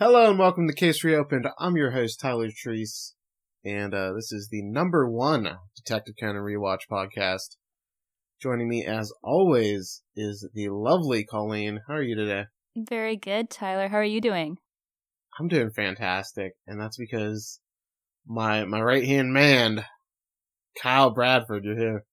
[0.00, 1.48] Hello and welcome to Case Reopened.
[1.58, 3.14] I'm your host, Tyler Treese,
[3.64, 7.56] and uh, this is the number one Detective Conan Rewatch podcast.
[8.40, 11.80] Joining me, as always, is the lovely Colleen.
[11.88, 12.44] How are you today?
[12.76, 13.88] Very good, Tyler.
[13.88, 14.58] How are you doing?
[15.36, 17.58] I'm doing fantastic, and that's because
[18.24, 19.84] my my right hand man,
[20.80, 22.04] Kyle Bradford, you're here.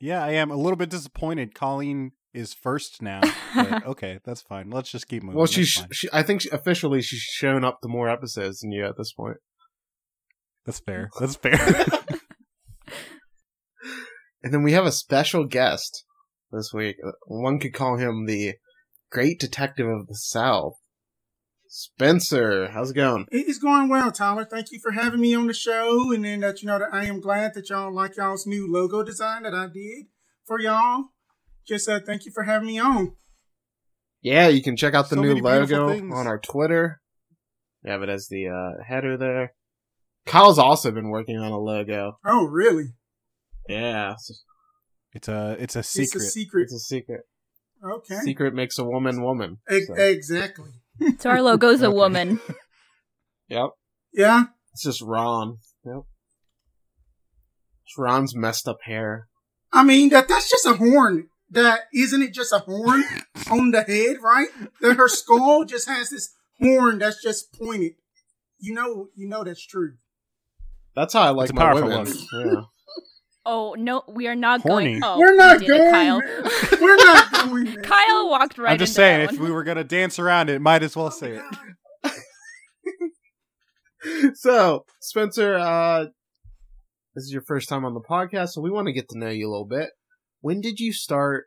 [0.00, 1.54] Yeah, I am a little bit disappointed.
[1.54, 3.22] Colleen is first now.
[3.54, 4.70] But okay, that's fine.
[4.70, 5.36] Let's just keep moving.
[5.36, 8.72] Well, That's she's she, I think she, officially she's shown up to more episodes than
[8.72, 9.38] you at this point.
[10.64, 11.10] That's fair.
[11.20, 11.58] That's fair.
[14.46, 16.04] And then we have a special guest
[16.52, 16.98] this week.
[17.04, 18.54] Uh, One could call him the
[19.10, 20.74] Great Detective of the South,
[21.66, 22.68] Spencer.
[22.68, 23.26] How's it going?
[23.32, 24.44] It is going well, Tyler.
[24.44, 26.12] Thank you for having me on the show.
[26.12, 29.02] And then that you know that I am glad that y'all like y'all's new logo
[29.02, 30.06] design that I did
[30.44, 31.06] for y'all.
[31.66, 33.12] Just uh, thank you for having me on.
[34.22, 37.00] Yeah, you can check out the So new logo on our Twitter.
[37.84, 39.52] We have it as the uh, header there.
[40.26, 42.18] Kyle's also been working on a logo.
[42.24, 42.94] Oh, really?
[43.68, 44.42] Yeah, it's,
[45.12, 46.04] it's a it's a secret.
[46.04, 46.62] It's a secret.
[46.64, 47.20] it's a secret.
[47.84, 48.16] Okay.
[48.24, 49.58] Secret makes a woman woman.
[49.68, 50.70] Ex- So, Exactly.
[51.18, 51.94] So our logo's a Okay.
[51.94, 52.40] woman.
[53.48, 53.70] yep,
[54.12, 54.44] Yeah.
[54.72, 55.58] it's just Ron.
[55.84, 56.02] Yep,
[57.84, 59.28] it's Ron's messed up hair.
[59.72, 61.28] I mean that that's just a horn.
[61.50, 63.04] That isn't it just a horn
[63.50, 64.48] on the head, right?
[64.80, 67.92] That her skull just has this horn that's just pointed.
[68.58, 69.94] You know, you know that's true.
[70.96, 72.12] That's how I like a my powerful women.
[72.32, 72.60] Yeah.
[73.48, 74.98] Oh no, we are not Horny.
[74.98, 75.04] going.
[75.04, 76.20] Oh, We're not you did it, going Kyle.
[76.20, 76.80] there.
[76.82, 77.82] We're not going there.
[77.84, 78.72] Kyle walked right.
[78.72, 79.48] I'm just into saying, that if one.
[79.48, 81.38] we were gonna dance around it, might as well say
[82.02, 82.12] it.
[84.34, 86.06] so, Spencer, uh,
[87.14, 89.28] this is your first time on the podcast, so we want to get to know
[89.28, 89.90] you a little bit.
[90.40, 91.46] When did you start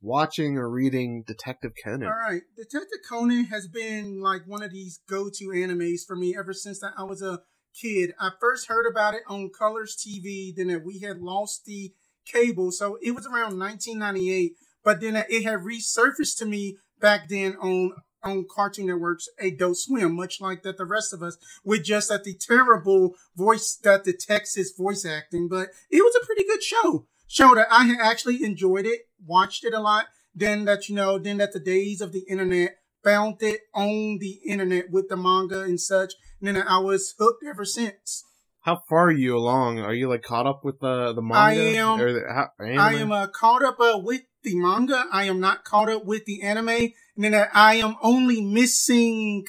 [0.00, 2.08] watching or reading Detective Conan?
[2.08, 6.52] All right, Detective Conan has been like one of these go-to animes for me ever
[6.52, 7.40] since I was a
[7.80, 8.12] kid.
[8.20, 11.92] I first heard about it on Colors TV, then that we had lost the
[12.26, 14.52] cable, so it was around 1998.
[14.84, 17.92] But then it had resurfaced to me back then on
[18.22, 22.24] on Cartoon Network's Adult Swim, much like that the rest of us, with just that
[22.24, 25.48] the terrible voice that the Texas voice acting.
[25.48, 27.06] But it was a pretty good show.
[27.26, 30.06] Show that I had actually enjoyed it, watched it a lot.
[30.34, 34.40] Then that you know, then that the days of the internet found it on the
[34.46, 36.14] internet with the manga and such.
[36.40, 38.24] And then I was hooked ever since.
[38.62, 39.78] How far are you along?
[39.78, 41.38] Are you like caught up with the the manga?
[41.38, 42.48] I am- the, how.
[42.58, 45.04] I am uh, caught up uh, with the manga.
[45.12, 46.68] I am not caught up with the anime.
[46.68, 46.92] And
[47.24, 49.44] then uh, I am only missing,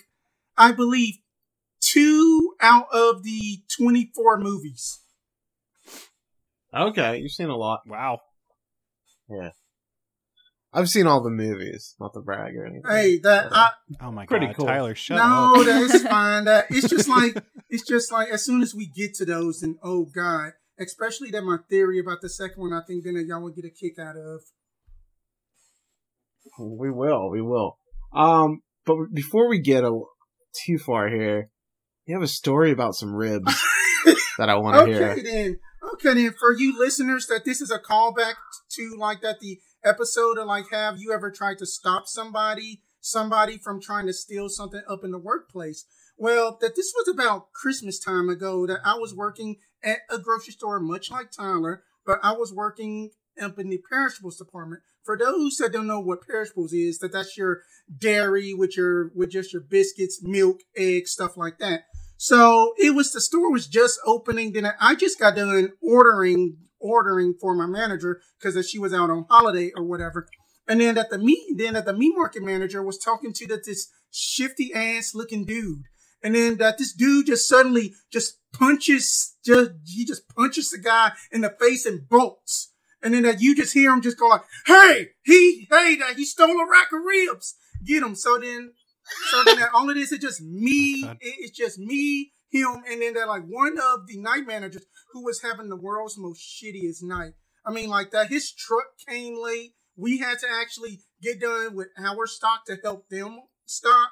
[0.58, 1.16] I believe,
[1.80, 5.00] two out of the 24 movies.
[6.76, 7.18] Okay.
[7.20, 7.82] You've seen a lot.
[7.88, 8.20] Wow.
[9.30, 9.50] Yeah.
[10.74, 12.84] I've seen all the movies, not the brag or anything.
[12.90, 13.70] Hey, that I,
[14.02, 14.66] Oh my Pretty god, cool.
[14.66, 15.66] Tyler, shut no, up.
[15.66, 16.44] that's fine.
[16.46, 17.38] That it's just like
[17.70, 21.44] it's just like as soon as we get to those, and oh god, especially that
[21.44, 23.98] my theory about the second one, I think then that y'all will get a kick
[23.98, 24.42] out of.
[26.60, 27.78] We will, we will.
[28.14, 29.98] Um, but before we get a,
[30.66, 31.50] too far here,
[32.06, 33.46] you have a story about some ribs
[34.38, 35.24] that I want to Okay hear.
[35.24, 35.60] then.
[35.94, 36.34] Okay then.
[36.40, 38.36] For you listeners, that this is a callback
[38.72, 43.58] to like that the episode of like have you ever tried to stop somebody somebody
[43.58, 45.86] from trying to steal something up in the workplace?
[46.18, 48.66] Well, that this was about Christmas time ago.
[48.66, 53.12] That I was working at a grocery store, much like Tyler, but I was working
[53.42, 54.82] up in the perishables department.
[55.04, 57.62] For those that don't know what perishables is, that that's your
[57.96, 61.82] dairy with your with just your biscuits, milk, eggs, stuff like that.
[62.18, 64.54] So it was the store was just opening.
[64.54, 69.26] Then I just got done ordering ordering for my manager because she was out on
[69.30, 70.28] holiday or whatever.
[70.68, 73.66] And then at the meet, then that the meat market manager was talking to that
[73.66, 75.84] this shifty ass looking dude.
[76.24, 81.12] And then that this dude just suddenly just punches, just he just punches the guy
[81.32, 82.72] in the face and bolts.
[83.04, 86.26] And then that you just hear him just go like, "Hey, he, hey, that he
[86.26, 87.56] stole a rack of ribs.
[87.86, 88.72] Get him." So then,
[89.32, 91.02] so then that all of this is just me.
[91.04, 91.18] God.
[91.22, 95.24] It- it's just me, him, and then that like one of the night managers who
[95.24, 97.34] was having the world's most shittiest night.
[97.66, 99.74] I mean, like that his truck came late.
[99.96, 104.12] We had to actually get done with our stock to help them stock.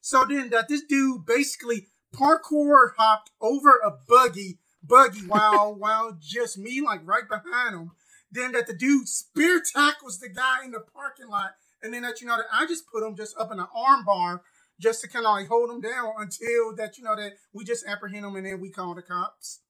[0.00, 6.58] So then that this dude basically parkour hopped over a buggy, buggy while while just
[6.58, 7.90] me like right behind him.
[8.30, 11.52] Then that the dude spear tackles the guy in the parking lot,
[11.84, 14.04] and then that you know that I just put him just up in an arm
[14.04, 14.42] bar
[14.80, 17.86] just to kind of like hold him down until that you know that we just
[17.86, 19.60] apprehend him and then we call the cops.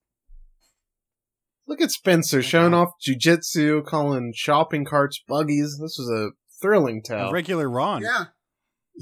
[1.67, 5.79] Look at Spencer showing off jujitsu, calling shopping carts buggies.
[5.81, 6.31] This was a
[6.61, 7.33] thrilling A tale.
[7.33, 8.03] regular Ron.
[8.03, 8.25] Yeah,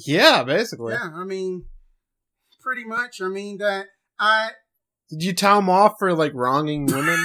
[0.07, 0.95] Yeah, basically.
[0.95, 1.67] Yeah, I mean,
[2.63, 3.21] pretty much.
[3.21, 3.87] I mean that
[4.19, 4.51] I
[5.11, 7.19] Did you tell him off for like wronging women?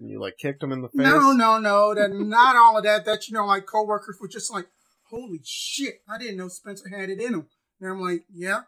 [0.00, 1.06] and you like kicked him in the face?
[1.06, 1.94] no, no, no.
[1.94, 3.04] That not all of that.
[3.04, 4.66] That you know, like coworkers were just like,
[5.10, 5.96] "Holy shit!
[6.08, 7.48] I didn't know Spencer had it in him."
[7.80, 8.62] And I'm like, "Yeah."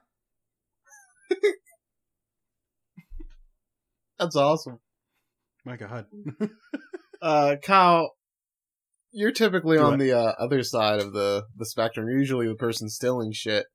[4.19, 4.81] That's awesome.
[5.64, 6.06] My God.
[7.20, 8.12] Uh, Kyle,
[9.11, 9.99] you're typically Do on what?
[9.99, 12.06] the uh, other side of the the spectrum.
[12.06, 13.67] You're usually the person stealing shit.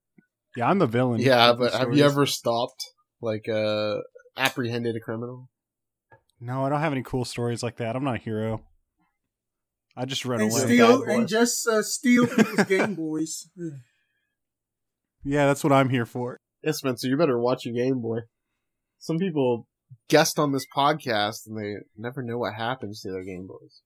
[0.56, 1.20] yeah, I'm the villain.
[1.20, 2.86] Yeah, of the but have you ever stopped
[3.22, 3.98] like uh
[4.38, 5.50] apprehended a criminal?
[6.40, 7.98] No, I don't have any cool stories like that.
[7.98, 8.62] I'm not a hero.
[9.96, 10.62] I just run and away.
[10.62, 13.48] steal Bad and just uh, steal people's Game Boys.
[15.24, 16.38] Yeah, that's what I'm here for.
[16.64, 18.20] Yeah, Spencer, you better watch your Game Boy.
[19.00, 19.68] Some people
[20.10, 23.82] guest on this podcast and they never know what happens to their Game Boys.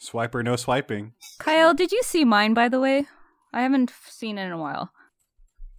[0.00, 1.12] Swiper, no swiping.
[1.38, 3.06] Kyle, did you see mine, by the way?
[3.52, 4.90] I haven't seen it in a while.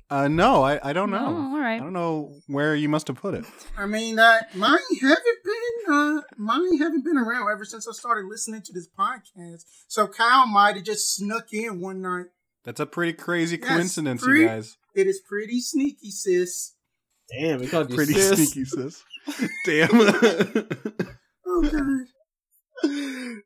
[0.10, 1.26] Uh, no, I, I don't know.
[1.28, 1.76] Oh, all right.
[1.76, 3.44] I don't know where you must have put it.
[3.78, 8.26] I mean, uh, mine haven't been uh, mine haven't been around ever since I started
[8.30, 9.64] listening to this podcast.
[9.90, 12.28] So Kyle might have just snuck in one night.
[12.64, 14.78] That's a pretty crazy Yes, coincidence, pretty- you guys.
[14.96, 16.74] It is pretty sneaky, sis.
[17.38, 18.52] Damn, we called you Pretty sis.
[18.52, 19.04] sneaky, sis.
[19.66, 19.90] Damn.
[21.50, 23.42] Oh god.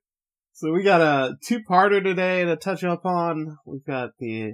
[0.54, 3.58] So we got a two-parter today to touch up on.
[3.66, 4.54] We've got the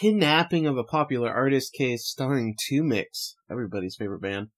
[0.00, 4.48] kidnapping of a popular artist case starring Two Mix, everybody's favorite band.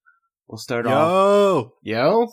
[0.49, 1.71] We'll start off.
[1.83, 2.29] Yo, Yo.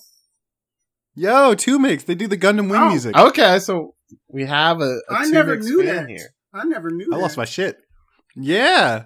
[1.15, 2.03] yo, two mix.
[2.03, 3.15] They do the Gundam Wing Oh, music.
[3.15, 3.93] Okay, so
[4.27, 6.09] we have a, a I Two never Mix knew that.
[6.09, 6.29] here.
[6.53, 7.09] I never knew.
[7.13, 7.41] I lost that.
[7.41, 7.77] my shit.
[8.35, 9.05] Yeah,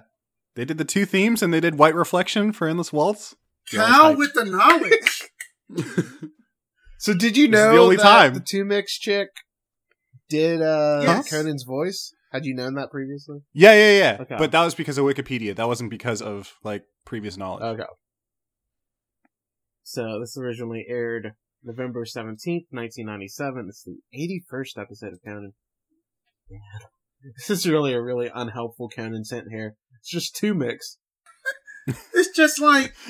[0.56, 3.34] they did the two themes and they did White Reflection for Endless Waltz.
[3.72, 4.18] Yeah, I was Kyle hyped.
[4.18, 6.02] with the knowledge.
[6.98, 8.34] So did you know the only that time.
[8.34, 9.28] the Two Mix chick
[10.28, 11.28] did uh Yes.
[11.30, 12.14] Conan's voice?
[12.32, 13.40] Had you known that previously?
[13.52, 14.16] Yeah, yeah, yeah.
[14.22, 14.36] Okay.
[14.38, 15.54] But that was because of Wikipedia.
[15.54, 17.62] That wasn't because of like previous knowledge.
[17.62, 17.84] Okay.
[19.82, 21.32] So this originally aired
[21.62, 23.66] November seventeenth, nineteen ninety seven.
[23.68, 25.52] It's the eighty first episode of Conan.
[26.50, 26.58] Yeah.
[27.36, 29.76] This is really a really unhelpful Conan sent here.
[30.00, 30.98] It's just two mix.
[32.14, 32.94] It's just like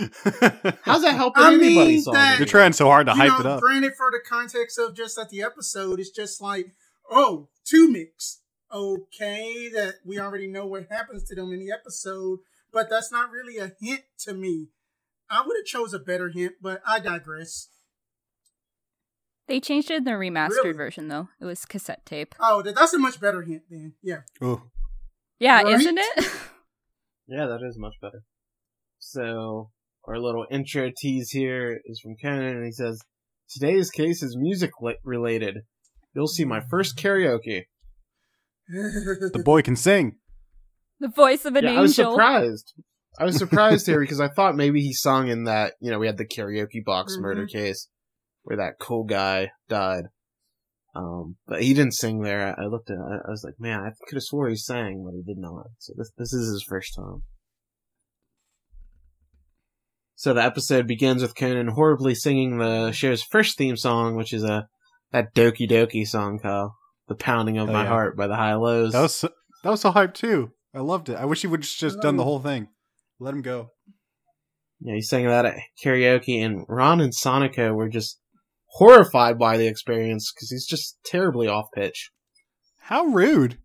[0.82, 2.40] How's that helping I anybody mean solve that- it?
[2.40, 3.60] You're trying so hard to you hype know, it up.
[3.62, 6.74] Granted, for the context of just at the episode, it's just like,
[7.10, 8.41] oh, two mix.
[8.72, 12.38] Okay, that we already know what happens to them in the episode,
[12.72, 14.69] but that's not really a hint to me.
[15.30, 17.69] I would have chose a better hint, but I digress.
[19.48, 20.72] They changed it in the remastered Really?
[20.72, 21.28] version, though.
[21.40, 22.34] It was cassette tape.
[22.40, 23.94] Oh, that's a much better hint then.
[24.02, 24.20] Yeah.
[24.42, 24.62] Ooh.
[25.38, 25.74] Yeah, Right?
[25.74, 26.30] isn't it?
[27.28, 28.24] Yeah, that is much better.
[28.98, 29.70] So,
[30.06, 33.00] our little intro tease here is from Conan, and he says,
[33.48, 34.70] Today's case is music
[35.04, 35.58] related.
[36.14, 37.62] You'll see my first karaoke.
[38.68, 40.16] The boy can sing.
[41.00, 42.12] the voice of an yeah, I was angel.
[42.12, 42.72] surprised.
[43.18, 46.06] I was surprised here because I thought maybe he sung in that, you know, we
[46.06, 47.20] had the karaoke box Mhm.
[47.22, 47.88] murder case
[48.44, 50.04] where that cool guy died.
[50.94, 52.54] Um, but he didn't sing there.
[52.58, 55.14] I looked at it, I was like, man, I could have swore he sang, but
[55.14, 55.66] he did not.
[55.78, 57.22] So this, this is his first time.
[60.14, 64.44] So the episode begins with Conan horribly singing the show's first theme song, which is
[64.44, 64.68] a,
[65.10, 66.76] that Doki Doki song, Kyle.
[67.12, 67.88] The Pounding of Oh, My yeah.
[67.88, 68.92] Heart by the High Lows.
[68.92, 69.28] That was so,
[69.62, 70.52] that was so hype too.
[70.74, 71.16] I loved it.
[71.16, 72.68] I wish he would just, just done the whole thing.
[73.20, 73.70] Let him go.
[74.81, 78.19] Yeah, he sang that at karaoke, and Ron and Sonoko were just
[78.66, 82.10] horrified by the experience because he's just terribly off pitch.
[82.78, 83.58] How rude.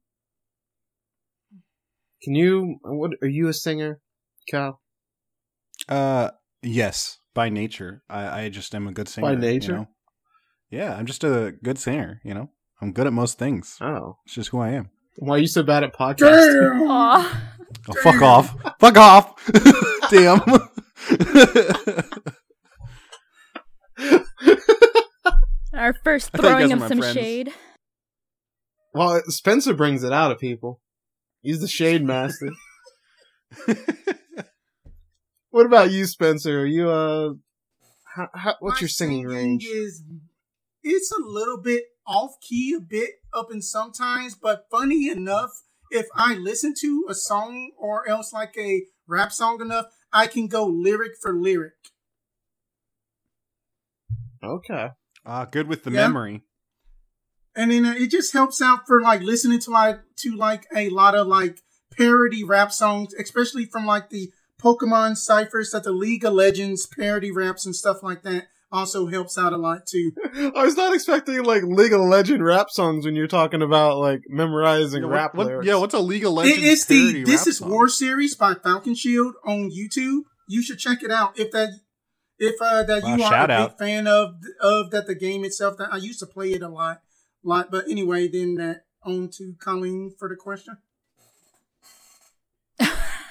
[2.22, 2.78] Can you?
[2.84, 4.02] What are you a singer,
[4.52, 4.82] Kyle?
[5.88, 8.04] Uh, yes, by nature.
[8.10, 9.26] I, I just am a good singer.
[9.28, 9.74] By you nature?
[9.74, 9.88] know?
[10.70, 12.20] Yeah, I'm just a good singer.
[12.24, 12.50] You know,
[12.82, 13.78] I'm good at most things.
[13.82, 14.90] Oh, It's just who I am.
[15.18, 16.80] why are you so bad at podcasting?
[16.80, 16.90] Damn.
[16.90, 17.44] Aw.
[17.90, 18.56] Oh, fuck off!
[18.80, 19.52] fuck off!
[20.10, 20.40] Damn.
[25.74, 27.14] Our first I thought you throwing guys of were my some friends.
[27.16, 27.54] shade.
[28.94, 30.82] well, Spencer brings it out of people.
[31.42, 32.50] He's the shade master.
[35.52, 36.62] what about you, Spencer?
[36.62, 37.34] Are you uh,
[38.16, 39.66] how, how, what's My your singing range?
[39.66, 40.04] Is
[40.84, 45.52] it's a little bit off key, a bit up in sometimes, but funny enough,
[45.92, 50.48] if I listen to a song or else like a rap song enough, I can
[50.48, 51.74] go lyric for lyric.
[54.44, 54.90] Okay.
[55.26, 56.08] Ah, good with the Yeah.
[56.08, 56.44] memory.
[57.56, 60.90] and then uh, it just helps out for like listening to like to like a
[60.90, 61.62] lot of like
[61.92, 67.32] parody rap songs, especially from like the Pokemon ciphers that the League of Legends parody
[67.32, 68.48] raps and stuff like that.
[68.70, 70.12] Also helps out a lot too.
[70.56, 74.22] I was not expecting like League of Legend rap songs when you're talking about like
[74.28, 75.68] memorizing Yeah, rap what, what- lyrics.
[75.68, 77.70] yeah, what's a League of It Legends is the This rap is song?
[77.70, 80.22] War series by Falconshield on YouTube.
[80.50, 81.70] You should check it out if that
[82.40, 83.70] if uh, that Wow, you are shout a out.
[83.70, 85.78] big fan of of that the game itself.
[85.78, 87.02] That I used to play it a lot,
[87.44, 87.72] lot.
[87.72, 90.78] But anyway, then that on to Colleen for the question.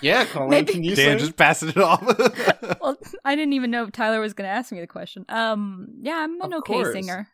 [0.02, 1.18] Yeah, Colin, Maybe- can you Dan sing?
[1.18, 2.02] just passing it off.
[2.80, 5.24] well, I didn't even know if Tyler was going to ask me the question.
[5.28, 6.92] Um, yeah, I'm an Of okay course.
[6.92, 7.28] singer.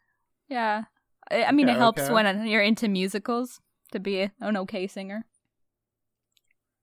[0.49, 0.83] Yeah,
[1.31, 2.13] I, I mean, Okay, it helps okay.
[2.13, 3.61] when you're into musicals
[3.93, 5.25] to be an okay singer.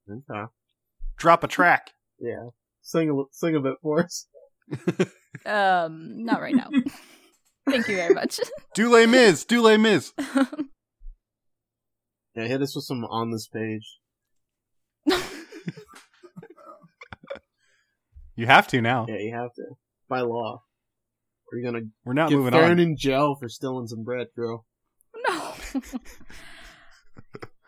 [0.09, 0.43] Okay.
[1.17, 1.91] Drop a track.
[2.19, 2.49] Yeah,
[2.81, 4.27] sing a sing a bit for us.
[5.45, 6.69] Um, not right now.
[7.69, 8.39] Thank you very much.
[8.73, 9.45] Do Les Mis.
[9.45, 10.11] Do Les Mis.
[12.35, 13.99] Yeah, hit us with some on this page.
[18.39, 19.05] You have to now.
[19.09, 19.63] Yeah, you have to
[20.07, 20.63] by law.
[21.51, 22.79] Or you're gonna We're not get moving thrown on.
[22.79, 24.65] in jail for stealing some bread, girl.
[25.27, 25.53] no.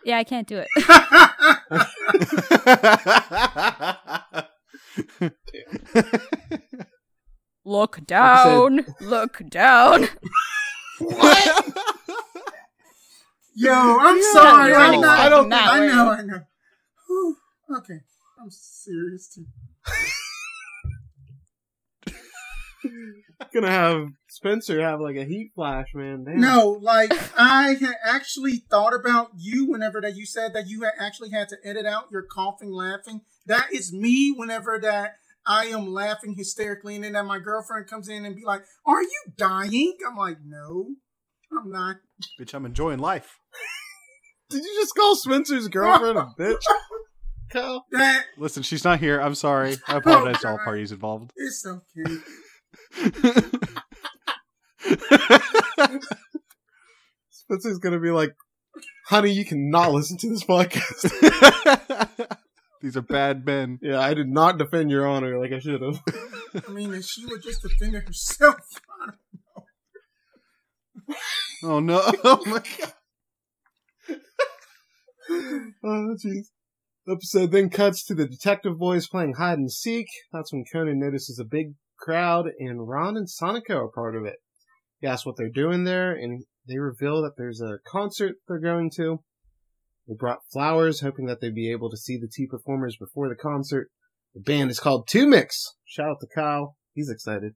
[0.05, 0.69] yeah, I can't do it.
[7.63, 8.85] Look down.
[8.99, 10.07] Look down.
[10.99, 11.65] What?
[13.55, 14.71] Yo, I'm You're sorry.
[14.71, 15.19] not- I'm not.
[15.19, 16.09] I don't not I know.
[16.09, 16.39] I know.
[17.07, 17.35] Whew,
[17.77, 17.99] okay,
[18.41, 19.45] I'm serious too.
[23.53, 26.23] gonna have Spencer have like a heat flash, man.
[26.23, 26.41] Damn.
[26.41, 30.93] No, like I had actually thought about you whenever that you said that you had
[30.99, 33.21] actually had to edit out your coughing, laughing.
[33.45, 38.07] That is me whenever that I am laughing hysterically, and then that my girlfriend comes
[38.07, 40.95] in and be like, "Are you dying?" I'm like, "No,
[41.51, 41.97] I'm not."
[42.39, 43.37] Bitch, I'm enjoying life.
[44.49, 46.61] Did you just call Spencer's girlfriend a bitch?
[47.51, 47.85] Kyle?
[47.91, 49.19] That Listen, she's not here.
[49.19, 49.75] I'm sorry.
[49.87, 51.31] I apologize to all parties involved.
[51.35, 52.15] it's okay.
[57.29, 58.35] Spencer's gonna be like,
[59.07, 61.09] honey, you cannot listen to this podcast.
[62.81, 63.77] These are bad men.
[63.81, 66.01] yeah, I did not defend your honor like I should have.
[66.67, 68.57] I mean, if she would just defend it herself.
[71.63, 71.99] Oh no.
[72.23, 72.93] Oh my god.
[75.83, 76.47] oh, jeez.
[77.05, 80.07] The episode then cuts to the detective boys playing hide and seek.
[80.31, 84.37] That's when Conan notices a big crowd, and Ron and Sonoko are part of it.
[84.99, 88.91] He asks what they're doing there, and they reveal that there's a concert they're going
[88.97, 89.23] to.
[90.07, 93.35] They brought flowers, hoping that they'd be able to see the two performers before the
[93.35, 93.89] concert.
[94.33, 95.75] The band is called Two Mix.
[95.85, 96.75] Shout out to Kyle.
[96.93, 97.53] He's excited.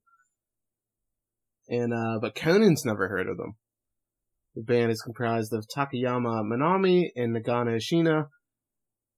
[1.68, 3.56] And, uh, but Conan's never heard of them.
[4.56, 8.28] The band is comprised of Takayama Minami and Nagano Shiina.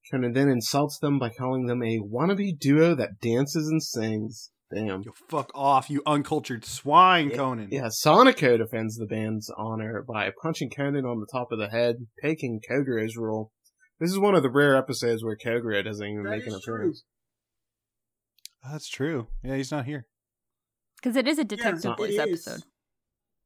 [0.10, 4.52] Conan then insults them by calling them a wannabe duo that dances and sings.
[4.74, 5.02] Damn.
[5.04, 7.70] You fuck off, you uncultured swine, Conan.
[7.72, 11.96] Yeah, Sonoko defends the band's honor by punching Conan on the top of the head,
[12.22, 13.52] taking Kogoro's role.
[14.00, 16.62] This is one of the rare episodes where Kogoro doesn't even That make an is
[16.64, 16.76] true.
[16.76, 17.04] appearance.
[18.70, 19.28] That's true.
[19.44, 20.06] Yeah, he's not here.
[21.02, 22.64] Because it is a Detective Yeah, Boys episode.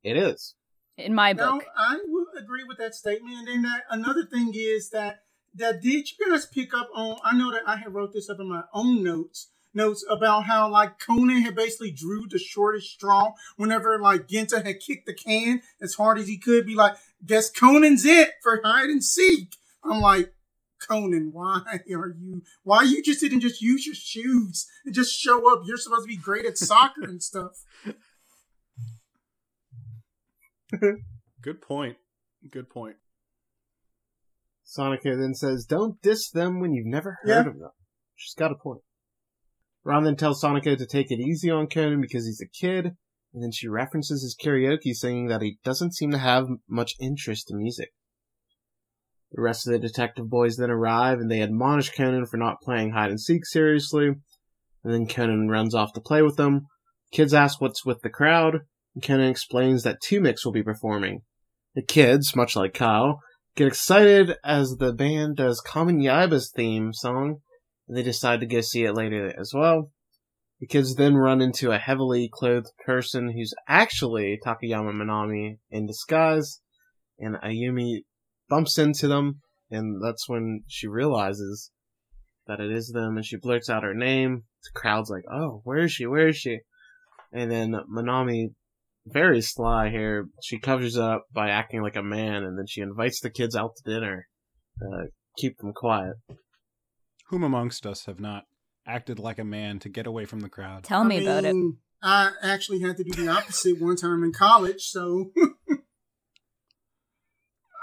[0.04, 0.56] It is.
[0.98, 1.66] In my No, book.
[1.78, 3.36] I would agree with that statement.
[3.38, 5.20] And then that another thing is that
[5.54, 7.18] that did you guys pick up on?
[7.24, 9.52] I know that I had wrote this up in my own notes.
[9.74, 14.80] Notes about how like Conan had basically drew the shortest straw whenever like Genta had
[14.82, 16.66] kicked the can as hard as he could.
[16.66, 19.56] Be like, guess Conan's it for hide and seek.
[19.84, 20.34] I'm like,
[20.86, 21.62] Conan, why
[21.94, 22.42] are you?
[22.64, 25.62] Why you just didn't just use your shoes and just show up?
[25.66, 27.64] You're supposed to be great at soccer and stuff.
[31.42, 31.98] Good point.
[32.50, 32.96] Good point.
[34.66, 37.40] Sonoko then says, Don't diss them when you've never heard Yeah.
[37.52, 37.72] of them.
[38.16, 38.82] She's got a point.
[39.84, 42.96] Ron then tells Sonoko to take it easy on Conan because he's a kid,
[43.34, 47.50] and then she references his karaoke singing that he doesn't seem to have much interest
[47.50, 47.90] in music.
[49.32, 52.92] The rest of the detective boys then arrive and they admonish Conan for not playing
[52.92, 56.68] hide and seek seriously, and then Conan runs off to play with them.
[57.12, 58.60] Kids ask what's with the crowd,
[58.94, 61.22] and Conan explains that Two Mix will be performing.
[61.76, 63.22] The kids, much like Kyle,
[63.56, 67.38] get excited as the band does Common Yaiba's theme song,
[67.92, 69.92] they decide to go see it later as well.
[70.60, 76.62] The kids then run into a heavily clothed person who's actually Takayama Minami in disguise,
[77.20, 78.04] and Ayumi
[78.48, 81.72] bumps into them, and that's when she realizes
[82.48, 84.44] that it is them, and she blurts out her name.
[84.64, 86.06] The crowd's like, oh, where is she?
[86.06, 86.60] Where is she?
[87.34, 88.54] And then Minami
[89.08, 90.28] very sly here.
[90.44, 93.76] She covers up by acting like a man, and then she invites the kids out
[93.78, 94.28] to dinner.
[94.82, 95.06] Uh,
[95.38, 96.16] keep them quiet.
[97.32, 98.44] Whom amongst us have not
[98.86, 100.84] acted like a man to get away from the crowd?
[100.84, 101.56] Tell I me about it.
[102.04, 104.82] I actually had to do the opposite one time in college.
[104.82, 105.32] So,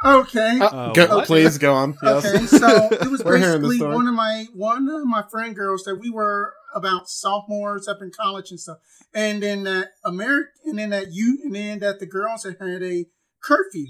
[0.04, 0.58] okay.
[0.60, 1.26] Oh, Uh, go, what?
[1.26, 1.96] please go on.
[2.02, 2.26] Yes.
[2.26, 5.56] Okay, so it was We're hearing the basically one of my one of my friend
[5.56, 8.76] girls that we were about sophomores up in college and stuff,
[9.14, 12.82] and then that American, and then that you, and then that the girls had had
[12.82, 13.06] a
[13.42, 13.86] curfew.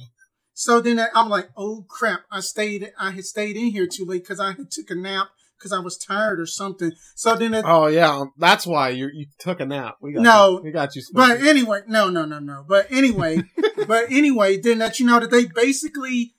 [0.55, 2.21] So then I'm like, oh crap!
[2.31, 5.31] I stayed, I had stayed in here too late because I had took a nap
[5.59, 6.93] because I was tired or something.
[7.15, 9.97] So then, it, Oh yeah, that's why you you took a nap.
[10.01, 10.63] We got No, you.
[10.65, 11.03] we got you.
[11.13, 11.49] but Smokey.
[11.49, 12.65] anyway, no, no, no, no.
[12.69, 13.43] But anyway,
[13.87, 16.35] but anyway, then that you know that they basically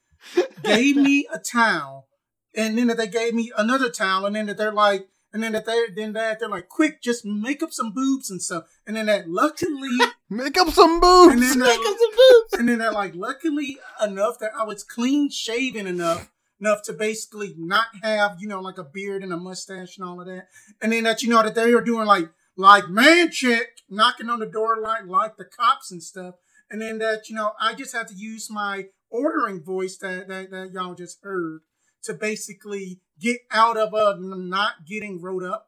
[0.64, 2.08] gave me a towel,
[2.56, 5.52] and then that they gave me another towel, and then that they're like, and then
[5.54, 8.96] that they then that they're like, quick, just make up some boobs and stuff, and
[8.96, 9.90] then that luckily,
[10.30, 11.34] Make up some boobs.
[11.34, 12.54] and then Make up some boobs.
[12.54, 16.30] and then that like luckily enough that I was clean shaven enough.
[16.62, 20.20] Enough to basically not have, you know, like a beard and a mustache and all
[20.20, 20.48] of that.
[20.82, 24.40] And then that, you know, that they are doing like, like man check, knocking on
[24.40, 26.36] the door like, like the cops and stuff.
[26.70, 30.52] And then that, you know, I just had to use my ordering voice that, that,
[30.52, 31.62] that y'all just heard
[32.04, 35.68] to basically get out of uh, n- not getting wrote up.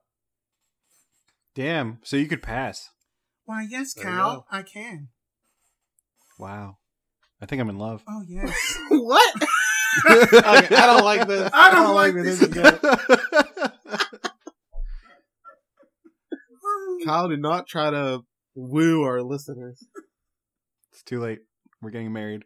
[1.56, 2.00] Damn.
[2.04, 2.90] So you could pass.
[3.46, 4.46] Why, yes, Cal.
[4.52, 5.10] I can.
[6.38, 6.78] Wow.
[7.42, 8.04] I think I'm in love.
[8.08, 8.78] Oh, yes.
[8.90, 9.36] what?
[10.06, 11.50] Okay, I don't like this.
[11.54, 12.40] I don't oh, like this.
[12.40, 12.80] this.
[17.06, 18.22] Kyle did not try to
[18.56, 19.84] woo our listeners.
[20.92, 21.40] it's too late.
[21.82, 22.44] We're getting married.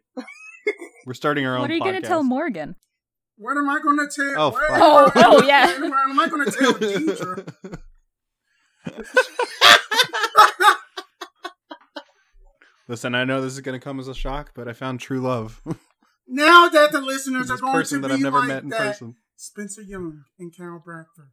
[1.06, 2.74] We're starting our own What are you going gonna tell Morgan?
[3.38, 4.34] What am I going to tell?
[4.40, 4.80] Oh, what- fuck.
[4.80, 5.66] Oh, oh, yeah.
[5.78, 7.78] What am I going to tell Deidre?
[12.88, 15.20] Listen, I know this is going to come as a shock, but I found true
[15.20, 15.60] love.
[16.28, 18.68] Now that the listeners are going person to that be I've never like met in
[18.70, 19.16] that, person.
[19.36, 21.30] Spencer Young and Carol Bradford.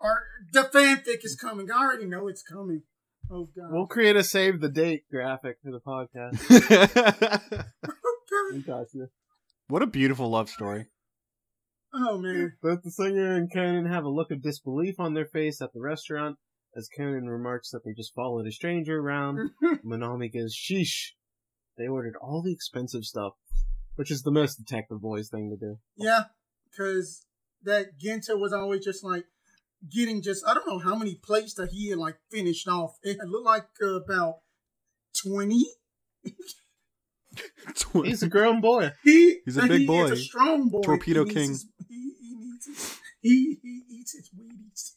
[0.00, 1.70] Or the fanfic is coming.
[1.70, 2.82] I already know it's coming.
[3.30, 3.70] Oh god.
[3.70, 7.64] We'll create a save the date graphic for the podcast.
[8.52, 8.86] We got
[9.68, 10.86] what a beautiful love story.
[11.92, 12.52] oh man.
[12.62, 15.80] Both the singer and Conan have a look of disbelief on their face at the
[15.80, 16.36] restaurant
[16.76, 19.50] as Conan remarks that they just followed a stranger around.
[19.84, 21.12] Minami goes, sheesh.
[21.78, 23.32] They ordered all the expensive stuff,
[23.96, 25.78] which is the most detective boys thing to do.
[25.96, 26.24] yeah,
[26.70, 27.26] because
[27.62, 29.24] that Genta was always just like
[29.90, 32.96] getting just I don't know how many plates that he had like finished off.
[33.02, 34.36] It looked like uh, about
[35.22, 35.64] twenty.
[38.04, 38.92] He's a grown boy.
[39.04, 40.04] He He's a big he boy.
[40.04, 40.80] Is a strong boy.
[40.82, 41.48] Torpedo he King.
[41.50, 44.92] his- he, he needs his, he he eats his Wheaties.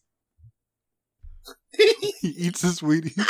[2.21, 3.27] he eats his Wheaties.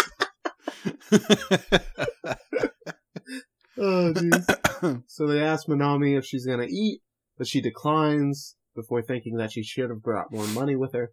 [3.80, 5.04] Oh, jeez.
[5.08, 7.02] so they ask Minami if she's gonna eat,
[7.38, 11.12] but she declines before thinking that she should have brought more money with her.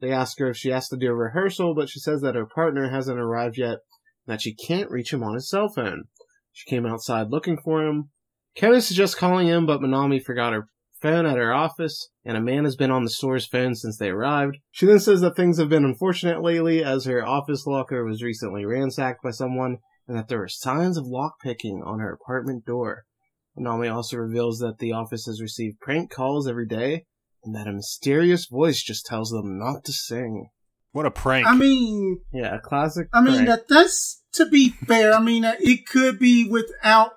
[0.00, 2.46] They ask her if she has to do a rehearsal, but she says that her
[2.46, 3.78] partner hasn't arrived yet,
[4.26, 6.04] and that she can't reach him on his cell phone.
[6.52, 8.10] She came outside looking for him.
[8.56, 10.66] Kevin suggests calling him, but Minami forgot her
[11.00, 14.08] phone at her office, and a man has been on the store's phone since they
[14.08, 14.58] arrived.
[14.70, 18.64] She then says that things have been unfortunate lately, as her office locker was recently
[18.64, 23.04] ransacked by someone, and that there were signs of lockpicking on her apartment door.
[23.58, 27.04] Minami also reveals that the office has received prank calls every day,
[27.44, 30.48] and that a mysterious voice just tells them not to sing.
[30.92, 31.46] what a prank.
[31.46, 33.08] I mean, Yeah, a classic.
[33.12, 35.12] I mean that that's to be fair.
[35.12, 37.12] I mean it could be without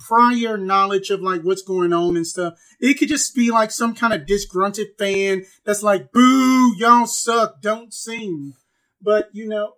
[0.00, 2.54] prior knowledge of like what's going on and stuff.
[2.80, 7.60] It could just be like some kind of disgruntled fan that's like, "Boo, y'all suck,
[7.60, 8.54] don't sing."
[9.00, 9.74] But you know,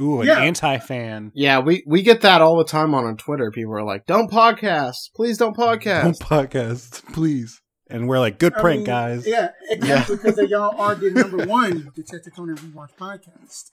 [0.00, 0.40] Ooh, an yeah.
[0.40, 1.32] anti-fan.
[1.34, 3.50] Yeah, we, we get that all the time on, on Twitter.
[3.50, 5.12] People are like, don't podcast.
[5.14, 6.02] Please don't podcast.
[6.02, 6.18] Don't
[6.50, 7.62] podcast, please.
[7.88, 9.26] And we're like, good I prank, mean, guys.
[9.26, 10.16] Yeah, exactly.
[10.16, 13.70] Because y'all are the number one Detective Conan rewatch podcast.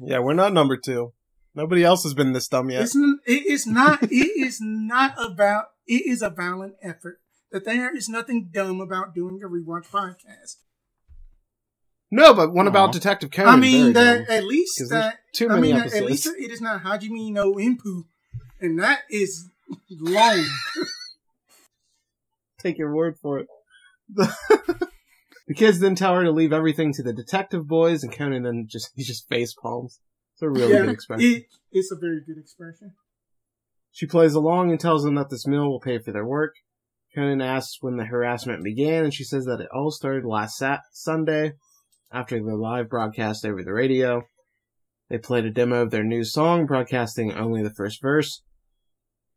[0.00, 1.12] Yeah, we're not number two.
[1.54, 2.82] Nobody else has been this dumb yet.
[2.82, 4.02] It's it is not.
[4.02, 5.66] it is not about.
[5.86, 7.20] It is a violent effort.
[7.50, 10.56] That there is nothing dumb about doing a rewatch podcast.
[12.14, 12.68] No, but what Aw.
[12.68, 13.54] about Detective Conan?
[13.54, 15.20] I mean that at least there's that.
[15.32, 16.02] too I many mean episodes.
[16.02, 18.04] at least it is not Hajime no Ippo,
[18.60, 19.48] and that is
[19.90, 20.44] long.
[22.58, 23.46] Take your word for it.
[24.14, 28.66] the kids then tell her to leave everything to the detective boys, and Conan then
[28.68, 29.98] just he just face palms.
[30.34, 31.26] It's a really yeah, good expression.
[31.26, 32.92] it, it's a very good expression.
[33.90, 36.52] She plays along and tells them that this meal will pay for their work.
[37.14, 40.82] Conan asks when the harassment began, and she says that it all started last sat-
[40.92, 41.54] Sunday
[42.12, 44.22] after the live broadcast over the radio.
[45.08, 48.42] They played a demo of their new song, broadcasting only the first verse.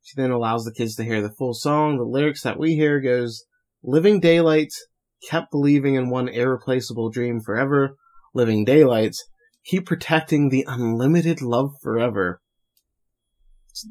[0.03, 1.97] She then allows the kids to hear the full song.
[1.97, 3.45] The lyrics that we hear goes,
[3.83, 4.87] Living daylights,
[5.29, 7.95] kept believing in one irreplaceable dream forever.
[8.33, 9.23] Living daylights,
[9.65, 12.41] keep protecting the unlimited love forever.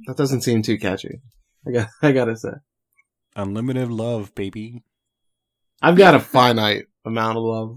[0.06, 1.20] That doesn't seem too catchy.
[1.66, 2.52] I got, I gotta say.
[3.36, 4.82] Unlimited love, baby.
[5.82, 7.76] I've got a finite amount of love.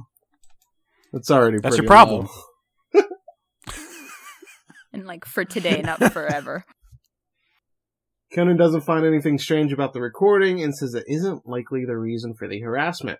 [1.13, 2.27] It's already That's your problem.
[4.97, 6.65] And like for today, not forever.
[8.33, 12.33] Conan doesn't find anything strange about the recording and says it isn't likely the reason
[12.33, 13.19] for the harassment.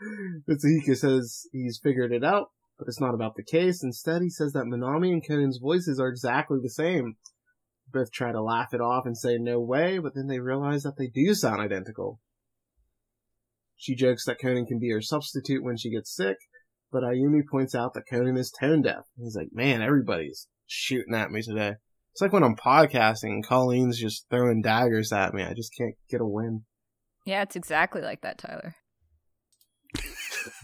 [0.48, 3.84] Mitsuhiko says he's figured it out, but it's not about the case.
[3.84, 7.16] Instead, he says that Minami and Conan's voices are exactly the same.
[7.92, 10.96] Both try to laugh it off and say no way, but then they realize that
[10.96, 12.20] they do sound identical.
[13.76, 16.38] She jokes that Conan can be her substitute when she gets sick,
[16.92, 19.04] but Ayumi points out that Conan is tone deaf.
[19.16, 21.74] He's like, man, everybody's shooting at me today.
[22.12, 25.42] It's like when I'm podcasting and Colleen's just throwing daggers at me.
[25.42, 26.64] I just can't get a win.
[27.24, 28.74] Yeah, it's exactly like that, Tyler.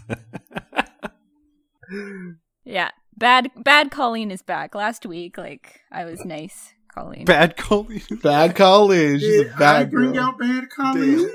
[2.64, 4.74] Yeah, bad bad Colleen is back.
[4.74, 7.24] Last week, like I was nice, Colleen.
[7.24, 8.02] Bad Colleen.
[8.22, 9.18] Bad Colleen.
[9.18, 10.24] She's Did a bad I bring girl.
[10.24, 11.30] out bad Colleen?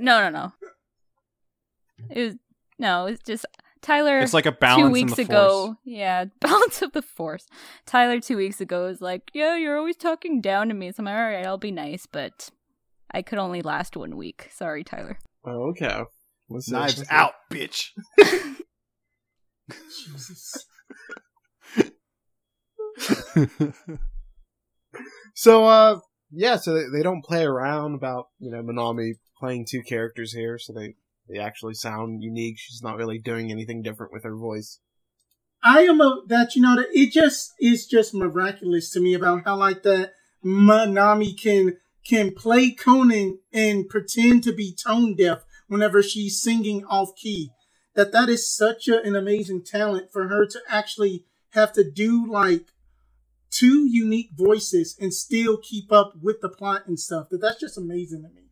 [0.00, 0.52] No, no, no.
[2.10, 2.34] It was
[2.78, 3.06] no.
[3.06, 3.46] It's just
[3.82, 4.18] Tyler.
[4.18, 5.66] It's like a balance two in weeks the ago.
[5.66, 5.76] force.
[5.84, 7.46] Yeah, balance of the force.
[7.86, 11.06] Tyler two weeks ago was like, "Yeah, you're always talking down to me." So I'm
[11.06, 12.50] like, "All right, I'll be nice," but
[13.10, 14.48] I could only last one week.
[14.52, 15.18] Sorry, Tyler.
[15.44, 16.02] Oh, okay.
[16.48, 16.70] Let's.
[16.70, 17.90] Knives Let's out, bitch.
[19.90, 20.66] Jesus.
[25.38, 25.98] So, uh,
[26.30, 30.58] yeah, so they, they don't play around about, you know, Minami playing two characters here,
[30.58, 30.94] so they,
[31.28, 32.56] they actually sound unique.
[32.58, 34.80] She's not really doing anything different with her voice.
[35.62, 39.44] I am a that you know that it just is just miraculous to me about
[39.44, 40.12] how like that
[40.44, 47.16] Minami can can play Conan and pretend to be tone deaf whenever she's singing off
[47.16, 47.50] key.
[47.94, 52.30] That that is such a, an amazing talent for her to actually have to do
[52.30, 52.66] like
[53.50, 57.28] two unique voices and still keep up with the plot and stuff.
[57.30, 58.45] That that's just amazing to me.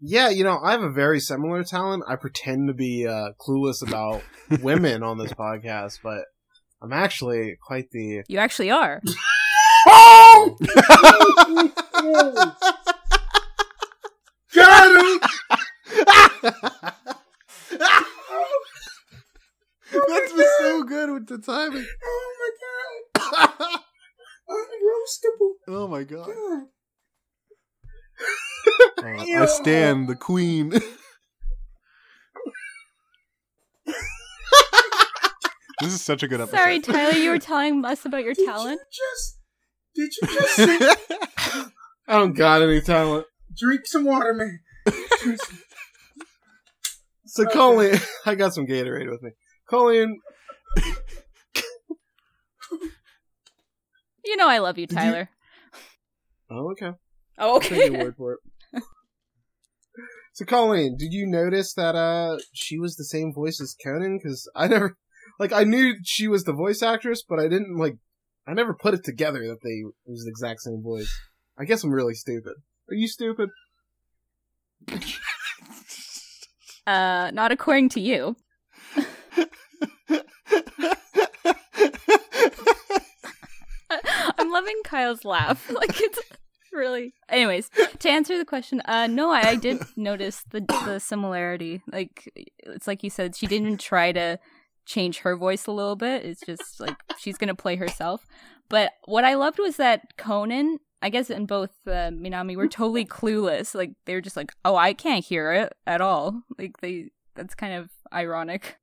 [0.00, 2.04] Yeah, you know, I have a very similar talent.
[2.06, 4.22] I pretend to be, uh, clueless about
[4.62, 6.24] women on this podcast, but
[6.82, 9.00] I'm actually quite the, You actually are.
[9.88, 10.56] Oh!
[14.54, 15.20] Got him!
[19.92, 21.86] That's been so good with the timing.
[22.04, 22.50] Oh my
[23.22, 23.80] god!
[24.48, 25.50] Unroastable.
[25.68, 26.26] oh my god.
[26.26, 26.62] God.
[28.98, 30.70] Uh, I stand the queen.
[35.80, 36.56] this is such a good episode.
[36.56, 37.12] Sorry, Tyler.
[37.18, 38.80] You were telling us about your Did talent.
[38.80, 39.38] you just
[39.94, 40.78] did you just say,
[42.08, 43.26] I don't got any talent.
[43.56, 44.60] drink some water, man?
[45.18, 45.36] Some-
[47.26, 47.52] So Okay.
[47.52, 49.30] Colleen, I got some Gatorade with me.
[49.68, 50.20] Colleen,
[54.24, 55.30] You know I love you, Did you- Tyler.
[56.50, 56.92] oh okay,
[57.38, 58.04] Oh, I'll take okay.
[58.04, 58.40] word for it.
[60.32, 64.18] So Colleen, did you notice that uh she was the same voice as Conan?
[64.18, 64.98] Because I never,
[65.38, 67.96] like, I knew she was the voice actress, but I didn't like,
[68.46, 71.10] I never put it together that they it was the exact same voice.
[71.58, 72.52] I guess I'm really stupid.
[72.90, 73.48] Are you stupid?
[76.86, 78.36] uh, not according to you.
[84.38, 85.70] I'm loving Kyle's laugh.
[85.70, 86.18] Like it's
[86.76, 87.14] really.
[87.28, 91.82] Anyways, to answer the question, uh, no, I, I did notice the the similarity.
[91.90, 94.38] Like it's like you said, she didn't try to
[94.84, 96.24] change her voice a little bit.
[96.24, 98.26] It's just like she's gonna play herself.
[98.68, 100.78] But what I loved was that Conan.
[101.02, 103.74] I guess in both uh, Minami were totally clueless.
[103.74, 107.10] Like they were just like, "Oh, I can't hear it at all." Like they.
[107.34, 108.78] That's kind of ironic.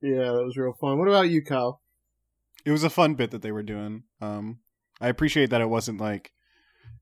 [0.00, 0.98] Yeah, that was real fun.
[0.98, 1.82] What about you, Kyle?
[2.66, 4.02] it was a fun bit that they were doing.
[4.20, 4.58] Um,
[5.00, 6.32] I appreciate that it wasn't like,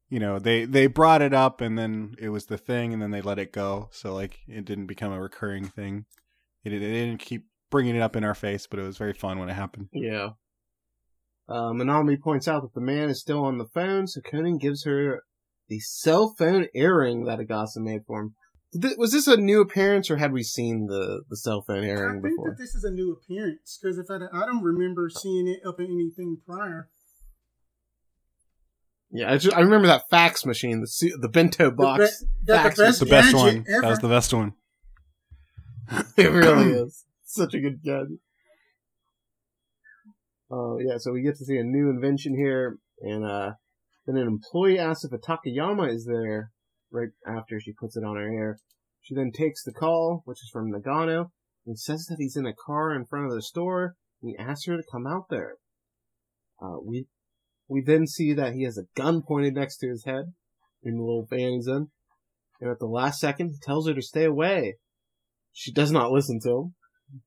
[0.09, 3.11] you know, they they brought it up and then it was the thing and then
[3.11, 3.88] they let it go.
[3.92, 6.07] So like it didn't become a recurring thing.
[6.64, 9.38] It, it didn't keep bringing it up in our face, but it was very fun
[9.38, 9.88] when it happened.
[9.92, 10.30] Yeah.
[11.48, 14.85] Um, Minami points out that the man is still on the phone, so Conan gives
[14.85, 15.22] her
[15.68, 18.35] the cell phone earring that Agasa made for him.
[18.72, 21.85] Did thi- was this a new appearance, or had we seen the, the cell phone
[21.85, 22.50] earring I earring think before?
[22.50, 25.80] that this is a new appearance because if I, I don't remember seeing it up
[25.80, 26.88] in anything prior.
[29.16, 32.18] Yeah, I, just, I remember that fax machine, the the bento box.
[32.18, 33.64] The, be- that fax the was best, The best one.
[33.68, 33.81] Ever.
[33.81, 34.53] That was the best one.
[36.16, 37.05] it really is.
[37.24, 38.18] Such a good gadget.
[40.50, 43.53] Oh, yeah, so we get to see a new invention here, and uh,
[44.05, 46.50] then an employee asks if a Takayama is there
[46.90, 48.59] right after she puts it on her hair.
[49.00, 51.31] She then takes the call, which is from Nagano,
[51.64, 53.94] and says that he's in a car in front of the store.
[54.22, 55.57] And he asks her to come out there.
[56.61, 57.07] Uh, we
[57.68, 60.33] we then see that he has a gun pointed next to his head
[60.83, 61.88] in the little van he's in.
[62.61, 64.77] And at the last second, he tells her to stay away.
[65.53, 66.74] She does not listen to him.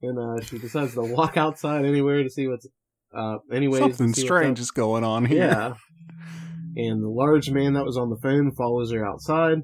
[0.02, 2.68] And uh, she decides to walk outside anywhere to see what's
[3.14, 3.80] uh, anyways.
[3.80, 5.48] Something strange is going on here.
[5.48, 5.74] Yeah.
[6.78, 9.64] And the large man that was on the phone follows her outside.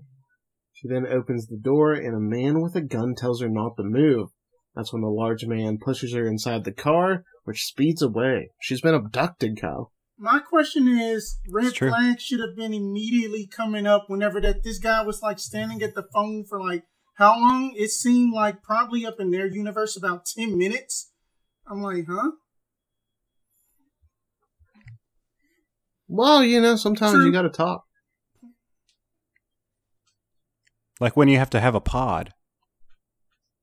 [0.71, 3.83] She then opens the door, and a man with a gun tells her not to
[3.83, 4.29] move.
[4.75, 8.49] That's when the large man pushes her inside the car, which speeds away.
[8.59, 9.92] She's been abducted, Kyle.
[10.23, 14.79] My question is, red It's flag should have been immediately coming up whenever that this
[14.79, 17.73] guy was like standing at the phone for like how long?
[17.75, 21.11] It seemed like probably up in their universe about ten minutes.
[21.67, 22.31] I'm like, huh?
[26.07, 27.25] Well, you know, sometimes True.
[27.25, 27.83] you gotta talk.
[31.01, 32.33] Like when you have to have a pod.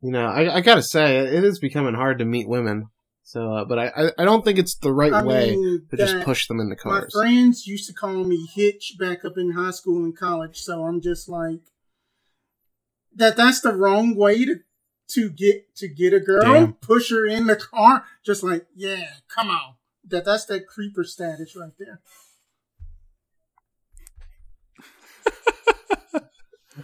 [0.02, 2.90] You know, I, I gotta say, it is becoming hard to meet women.
[3.22, 5.96] So, uh, but I, I, I don't think it's the right I way mean, to
[5.96, 7.14] just push them into My cars.
[7.14, 10.84] My friends used to call me Hitch back up in high school and college, so
[10.84, 11.60] I'm just like
[13.14, 13.36] that.
[13.36, 14.60] That's the wrong way to
[15.08, 16.42] to get to get a girl.
[16.42, 16.72] Damn.
[16.74, 19.74] Push her in the car, just like yeah, come on.
[20.08, 22.00] That that's that creeper status right there.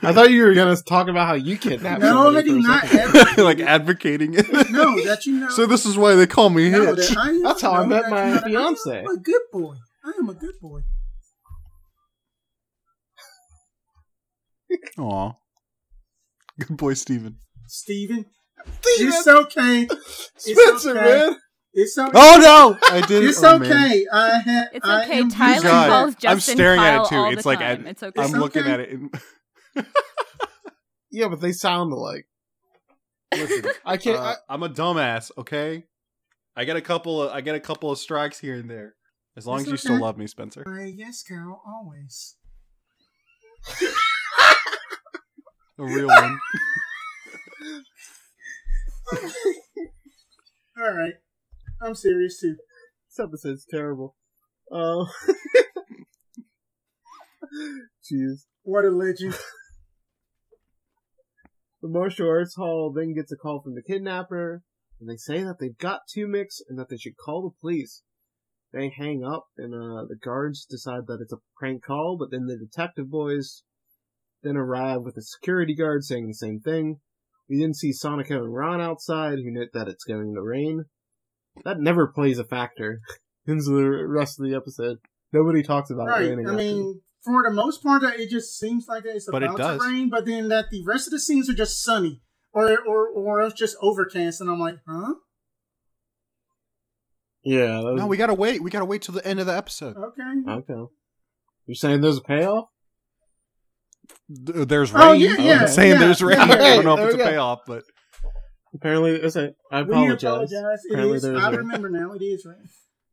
[0.03, 2.69] I thought you were gonna talk about how you kidnapped No, somebody I do for
[2.69, 2.87] not.
[2.87, 3.45] second.
[3.45, 4.47] Like advocating it.
[4.71, 5.49] No, that you know.
[5.51, 7.09] So this is why they call me no, Hitch.
[7.11, 8.45] that I am- That's how I met that my you know that
[8.79, 8.97] fiance.
[8.97, 9.75] I am a good boy.
[10.05, 10.81] I am a good boy.
[14.99, 15.33] Aw.
[16.59, 17.37] Good boy, Steven.
[17.67, 18.25] Steven.
[18.81, 19.13] Steven!
[19.13, 19.89] It's okay.
[20.37, 21.01] Spencer, okay.
[21.01, 21.37] man.
[21.73, 22.11] It's okay.
[22.15, 22.79] Oh no!
[22.91, 23.23] I did.
[23.25, 23.71] It's oh, man.
[23.71, 24.07] okay.
[24.11, 25.19] I ha- It's okay.
[25.19, 26.15] am Tyler calls.
[26.15, 27.37] Justin I'm staring Kyle at it too.
[27.37, 27.59] It's like.
[27.61, 28.21] I- it's okay.
[28.21, 28.73] I'm It's looking okay.
[28.73, 28.91] at it.
[28.91, 29.11] In,
[31.11, 32.27] Yeah, but they sound alike.
[33.33, 34.19] listen, I can't.
[34.19, 35.31] uh, I'm a dumbass.
[35.39, 35.85] Okay,
[36.55, 38.97] I get a couple of I get a couple of strikes here and there.
[39.35, 40.63] As long It's as you still love me, Spencer.
[40.67, 42.37] Uh, yes, Carol, always.
[45.79, 46.39] A real one.
[50.79, 51.15] All right.
[51.81, 52.57] I'm serious too.
[53.09, 54.17] This episode's terrible.
[54.71, 55.11] Oh.
[58.11, 58.45] Jeez.
[58.63, 59.35] What a legend.
[61.87, 64.65] The martial arts hall then gets a call from the kidnapper,
[64.99, 68.03] and they say that they've got two mix and that they should call the police.
[68.73, 72.47] They hang up, and uh, the guards decide that it's a prank call, but then
[72.47, 73.63] the detective boys
[74.43, 76.99] then arrive with a security guard saying the same thing.
[77.49, 80.87] We then see Sonoko and Ron outside, who note that it's going to rain.
[81.65, 83.01] That never plays a factor
[83.47, 84.99] into the rest of the episode.
[85.33, 86.31] Nobody talks about right.
[86.31, 86.49] raining.
[86.49, 89.81] I mean, for the most part, it just seems like it's But it about does.
[89.83, 92.23] to rain, but then that the rest of the scenes are just sunny.
[92.55, 95.13] Or, or, or else just overcast, and I'm like, huh?
[97.45, 97.81] yeah.
[97.81, 98.63] Was, No, we gotta wait.
[98.63, 99.97] We gotta wait till the end of the episode.
[99.97, 100.51] Okay.
[100.73, 100.91] okay.
[101.67, 102.69] You're saying there's a payoff?
[104.47, 105.03] Th- There's rain.
[105.03, 106.39] Oh, yeah, I'm yeah, saying yeah, there's rain.
[106.39, 106.45] yeah.
[106.45, 107.25] I don't know if it's a go.
[107.25, 107.83] payoff, but
[108.75, 110.23] Apparently, it's a, I We apologize.
[110.25, 110.81] apologize.
[110.85, 111.23] It Apparently is.
[111.23, 112.13] there's I a- remember now.
[112.13, 112.57] It is right.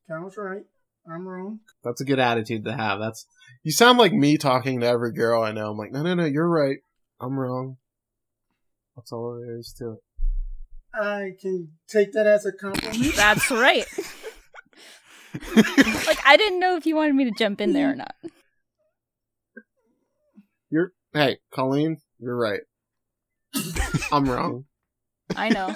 [0.07, 0.63] Carol's right.
[1.11, 1.59] I'm wrong.
[1.83, 2.99] That's a good attitude to have.
[2.99, 3.25] That's
[3.63, 5.71] you sound like me talking to every girl I know.
[5.71, 6.77] I'm like, no, no, no, you're right.
[7.19, 7.77] I'm wrong.
[8.95, 9.99] That's all there is to it.
[10.93, 13.15] I can take that as a compliment.
[13.15, 13.87] That's right.
[15.55, 18.13] like I didn't know if you wanted me to jump in there or not.
[20.69, 22.61] You're hey, Colleen, you're right.
[24.11, 24.65] I'm wrong.
[25.35, 25.73] I know.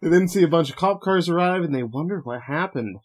[0.00, 2.98] They then see a bunch of cop cars arrive and they wonder what happened.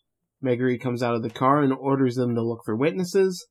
[0.43, 3.47] Megure comes out of the car and orders them to look for witnesses.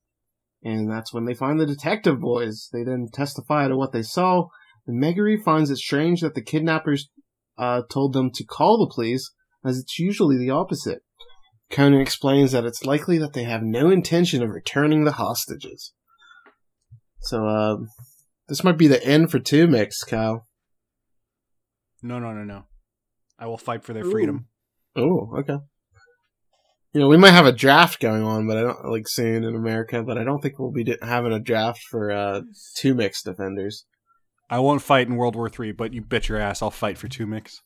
[0.62, 2.68] And that's when they find the detective boys.
[2.72, 4.48] They then testify to what they saw.
[4.86, 7.08] And Megure finds it strange that the kidnappers
[7.58, 9.30] uh, told them to call the police,
[9.64, 11.02] as it's usually the opposite.
[11.70, 15.92] Conan explains that it's likely that they have no intention of returning the hostages.
[17.20, 17.76] So, uh,
[18.48, 20.46] this might be the end for two mix, Kyle.
[22.02, 22.66] no, no, no, no.
[23.38, 24.10] I will fight for their Ooh.
[24.10, 24.46] freedom.
[24.96, 25.58] Oh, okay.
[26.92, 29.54] You know, we might have a draft going on, but I don't like soon in
[29.54, 30.02] America.
[30.02, 32.40] But I don't think we'll be d- having a draft for uh,
[32.76, 33.84] two mixed defenders.
[34.48, 37.08] I won't fight in World War Three, but you bet your ass I'll fight for
[37.08, 37.60] two mix.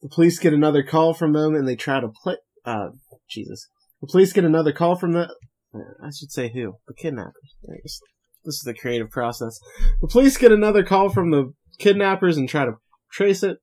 [0.00, 2.36] The police get another call from them, and they try to play.
[2.64, 2.88] Uh,
[3.30, 3.68] Jesus.
[4.00, 5.28] The police get another call from the.
[5.74, 6.74] I should say who?
[6.88, 7.54] The kidnappers.
[7.62, 8.00] This
[8.44, 9.60] is the creative process.
[10.00, 12.72] The police get another call from the kidnappers and try to
[13.12, 13.58] trace it.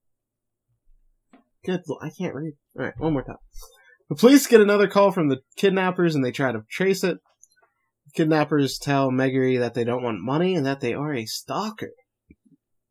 [1.66, 1.82] Good.
[2.02, 2.54] I can't read.
[2.78, 3.38] All right, one more time.
[4.10, 7.18] The police get another call from the kidnappers and they try to trace it.
[8.06, 11.92] The Kidnappers tell Megure that they don't want money and that they are a stalker.
[12.28, 12.36] He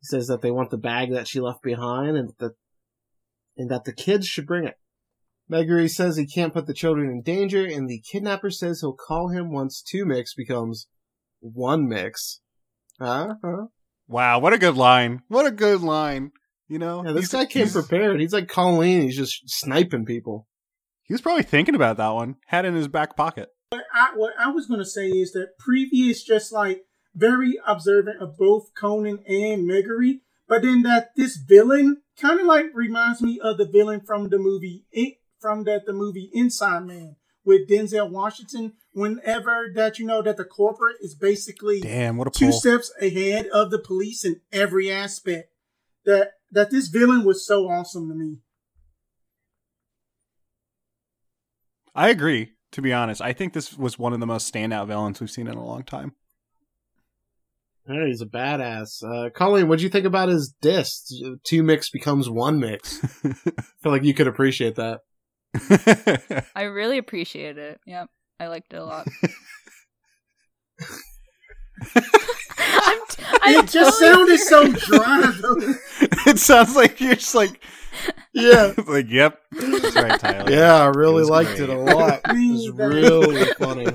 [0.03, 2.53] says that they want the bag that she left behind and that
[3.57, 4.75] and that the kids should bring it.
[5.51, 9.29] Megure says he can't put the children in danger, and the kidnapper says he'll call
[9.29, 10.87] him once two mix becomes
[11.41, 12.39] one mix.
[13.01, 13.33] Huh?
[13.43, 13.65] huh?
[14.07, 15.23] Wow, what a good line!
[15.27, 16.31] What a good line!
[16.69, 18.19] You know, Yeah, this He's- guy came he's- prepared.
[18.21, 19.01] He's like Colleen.
[19.01, 20.47] He's just sniping people.
[21.03, 22.35] He was probably thinking about that one.
[22.47, 23.49] Had it in his back pocket.
[23.71, 26.83] I, what I was going to say is that previous just like
[27.15, 32.67] very observant of both Conan and Megure, but then that this villain kind of like
[32.73, 37.15] reminds me of the villain from the movie it from that the movie Inside Man
[37.43, 38.73] with Denzel Washington.
[38.93, 42.59] Whenever that you know that the corporate is basically Damn, what a two pull!
[42.59, 45.49] steps ahead of the police in every aspect.
[46.05, 48.37] That that this villain was so awesome to me.
[51.95, 52.53] I agree.
[52.73, 55.47] To be honest, I think this was one of the most standout villains we've seen
[55.47, 56.13] in a long time.
[57.87, 59.03] Yeah, he's a badass.
[59.03, 61.11] Uh, Colleen, what'd you think about his diss?
[61.43, 63.03] Two mix becomes one mix.
[63.25, 63.33] I
[63.81, 64.99] feel like you could appreciate that.
[66.55, 67.79] I really appreciate it.
[67.87, 68.09] Yep,
[68.39, 69.07] I liked it a lot.
[73.41, 74.83] I'm t- I'm It just totally sounded serious.
[74.83, 75.73] so dry
[76.27, 77.61] it sounds like you're just like,
[78.33, 78.73] Yeah.
[78.87, 80.51] like, yep, that's right, Tyler.
[80.51, 81.61] Yeah, I really It liked great.
[81.61, 82.21] it a lot.
[82.29, 83.87] It was really funny.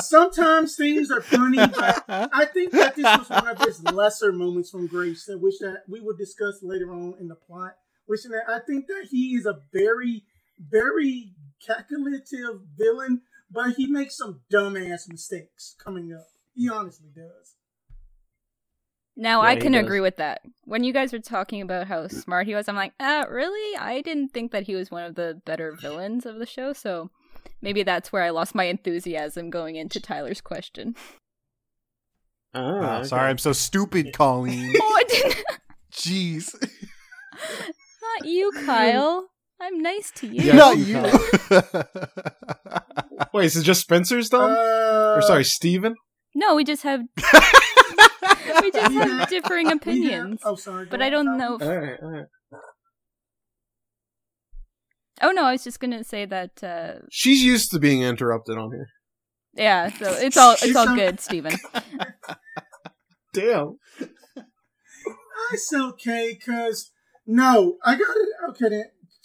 [0.00, 4.70] Sometimes things are funny, but I think that this was one of his lesser moments
[4.70, 7.72] from Grace, that which that we will discuss later on in the plot.
[8.06, 10.24] Which that I think that he is a very,
[10.58, 11.32] very
[11.64, 16.26] calculative villain, but he makes some dumbass mistakes coming up.
[16.54, 17.54] He honestly does.
[19.16, 20.40] Now Yeah, I can agree with that.
[20.64, 23.76] When you guys were talking about how smart he was, I'm like, uh, really?
[23.76, 27.10] I didn't think that he was one of the better villains of the show, so
[27.60, 30.94] maybe that's where I lost my enthusiasm going into Tyler's question.
[32.54, 33.08] Oh, Wow, okay.
[33.08, 34.74] Sorry, I'm so stupid, Colleen.
[34.80, 35.44] Oh, I didn't.
[35.92, 36.54] Jeez.
[38.20, 39.28] Not you, Kyle.
[39.60, 40.42] I'm nice to you.
[40.42, 40.54] Yeah.
[40.54, 41.00] Not you.
[41.00, 41.62] you.
[43.34, 44.50] Wait, is it just Spencer's thumb?
[44.52, 45.94] Uh, or sorry, Steven?
[46.34, 47.02] No, we just have
[48.62, 50.40] we just have differing we have- opinions.
[50.44, 50.86] oh, sorry.
[50.86, 51.38] But I don't ahead.
[51.38, 51.54] know.
[51.56, 52.26] If, Alright, alright.
[55.22, 56.62] oh no, I was just gonna say that.
[56.62, 58.86] Uh, She's used to being interrupted on here.
[59.54, 61.52] yeah, so it's all it's all good, Steven.
[63.32, 63.78] Damn.
[65.52, 66.90] It's okay, cause
[67.26, 68.28] no, I got it.
[68.50, 68.84] Okay, then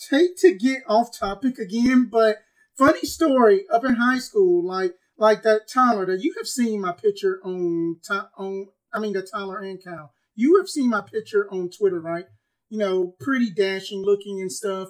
[0.10, 2.38] take to get off topic again, but
[2.78, 3.66] funny story.
[3.72, 7.98] Up in high school, like like that Tyler that you have seen my picture on
[8.08, 8.68] Ty- on.
[8.95, 10.13] I mean, the Tyler and Kyle.
[10.36, 12.25] You have seen my picture on Twitter, right?
[12.69, 14.89] You know, pretty dashing looking and stuff.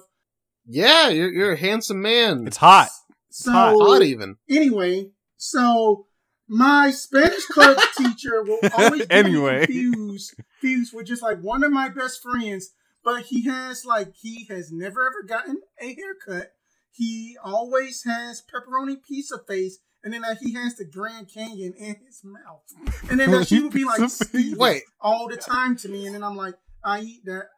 [0.66, 2.46] Yeah, you're, you're a handsome man.
[2.46, 2.88] It's hot.
[3.30, 3.76] So hot.
[3.78, 4.36] hot even.
[4.48, 6.06] anyway, so
[6.48, 9.66] my Spanish club teacher will always be Anyway.
[9.66, 12.70] confused, confused with just like one of my best friends,
[13.04, 16.52] but he has like he has never ever gotten a haircut.
[16.90, 21.96] He always has pepperoni pizza face, and then uh, he has the Grand Canyon in
[22.06, 22.62] his mouth,
[23.10, 24.28] and then uh, she would be like Pizza face.
[24.28, 24.82] "Steven," Wait.
[25.00, 27.48] all the time to me, and then I'm like, I eat that.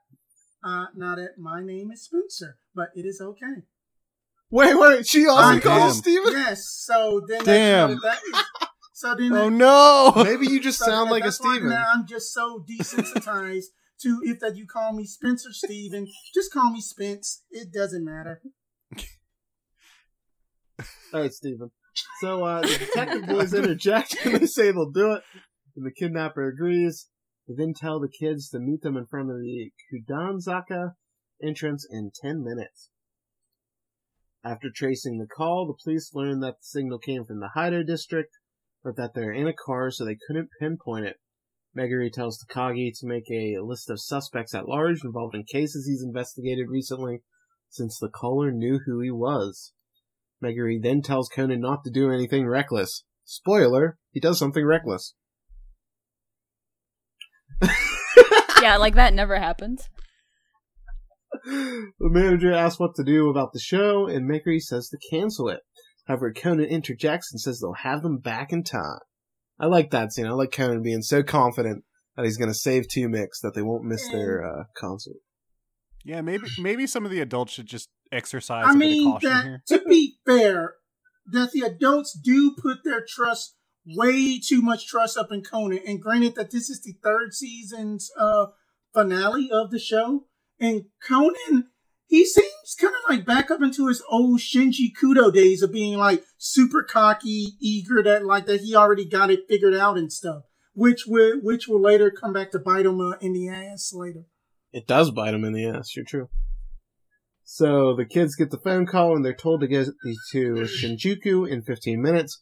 [0.64, 3.64] Uh, now that my name is Spencer, but it is okay.
[4.50, 5.06] Wait, wait.
[5.06, 5.98] She also I calls.
[5.98, 6.32] Steven?
[6.32, 6.64] Yes.
[6.70, 7.90] So then, Damn.
[7.90, 8.44] That, that is,
[8.94, 10.14] so then, Oh no!
[10.24, 11.68] Maybe you just so sound like a Steven.
[11.68, 13.66] Now I'm just so desensitized
[14.00, 17.42] to if that you call me Spencer Steven, just call me Spence.
[17.50, 18.40] It doesn't matter.
[21.12, 21.70] All right, Steven.
[22.20, 25.22] So uh, the detective boys interject and they say they'll do it,
[25.76, 27.08] and the kidnapper agrees.
[27.46, 30.92] They then tell the kids to meet them in front of the Kudanzaka
[31.42, 32.90] entrance in ten minutes.
[34.44, 38.36] After tracing the call, the police learn that the signal came from the Haido district,
[38.84, 41.16] but that they're in a car so they couldn't pinpoint it.
[41.76, 46.02] Megure tells Takagi to make a list of suspects at large involved in cases he's
[46.02, 47.22] investigated recently,
[47.68, 49.72] since the caller knew who he was.
[50.42, 53.04] Megure then tells Conan not to do anything reckless.
[53.24, 55.14] Spoiler, he does something reckless.
[58.62, 59.88] yeah, like that never happens.
[61.44, 65.60] the manager asks what to do about the show, and Megure says to cancel it.
[66.06, 69.00] However, Conan interjects and says they'll have them back in time.
[69.60, 70.26] I like that scene.
[70.26, 71.84] I like Conan being so confident
[72.16, 75.16] that he's going to save Two Mix that they won't miss their uh, concert.
[76.04, 79.12] Yeah, maybe maybe some of the adults should just exercise I a bit mean of
[79.14, 79.62] caution that here.
[79.68, 80.74] to be fair,
[81.26, 83.56] that the adults do put their trust
[83.86, 85.80] way too much trust up in Conan.
[85.86, 88.46] And granted that this is the third season's uh
[88.92, 90.26] finale of the show,
[90.58, 91.68] and Conan
[92.08, 95.98] he seems kind of like back up into his old Shinji Kudo days of being
[95.98, 100.44] like super cocky, eager that like that he already got it figured out and stuff,
[100.72, 104.24] which will which will later come back to bite him uh, in the ass later.
[104.72, 105.94] It does bite him in the ass.
[105.94, 106.30] You're true.
[107.50, 109.86] So the kids get the phone call and they're told to get
[110.32, 112.38] to Shinjuku in 15 minutes.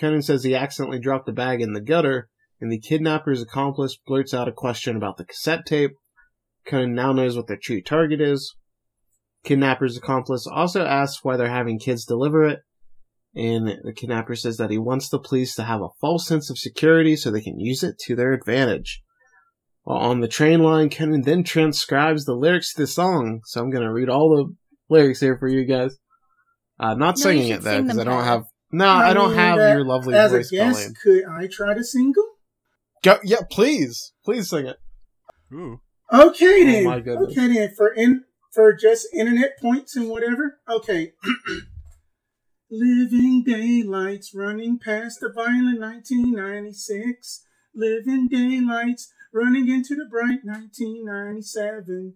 [0.00, 4.32] Conan says he accidentally dropped the bag in the gutter, and the kidnapper's accomplice blurts
[4.32, 5.90] out a question about the cassette tape.
[6.66, 8.56] Conan now knows what their true target is.
[9.44, 12.60] Kidnapper's accomplice also asks why they're having kids deliver it,
[13.34, 16.56] and the kidnapper says that he wants the police to have a false sense of
[16.56, 19.02] security so they can use it to their advantage.
[19.90, 23.70] While on the train line, Conan then transcribes the lyrics to the song, so I'm
[23.70, 24.54] gonna read all the
[24.88, 25.98] lyrics here for you guys.
[26.78, 28.44] Uh, not No, singing it though, because I don't have.
[28.70, 30.94] No, I, don't mean, have that- your lovely As voice, a guest, Colleen.
[31.02, 32.22] could I try to single?
[33.02, 34.76] Go, yeah, please, please sing it.
[35.52, 35.80] Ooh.
[36.12, 36.84] Okay Oh then.
[36.84, 37.32] my goodness.
[37.36, 37.74] Okay then.
[37.76, 38.22] For in
[38.54, 40.60] for just internet points and whatever.
[40.70, 41.14] Okay.
[42.70, 47.42] Living daylights running past the violent 1996.
[47.74, 52.14] Living daylights running into the bright 1997.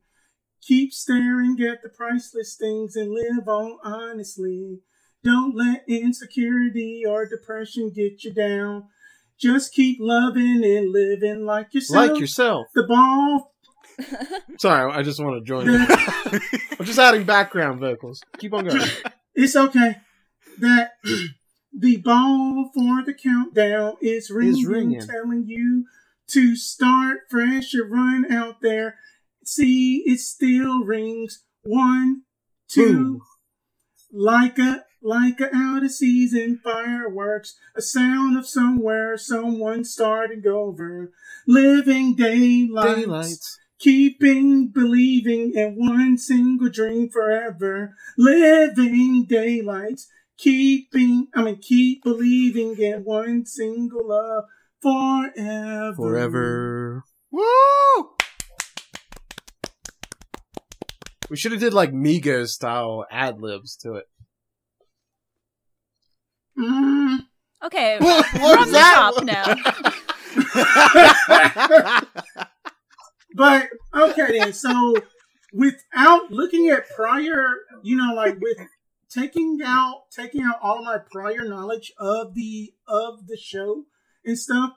[0.63, 4.81] Keep staring at the priceless things and live on honestly.
[5.23, 8.89] Don't let insecurity or depression get you down.
[9.39, 12.11] Just keep loving and living like yourself.
[12.11, 12.67] Like yourself.
[12.75, 13.55] The ball
[14.59, 15.69] Sorry, I just want to join.
[15.69, 15.75] in.
[15.75, 16.41] that
[16.79, 18.23] I'm just adding background vocals.
[18.39, 18.81] Keep on going.
[19.35, 19.97] it's okay.
[20.59, 20.93] That
[21.73, 25.01] the ball for the countdown is ringing, is ringing.
[25.01, 25.87] telling you
[26.31, 28.97] to start fresh or run out there.
[29.45, 31.45] See, it still rings.
[31.63, 32.23] One,
[32.69, 33.21] two, Boom.
[34.13, 41.13] like a like a out of season fireworks, a sound of somewhere, someone starting over.
[41.47, 43.01] Living daylights.
[43.01, 43.59] Daylights.
[43.79, 47.95] Keeping believing in one single dream forever.
[48.17, 50.09] Living daylights.
[50.39, 54.45] Keeping, I mean, keep believing in one single love
[54.85, 55.95] forever.
[55.97, 57.05] Forever.
[57.33, 58.11] Woo!
[61.31, 64.05] We should have did like Migos style ad libs to it.
[66.59, 67.21] Mm.
[67.65, 69.13] Okay, What- from what was the that?
[69.17, 69.25] top
[72.05, 72.25] now.
[73.37, 74.95] But okay then, so
[75.53, 77.47] without looking at prior,
[77.83, 78.59] you know, like with
[79.11, 83.87] taking out taking out all of my prior knowledge of the of the show
[84.25, 84.73] and stuff,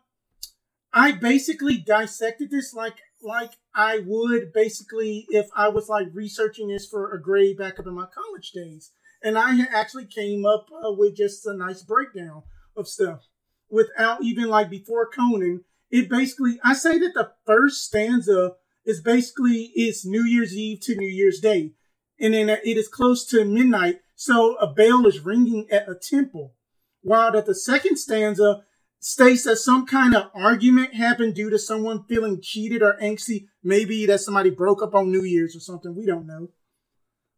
[0.93, 6.87] I basically dissected this like like I would basically if I was like researching this
[6.87, 8.91] for a grade back up in my college days,
[9.21, 12.43] and I actually came up uh, with just a nice breakdown
[12.75, 13.27] of stuff
[13.69, 15.63] without even like before Conan.
[15.89, 18.53] It basically I say that the first stanza
[18.85, 21.73] is basically it's New Year's Eve to New Year's Day,
[22.19, 26.53] and then it is close to midnight, so a bell is ringing at a temple.
[27.01, 28.63] While that the second stanza
[28.99, 34.05] states that some kind of argument happened due to someone feeling cheated or angsty, maybe
[34.05, 35.95] that somebody broke up on New Year's or something.
[35.95, 36.49] We don't know.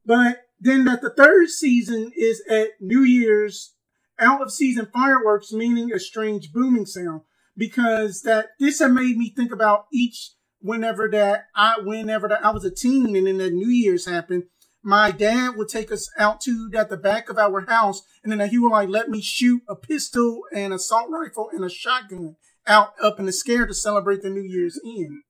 [0.05, 3.75] But then that the third season is at New Year's
[4.19, 7.21] out of season fireworks, meaning a strange booming sound
[7.55, 10.31] because that this had made me think about each
[10.61, 14.43] whenever that I whenever that I was a teen and then that New Year's happened,
[14.81, 18.49] my dad would take us out to at the back of our house and then
[18.49, 22.93] he would like let me shoot a pistol and assault rifle and a shotgun out
[23.01, 25.23] up in the scare to celebrate the New Year's end.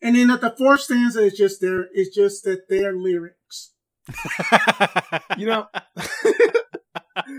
[0.00, 3.72] And then at the fourth stanza is just their it's just that their lyrics.
[5.36, 5.66] You know,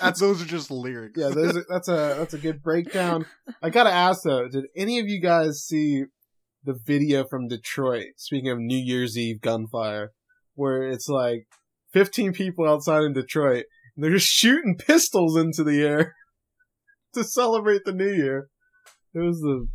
[0.00, 1.18] That's those are just lyrics.
[1.18, 3.26] yeah, those are, that's a that's a good breakdown.
[3.62, 6.04] I gotta ask though, did any of you guys see
[6.64, 8.06] the video from Detroit?
[8.16, 10.12] Speaking of New Year's Eve gunfire,
[10.54, 11.46] where it's like
[11.92, 13.64] 15 people outside in Detroit,
[13.96, 16.14] and they're just shooting pistols into the air
[17.14, 18.48] to celebrate the New Year.
[19.14, 19.66] It was the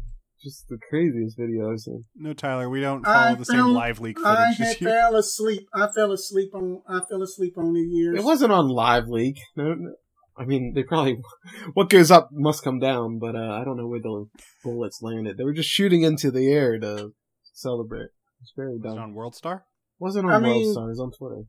[0.44, 2.04] just the craziest video I've seen.
[2.16, 4.82] No, Tyler, we don't I follow the same fell- live leak I footage had as
[4.82, 4.88] you.
[4.88, 5.68] fell asleep.
[5.74, 8.20] I fell asleep on I fell asleep on New Year's.
[8.20, 9.40] It wasn't on Live Leak.
[9.56, 9.94] No, no,
[10.38, 11.18] I mean, they probably
[11.74, 14.26] what goes up must come down, but uh, I don't know where the
[14.64, 15.38] bullets landed.
[15.38, 17.12] They were just shooting into the air to
[17.54, 18.10] celebrate.
[18.42, 18.98] It's very Was it dumb.
[18.98, 19.64] on World Star?
[20.00, 20.86] wasn't on I World mean- Star.
[20.86, 21.44] It was on Twitter.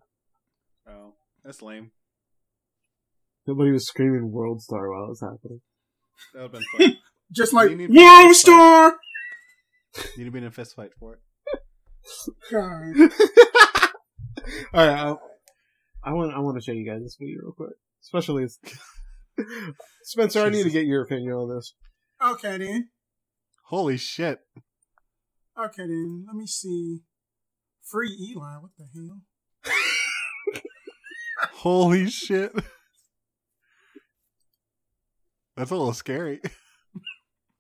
[0.87, 1.15] Oh,
[1.45, 1.91] that's lame.
[3.47, 5.61] Nobody was screaming World Star while it was happening.
[6.35, 6.97] That would have been fun.
[7.33, 8.53] Just like You need to be a World fist fight.
[8.53, 8.97] Star.
[10.19, 11.21] Need to be in a fist fight for it.
[12.53, 13.11] God.
[14.75, 15.15] All right, I,
[16.05, 17.71] I want I want to show you guys this video real quick,
[18.05, 18.59] especially as,
[20.05, 20.45] Spencer.
[20.45, 21.75] I need to get your opinion on this.
[22.23, 22.89] Okay then.
[23.65, 24.39] Holy shit!
[25.59, 26.25] Okay then.
[26.27, 27.01] Let me see.
[27.83, 28.57] Free Eli.
[28.59, 29.83] What the hell?
[31.55, 32.53] Holy shit.
[35.57, 36.41] That's a little scary.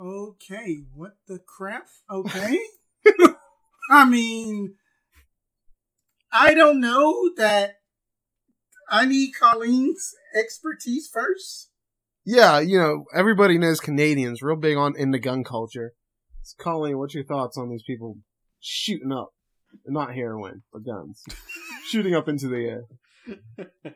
[0.01, 1.86] Okay, what the crap?
[2.11, 2.59] Okay.
[3.90, 4.74] I mean,
[6.32, 7.76] I don't know that
[8.91, 11.70] I need Colleen's expertise first.
[12.24, 15.93] Yeah, you know, everybody knows Canadians real big on in the gun culture.
[16.43, 18.16] So Colleen, what's your thoughts on these people
[18.61, 19.30] shooting up?
[19.87, 21.22] Not heroin, but guns.
[21.87, 22.82] shooting up into the air.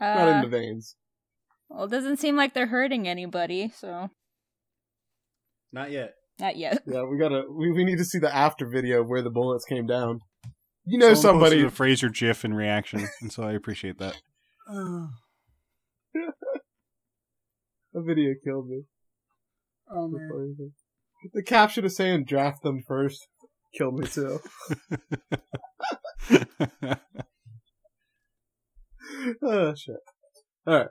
[0.00, 0.96] Not in Uh, the veins.
[1.68, 4.10] well, it doesn't seem like they're hurting anybody, so
[5.72, 6.14] Not yet.
[6.38, 6.82] not yet.
[6.86, 9.86] Yeah, we gotta we, we need to see the after video where the bullets came
[9.86, 10.20] down.
[10.84, 14.16] You know Someone somebody posted a Fraser GIF in reaction, and so I appreciate that.
[14.68, 15.06] Uh,
[17.94, 18.82] a video killed me.
[19.90, 20.72] oh man.
[21.32, 23.28] The caption is saying draft them first.
[23.78, 24.40] Killed me too.
[29.42, 29.96] oh shit.
[30.68, 30.88] Alright.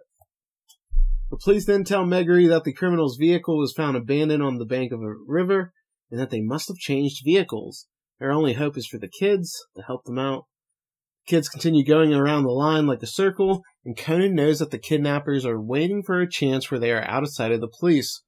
[1.30, 4.92] The police then tell Megure that the criminal's vehicle was found abandoned on the bank
[4.92, 5.74] of a river
[6.10, 7.88] and that they must have changed vehicles.
[8.22, 10.46] Their only hope is for the kids to help them out.
[11.28, 15.44] Kids continue going around the line like a circle, and Conan knows that the kidnappers
[15.44, 18.22] are waiting for a chance where they are out of sight of the police.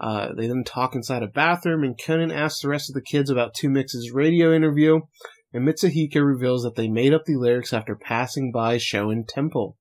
[0.00, 3.28] Uh, they then talk inside a bathroom, and Conan asks the rest of the kids
[3.28, 5.00] about Two Mix's radio interview,
[5.52, 9.76] and Mitsuhiko reveals that they made up the lyrics after passing by Shoin Temple.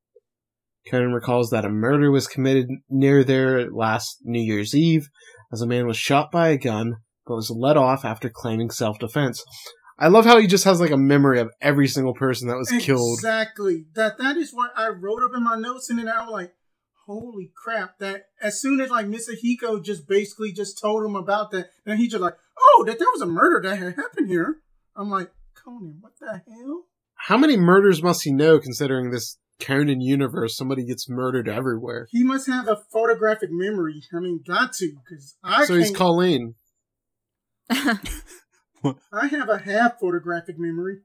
[0.91, 5.07] Conan recalls that a murder was committed near there last New Year's Eve,
[5.53, 6.95] as a man was shot by a gun,
[7.27, 9.43] but was let off after claiming self-defense.
[9.99, 12.71] I love how he just has like a memory of every single person that was
[12.79, 13.17] killed.
[13.17, 13.85] Exactly.
[13.95, 16.53] That that is what I wrote up in my notes, and then I was like,
[17.07, 21.71] "Holy crap!" That as soon as like Misahiko just basically just told him about that,
[21.85, 24.61] and he just like, "Oh, that there was a murder that had happened here."
[24.95, 25.31] I'm like,
[25.67, 26.85] Conan, what the hell?
[27.15, 30.55] How many murders must he know considering this Conan universe?
[30.55, 32.07] Somebody gets murdered everywhere.
[32.09, 34.01] He must have a photographic memory.
[34.15, 36.55] I mean, got to because I so he's Colleen.
[37.69, 40.99] I have a half photographic memory.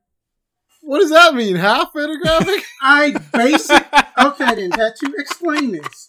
[0.82, 1.56] What does that mean?
[1.56, 2.64] Half photographic?
[2.82, 3.86] I basic
[4.18, 6.06] okay then that to explain this.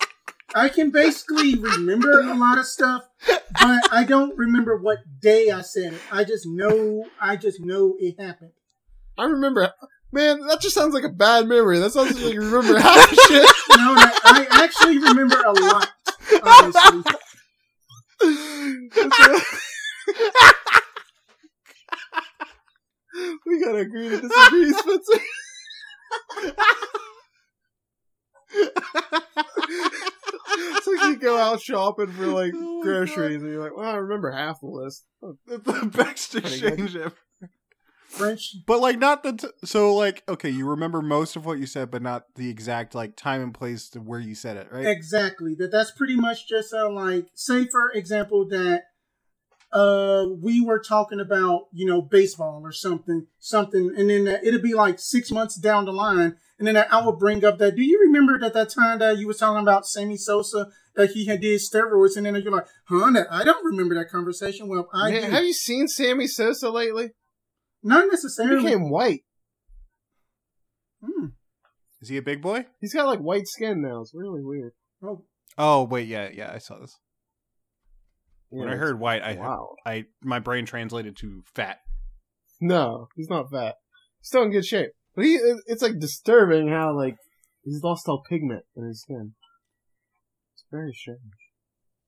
[0.56, 5.62] I can basically remember a lot of stuff, but I don't remember what day I
[5.62, 6.02] said it.
[6.12, 8.52] I just know I just know it happened.
[9.18, 9.72] I remember.
[10.12, 11.80] Man, that just sounds like a bad memory.
[11.80, 13.50] That sounds like you remember half shit.
[13.72, 15.90] No, I actually remember a lot.
[16.44, 17.04] Honestly.
[23.46, 25.14] we gotta agree to disagree, Spencer.
[30.54, 33.90] it's like you go out shopping for like Oh my groceries, and you're like, "Well,
[33.90, 37.16] I remember half the list." That's the best exchange ever.
[38.08, 38.56] French.
[38.68, 41.92] But like not the t- so like okay, you remember most of what you said,
[41.92, 44.86] but not the exact like time and place to where you said it, right?
[44.86, 45.56] Exactly.
[45.56, 48.84] That that's pretty much just a like say for example that
[49.74, 54.62] uh we were talking about you know baseball or something something and then uh, it'll
[54.62, 57.82] be like six months down the line and then I will bring up that do
[57.82, 61.42] you remember that that time that you was talking about Sammy Sosa that he had
[61.42, 65.12] did steroids and then you're like huh that, I don't remember that conversation well I
[65.12, 67.12] Man, have you seen Sammy Sosa lately?
[67.84, 68.58] not necessarily.
[68.58, 69.24] He necessarily became white.
[71.04, 71.26] Hmm.
[72.02, 72.66] Is he a big boy?
[72.80, 74.02] He's got like white skin now.
[74.02, 74.72] It's really weird.
[75.04, 75.24] oh
[75.58, 76.98] Oh wait, yeah, yeah, I saw this.
[78.54, 79.76] When Yeah, I heard white, I wow.
[79.84, 81.80] I my brain translated to fat.
[82.62, 83.76] No, he's not fat.
[84.20, 84.92] He's still in good shape.
[85.16, 87.16] But he, it's like disturbing how like
[87.64, 89.34] he's lost all pigment in his skin.
[90.54, 91.20] It's very strange.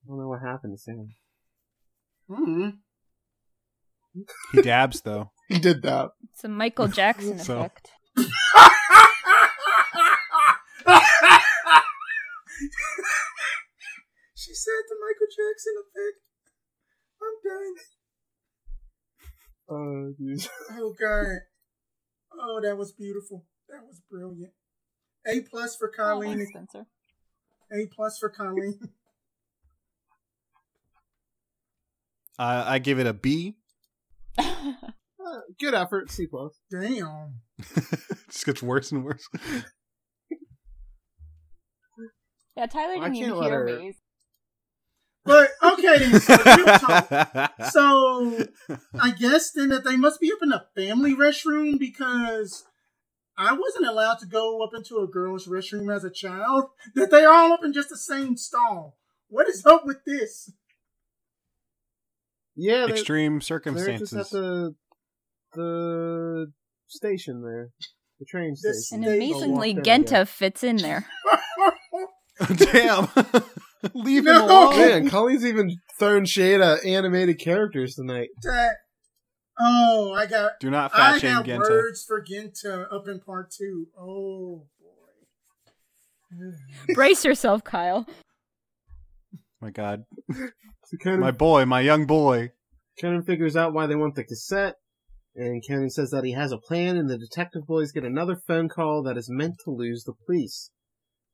[0.04, 1.10] I don't know what happened to Sam.
[2.30, 2.70] hmm.
[4.54, 5.32] He dabs though.
[5.48, 6.10] He did that.
[6.34, 7.90] It's a Michael Jackson So- effect.
[14.36, 16.20] she said the Michael Jackson effect.
[17.52, 17.74] I'm.
[19.70, 20.48] Oh, jeez.
[20.72, 21.40] Oh god.
[22.40, 23.46] Oh, that was beautiful.
[23.70, 24.54] That was brilliant.
[25.28, 26.38] A plus for Oh, Colleen.
[26.38, 26.86] thanks, Spencer.
[27.72, 28.80] A plus for Colleen.
[32.38, 33.56] Uh, I give it a B.
[35.28, 36.60] Uh, good effort, C plus.
[36.70, 37.40] Damn.
[38.30, 39.28] Just gets worse and worse.
[42.56, 43.94] yeah, Tyler didn't can't even hear her- me.
[45.26, 46.12] But okay.
[46.20, 46.38] So,
[46.78, 47.52] talk.
[47.72, 48.48] so
[49.00, 52.64] I guess then that they must be up in the family restroom because
[53.38, 56.66] I wasn't allowed to go up into a girl's restroom as a child.
[56.94, 58.98] That they all up in just the same stall.
[59.28, 60.52] What is up with this?
[62.56, 64.76] Yeah, they, Extreme they're just at the
[65.54, 66.52] the
[66.88, 67.72] station there,
[68.20, 69.04] the train station.
[69.04, 71.08] And amazingly, oh, Genta fits in there.
[72.58, 73.08] Damn.
[73.94, 74.78] Leave him alone.
[74.78, 78.30] Man, Colleen's even throwing shade at animated characters tonight.
[78.44, 78.76] that.
[79.60, 80.60] Oh, I got.
[80.60, 81.70] Do not I fat shame got Genta.
[81.70, 83.88] words for Genta up in part two.
[83.98, 86.46] Oh boy.
[86.94, 88.06] Brace yourself, Kyle.
[89.62, 90.04] My God.
[90.32, 92.52] So Conan, My boy, my young boy.
[93.00, 94.76] Conan figures out why they want the cassette,
[95.36, 98.70] and Conan says that he has a plan, and the detective boys get another phone
[98.70, 100.70] call that is meant to lose the police.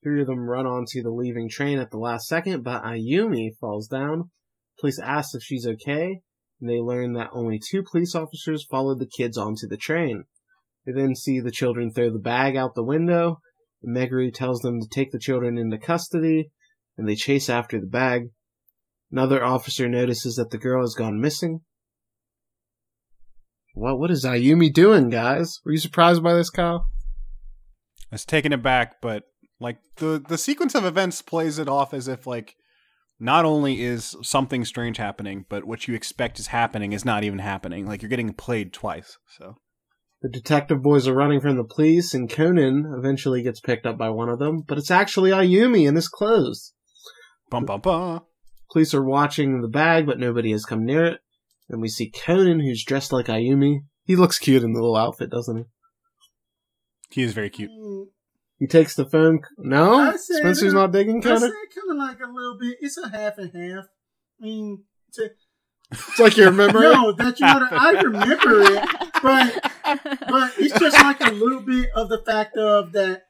[0.04, 3.88] Three of them run onto the leaving train at the last second, but Ayumi falls
[3.88, 4.32] down.
[4.80, 6.22] Police ask if she's okay,
[6.60, 10.24] and they learn that only two police officers followed the kids onto the train.
[10.86, 13.42] They then see the children throw the bag out the window,
[13.84, 16.50] and Megure tells them to take the children into custody,
[16.98, 18.30] and they chase after the bag.
[19.12, 21.62] Another officer notices that the girl has gone missing.
[23.74, 25.60] What what is Ayumi doing, guys?
[25.64, 26.86] Were you surprised by this, Kyle?
[28.12, 29.24] I was taken aback, but
[29.62, 32.56] like the the sequence of events plays it off as if like
[33.20, 37.38] not only is something strange happening, but what you expect is happening is not even
[37.38, 37.86] happening.
[37.86, 39.20] Like you're getting played twice.
[39.38, 39.58] So
[40.24, 44.10] The detective boys are running from the police, and Conan eventually gets picked up by
[44.10, 46.74] one of them, but it's actually Ayumi in his clothes.
[47.52, 48.22] bum bum bum.
[48.72, 51.20] Police are watching the bag, but nobody has come near it.
[51.70, 53.82] And we see Conan, who's dressed like Ayumi.
[54.06, 55.64] He looks cute in the little outfit, doesn't he?
[57.12, 57.70] He is very cute.
[57.70, 58.06] Mm.
[58.62, 59.42] He takes the phone.
[59.58, 61.52] No, said, Spencer's not digging I said Conan.
[61.52, 62.78] kind of like a little bit.
[62.80, 63.86] It's a half and half.
[64.40, 64.84] I mean,
[65.14, 65.32] to,
[65.92, 66.80] It's like you remember.
[66.80, 68.90] no, that you know, I remember it,
[69.24, 69.72] but
[70.30, 73.24] but it's just like a little bit of the fact of that.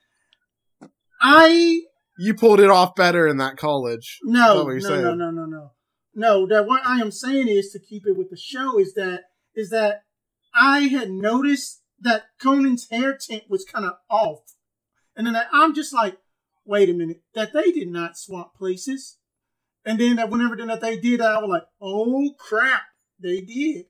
[1.21, 1.79] I
[2.19, 4.19] You pulled it off better in that college.
[4.23, 5.71] No, no, no, no, no, no.
[6.13, 9.21] No, that what I am saying is to keep it with the show is that
[9.55, 10.01] is that
[10.53, 14.41] I had noticed that Conan's hair tint was kind of off,
[15.27, 16.17] and then I'm just like,
[16.65, 19.17] wait a minute, that they did not swap places,
[19.85, 22.81] and then that whenever then that they did, I was like, oh crap,
[23.21, 23.85] they did,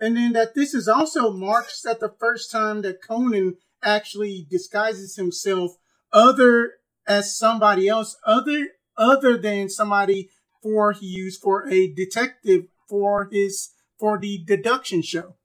[0.00, 5.16] and then that this is also marks that the first time that Conan actually disguises
[5.16, 5.72] himself
[6.14, 6.72] other
[7.06, 10.30] as somebody else other other than somebody
[10.62, 15.36] for he used for a detective for his for the deduction show.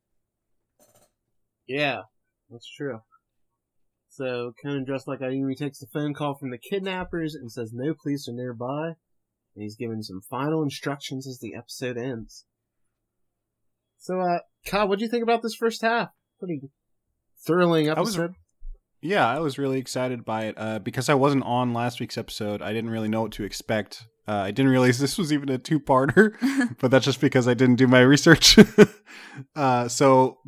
[1.68, 2.04] Yeah,
[2.50, 3.02] that's true.
[4.16, 7.94] So Conan, dressed like Ayumi, takes the phone call from the kidnappers and says no
[7.94, 8.94] police are nearby.
[9.56, 12.46] And he's given some final instructions as the episode ends.
[13.98, 16.10] So, uh, Kyle, what do you think about this first half?
[16.40, 16.62] Pretty
[17.46, 18.36] thrilling I was- episode.
[19.02, 22.64] Yeah, I was really excited by it uh, because I wasn't on last week's episode.
[22.64, 24.06] I didn't really know what to expect.
[24.28, 26.34] Uh, I didn't realize this was even a two-parter,
[26.80, 28.58] but that's just because I didn't do my research.
[29.56, 30.40] uh, so,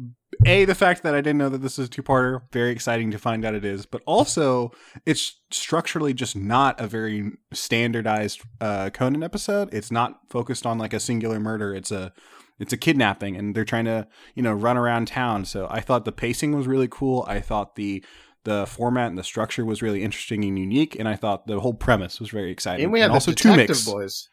[0.45, 3.17] a the fact that I didn't know that this is a two-parter, very exciting to
[3.17, 3.85] find out it is.
[3.85, 4.71] But also,
[5.05, 9.73] it's structurally just not a very standardized uh, Conan episode.
[9.73, 11.73] It's not focused on like a singular murder.
[11.73, 12.13] It's a
[12.59, 15.45] it's a kidnapping, and they're trying to you know run around town.
[15.45, 17.25] So I thought the pacing was really cool.
[17.27, 18.03] I thought the
[18.43, 21.73] the format and the structure was really interesting and unique, and I thought the whole
[21.73, 22.85] premise was very exciting.
[22.85, 24.29] And we have also two mix boys.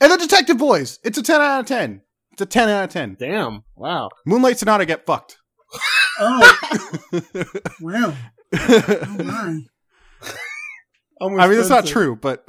[0.00, 0.98] and the Detective Boys.
[1.04, 2.02] It's a ten out of ten.
[2.32, 3.16] It's a ten out of ten.
[3.18, 3.62] Damn!
[3.76, 4.08] Wow.
[4.26, 5.38] Moonlight Sonata get fucked.
[6.18, 6.58] Oh
[7.80, 8.16] well,
[8.52, 9.60] oh my.
[11.44, 12.44] I mean, that's not true, but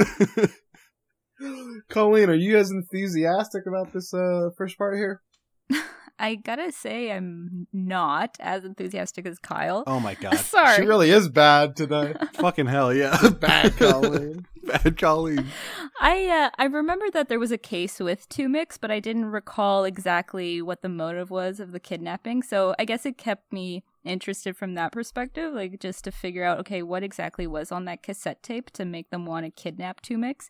[1.89, 5.21] Colleen, are you as enthusiastic about this uh, first part here?
[6.19, 9.83] I gotta say, I'm not as enthusiastic as Kyle.
[9.87, 10.75] oh my god, Sorry.
[10.75, 12.13] She really is bad today.
[12.33, 14.45] fucking hell, yeah, bad Colleen.
[14.63, 15.47] bad Colleen.
[15.99, 19.25] I uh, I remember that there was a case with two mix, but I didn't
[19.25, 22.43] recall exactly what the motive was of the kidnapping.
[22.43, 26.59] So I guess it kept me interested from that perspective, like just to figure out
[26.59, 30.17] okay, what exactly was on that cassette tape to make them want to kidnap two
[30.17, 30.49] mix.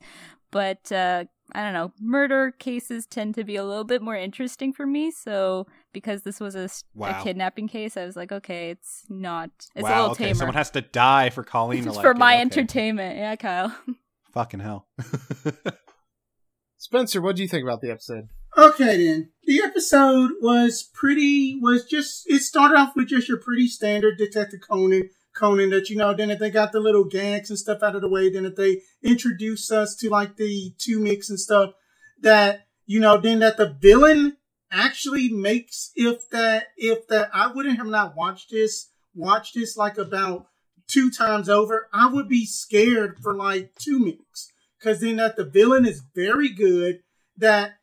[0.51, 1.25] But uh,
[1.55, 5.11] I don't know, murder cases tend to be a little bit more interesting for me.
[5.11, 7.21] So because this was a, Wow.
[7.23, 9.49] kidnapping case, I was like, okay, it's not.
[9.57, 10.35] It's a wow, little okay, tamer.
[10.35, 12.17] someone has to die for Colleen to it's like for it.
[12.17, 12.41] my Okay.
[12.41, 13.75] entertainment, yeah, Kyle.
[14.33, 14.87] Fucking hell.
[16.77, 18.29] Spencer, what do you think about the episode?
[18.57, 19.29] Okay then.
[19.45, 24.59] The episode was pretty was just it started off with just your pretty standard Detective
[24.67, 27.95] Conan Conan that you know, then if they got the little gags and stuff out
[27.95, 31.73] of the way, then if they introduce us to like the two mix and stuff,
[32.21, 34.37] that you know, then that the villain
[34.71, 39.97] actually makes if that if that I wouldn't have not watched this, watched this like
[39.97, 40.47] about
[40.87, 44.51] two times over, I would be scared for like two mix.
[44.81, 46.99] Cause then that the villain is very good,
[47.37, 47.75] that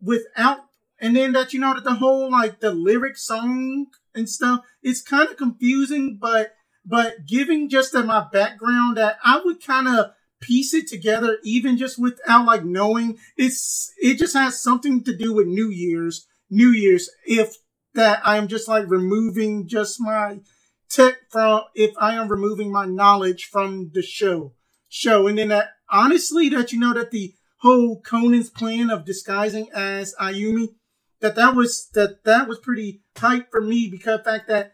[0.00, 0.64] without
[1.00, 4.60] and then that you know that the whole like the lyric song and stuff.
[4.82, 6.54] It's kind of confusing, but
[6.84, 11.78] but giving just that my background that I would kind of piece it together even
[11.78, 16.26] just without like knowing it's it just has something to do with New Year's.
[16.50, 17.56] New Year's if
[17.94, 20.40] that I am just like removing just my
[20.88, 24.52] tech from if I am removing my knowledge from the show
[24.88, 29.70] show and then that honestly that you know that the whole Conan's plan of disguising
[29.72, 30.74] as Ayumi
[31.20, 34.72] that that was that that was pretty hype for me because the fact that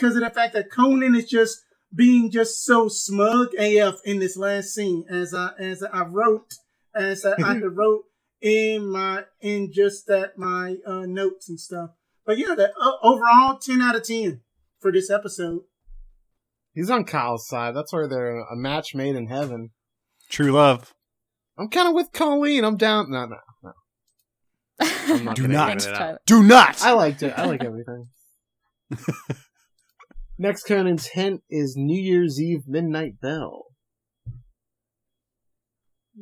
[0.00, 1.62] because of the fact that Conan is just
[1.94, 6.54] being just so smug AF in this last scene as I as I wrote
[6.94, 8.04] as I, I wrote
[8.40, 11.90] in my in just that my uh, notes and stuff.
[12.24, 14.40] But yeah, that uh, overall ten out of ten
[14.78, 15.62] for this episode.
[16.72, 17.74] He's on Kyle's side.
[17.74, 19.70] That's where they're a match made in heaven.
[20.30, 20.94] True love.
[21.58, 22.64] I'm kind of with Colleen.
[22.64, 23.10] I'm down.
[23.10, 23.72] No, no, no.
[24.80, 25.70] I'm not Do not.
[25.70, 25.98] edit it out.
[25.98, 26.18] Tyler.
[26.26, 26.82] Do not.
[26.82, 27.34] I liked it.
[27.36, 28.06] I like everything.
[30.42, 33.66] Next Conan's hint is New Year's Eve Midnight Bell.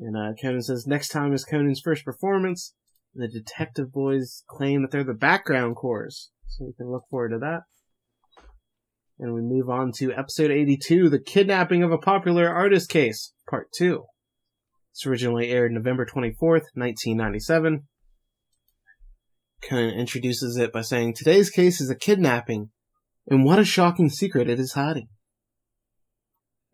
[0.01, 2.75] And uh, Conan says next time is Conan's first performance.
[3.15, 7.39] The detective boys claim that they're the background chorus, so we can look forward to
[7.39, 7.61] that.
[9.21, 13.69] And we move on to episode 82, The Kidnapping of a Popular Artist Case, Part
[13.79, 14.03] 2.
[14.91, 17.87] It's originally aired November 24th, 1997.
[19.63, 22.71] Conan introduces it by saying, Today's case is a kidnapping,
[23.31, 25.09] and what a shocking secret it is hiding.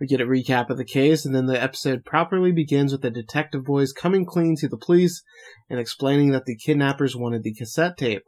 [0.01, 3.11] We get a recap of the case, and then the episode properly begins with the
[3.11, 5.23] detective boys coming clean to the police
[5.71, 8.25] and explaining that the kidnappers wanted the cassette tape.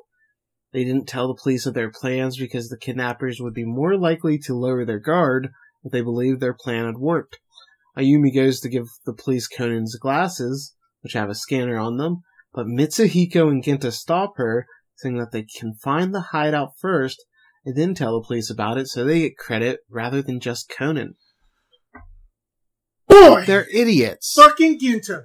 [0.73, 4.39] They didn't tell the police of their plans because the kidnappers would be more likely
[4.39, 5.49] to lower their guard
[5.85, 7.39] if they believed their plan had worked.
[7.97, 12.23] Ayumi goes to give the police Conan's glasses, which have a scanner on them,
[12.53, 14.67] but Mitsuhiko and Genta stop her,
[14.97, 17.25] saying that they can find the hideout first
[17.67, 21.17] and then tell the police about it so they get credit rather than just Conan.
[23.09, 24.33] Boy, They're idiots.
[24.35, 25.25] fucking Genta.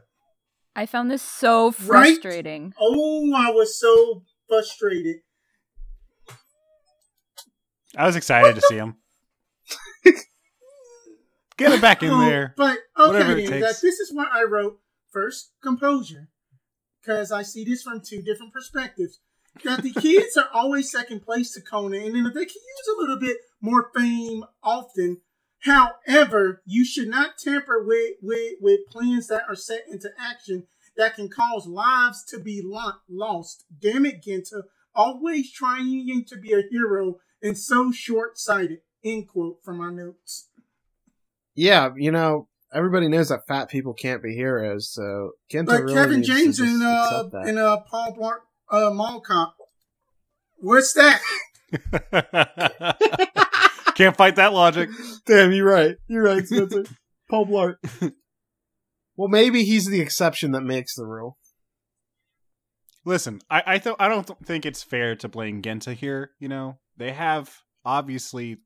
[0.76, 2.16] I found this so Right?
[2.16, 2.74] frustrating.
[2.80, 5.18] Oh, I was so frustrated.
[7.96, 8.96] I was excited to see him.
[11.58, 12.54] Get it back in Oh, there.
[12.58, 13.50] But okay, it then, takes.
[13.68, 14.80] that this is what I wrote
[15.12, 15.52] first.
[15.62, 16.30] Composure,
[17.02, 19.20] because I see this from two different perspectives.
[19.64, 23.00] That the kids are always second place to Conan, and then they can use a
[23.00, 25.22] little bit more fame often.
[25.60, 31.16] However, you should not tamper with with, with plans that are set into action that
[31.16, 33.66] can cause lives to be lo- lost.
[33.80, 34.64] Damn it, Genta,
[34.96, 38.80] always trying to be a hero and so short sighted.
[39.04, 40.50] End quote from my notes.
[41.56, 45.96] Yeah, you know, everybody knows that fat people can't be heroes, so Genta But really
[45.96, 48.40] Kevin James and uh and uh Paul Blart
[48.72, 49.56] uh Mall Cop.
[50.58, 51.22] What's that?
[53.96, 54.90] Can't fight that logic.
[55.26, 55.96] Damn, you're right.
[56.08, 56.86] You're right, Spencer.
[57.30, 57.76] Paul Blart.
[59.16, 61.38] well, maybe he's the exception that makes the rule.
[63.06, 66.32] Listen, I I, th- I don't th- think it's fair to blame Genta here.
[66.40, 68.58] You know, they have obviously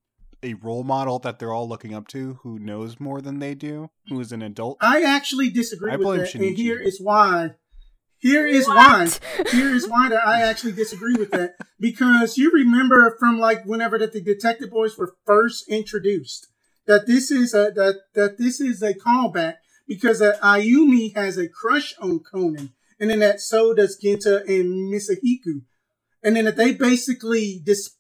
[0.44, 3.90] a role model that they're all looking up to who knows more than they do,
[4.10, 4.78] who is an adult.
[4.82, 7.52] I actually disagree I with blame that, and here is why.
[8.20, 8.78] Here is What?
[8.78, 9.10] why.
[9.52, 13.98] Here is why that I actually disagree with that because you remember from like whenever
[14.00, 16.48] that the Detective Boys were first introduced
[16.88, 19.56] that this is a that that this is a callback
[19.88, 24.92] because that Ayumi has a crush on Conan, and then that so does Genta and
[24.92, 25.62] Misahiku,
[26.24, 27.92] and then that they basically dis.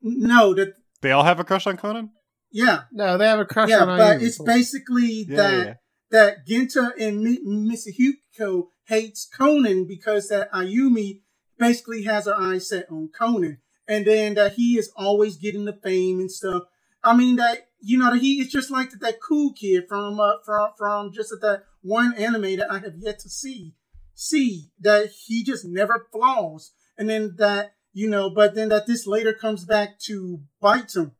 [0.00, 2.10] No, that They all have a crush on Conan.
[2.52, 4.22] yeah, No, they have a crush yeah, on but Ayumi.
[4.22, 5.74] it's basically Yeah, that yeah, yeah.
[6.12, 11.20] that Genta and Mi- Misahiko hates Conan because that Ayumi
[11.58, 15.72] basically has her eyes set on Conan, and then that he is always getting the
[15.72, 16.64] fame and stuff.
[17.04, 20.18] I mean that you know that he is just like that, that cool kid from
[20.18, 23.74] uh, from from just that one anime that I have yet to see
[24.14, 29.06] see that he just never flaws, and then that you know, but then that this
[29.06, 31.12] later comes back to bite him.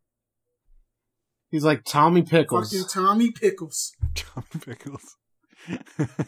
[1.51, 2.73] He's like Tommy Pickles.
[2.73, 3.93] Fucking Tommy Pickles.
[4.15, 5.17] Tommy Pickles.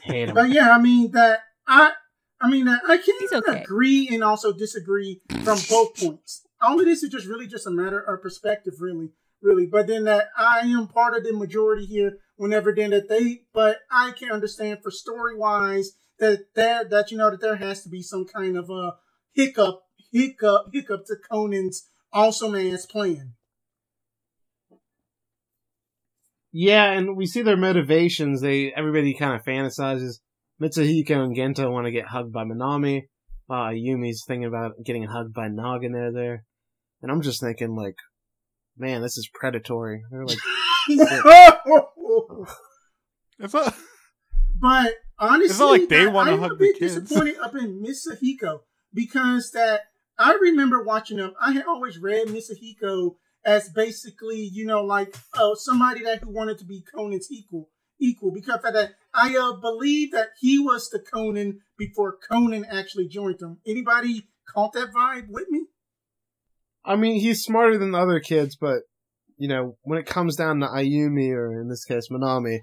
[0.03, 0.35] Hate him.
[0.35, 1.93] But yeah, I mean that I
[2.41, 3.63] I mean that I can He's okay.
[3.63, 6.47] agree and also disagree from both points.
[6.61, 9.11] All of this is just really just a matter of perspective, really,
[9.43, 9.67] really.
[9.67, 12.19] But then that I am part of the majority here.
[12.37, 17.19] Whenever then that they, but I can understand for story wise that that that you
[17.19, 18.95] know that there has to be some kind of a
[19.33, 23.35] hiccup, hiccup, hiccup to Conan's awesome ass plan.
[26.53, 28.41] Yeah, and we see their motivations.
[28.41, 30.21] They everybody kind of fantasizes.
[30.61, 33.07] Mitsuhiko and Genta want to get hugged by Minami, uh,
[33.47, 36.45] while Ayumi's thinking about getting hugged by Nagano there.
[37.03, 37.95] and I'm just thinking like,
[38.77, 40.03] man, this is predatory.
[40.11, 40.39] They're like,
[43.43, 43.73] It's a,
[44.61, 46.95] But honestly, like they wanna hug a the bit kids.
[46.97, 48.61] disappointed up in Mitsuhiko
[48.93, 49.81] because that
[50.19, 51.33] I remember watching them.
[51.41, 53.15] I had always read Misahiko
[53.45, 57.71] as basically, you know, like uh, somebody that who wanted to be Conan's equal,
[58.01, 63.09] equal because of that I uh, believe that he was the Conan before Conan actually
[63.09, 63.59] joined them.
[63.67, 65.67] Anybody caught that vibe with me?
[66.85, 68.83] I mean, he's smarter than the other kids, but
[69.37, 72.59] you know, when it comes down to Ayumi or in this case Manami,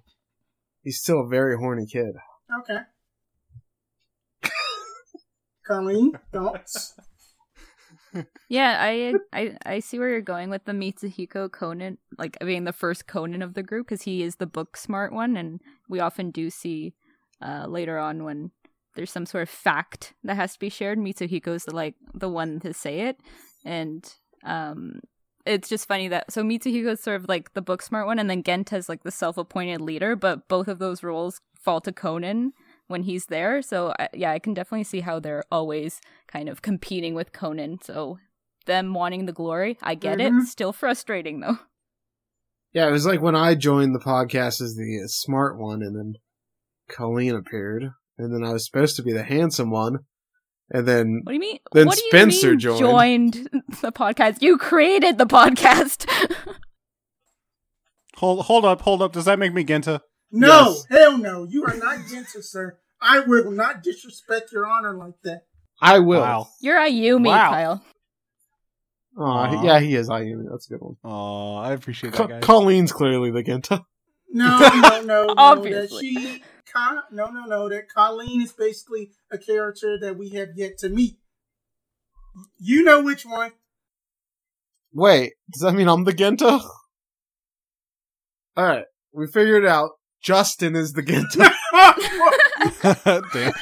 [0.84, 2.14] he's still a very horny kid.
[2.62, 2.80] Okay.
[5.68, 6.94] Colleen, thoughts?
[8.50, 12.74] Yeah, I I I see where you're going with the Mitsuhiko Conan, like being the
[12.74, 16.32] first Conan of the group because he is the book smart one, and we often
[16.32, 16.94] do see
[17.42, 18.52] uh, later on when
[18.96, 20.98] there's some sort of fact that has to be shared.
[20.98, 23.18] Mitsuhiko's the like the one to say it,
[23.66, 24.14] and
[24.44, 25.02] um,
[25.46, 28.44] it's just funny that so Mitsuhiko's sort of like the book smart one, and then
[28.44, 32.54] Genta's like the self-appointed leader, but both of those roles fall to Conan
[32.88, 33.62] when he's there.
[33.62, 37.80] So I, yeah, I can definitely see how they're always kind of competing with Conan.
[37.84, 38.18] So
[38.66, 40.42] them wanting the glory, I get Mhm.
[40.42, 40.48] it.
[40.48, 41.58] Still frustrating though.
[42.74, 46.14] Yeah, it was like when I joined the podcast as the smart one, and then
[46.90, 50.00] Colleen appeared, and then I was supposed to be the handsome one,
[50.70, 51.60] and then What do you mean?
[51.72, 52.80] Then what do you Spencer mean joined.
[52.80, 53.50] joined
[53.82, 54.42] the podcast.
[54.42, 56.06] You created the podcast.
[58.18, 59.14] hold hold up, hold up.
[59.14, 60.02] Does that make me Genta?
[60.32, 60.86] No, Yes.
[60.90, 61.44] hell no.
[61.46, 62.78] You are not Genta, sir.
[63.02, 65.44] I will not disrespect your honor like that.
[65.82, 66.22] I will.
[66.22, 66.48] Wow.
[66.62, 67.50] You're Ayumi, Wow.
[67.50, 67.84] Kyle.
[69.20, 69.64] Aw, Aw.
[69.64, 70.46] yeah, he is Ayumi.
[70.50, 70.98] That's a good one.
[71.04, 72.44] Oh, I appreciate Co- that, guys.
[72.44, 73.86] Colleen's clearly the Genta.
[74.30, 75.34] No, no, no, no.
[75.38, 76.14] Obviously.
[76.16, 77.70] That she, Ka, no, no, no.
[77.70, 81.18] That Colleen is basically a character that we have yet to meet.
[82.60, 83.54] You know which one.
[84.92, 86.60] Wait, does that mean I'm the Genta?
[88.60, 89.92] Alright, we figured it out.
[90.22, 91.52] Justin is the Genta.
[93.34, 93.54] Damn.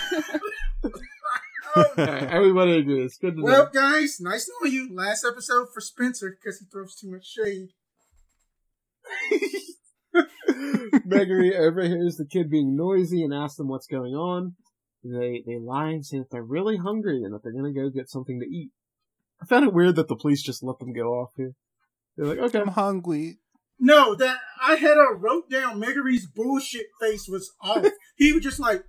[1.78, 3.18] Alright, everybody agrees.
[3.18, 3.46] Good to know.
[3.46, 4.96] well, guys, nice knowing you.
[4.96, 7.70] Last episode for Spencer because he throws too much shade.
[11.06, 14.56] Megure overhears the kid being noisy and asks them what's going on.
[15.04, 18.10] They they lie and say that they're really hungry and that they're gonna go get
[18.10, 18.72] something to eat.
[19.42, 21.54] I found it weird that the police just let them go off here.
[22.16, 23.40] They're like, okay, I'm hungry.
[23.80, 27.86] No, that I had a wrote down Megure's bullshit face was off.
[28.16, 28.84] he was just like,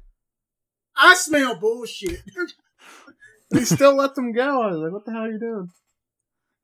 [0.96, 2.22] I smell bullshit.
[3.50, 4.62] they still let them go.
[4.62, 5.68] I was like, what the hell are you doing?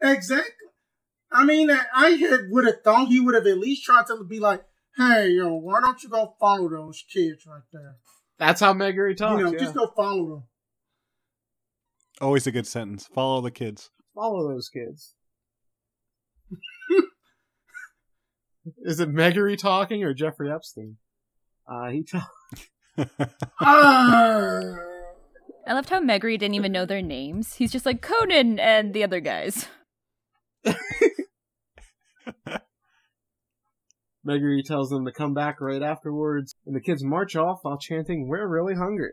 [0.00, 0.50] exactly.
[1.30, 4.38] I mean, I had would have thought he would have at least tried to be
[4.38, 4.62] like,
[4.96, 7.96] hey, yo, why don't you go follow those kids right there?
[8.38, 9.38] That's how Megure talks.
[9.38, 9.58] you know, yeah.
[9.58, 10.42] just go follow them.
[12.20, 13.08] Always a good sentence.
[13.14, 13.90] Follow the kids.
[14.14, 15.14] Follow those kids.
[18.84, 20.96] Is it Megure talking or Jeffrey Epstein?
[21.68, 22.28] Uh, he talks.
[23.60, 24.60] Ah.
[25.66, 27.54] I loved how Megure didn't even know their names.
[27.54, 29.66] He's just like Conan and the other guys.
[34.26, 38.28] Megure tells them to come back right afterwards, and the kids march off while chanting,
[38.28, 39.12] We're really hungry.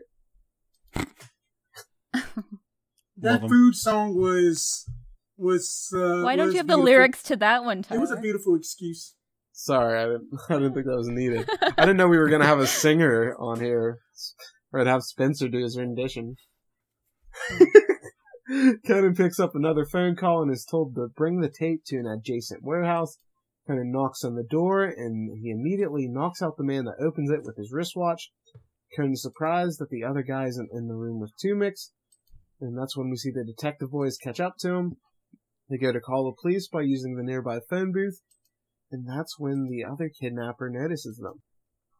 [3.16, 3.48] that 'em.
[3.48, 4.88] food song was
[5.36, 5.88] was.
[5.94, 7.98] Uh, Why don't was you have the lyrics to that one, Tyler?
[7.98, 9.14] It was a beautiful excuse.
[9.62, 11.46] Sorry, I didn't, I didn't think that was needed.
[11.76, 13.98] I didn't know we were going to have a singer on here,
[14.72, 16.36] or to have Spencer do his rendition.
[18.86, 22.06] Conan picks up another phone call and is told to bring the tape to an
[22.06, 23.18] adjacent warehouse.
[23.66, 27.44] Conan knocks on the door, and he immediately knocks out the man that opens it
[27.44, 28.30] with his wristwatch.
[28.96, 31.92] Conan's surprised that the other guy isn't in the room with Two Mix,
[32.62, 34.96] and that's when we see the detective boys catch up to him.
[35.68, 38.22] They go to call the police by using the nearby phone booth,
[38.90, 41.42] and that's when the other kidnapper notices them.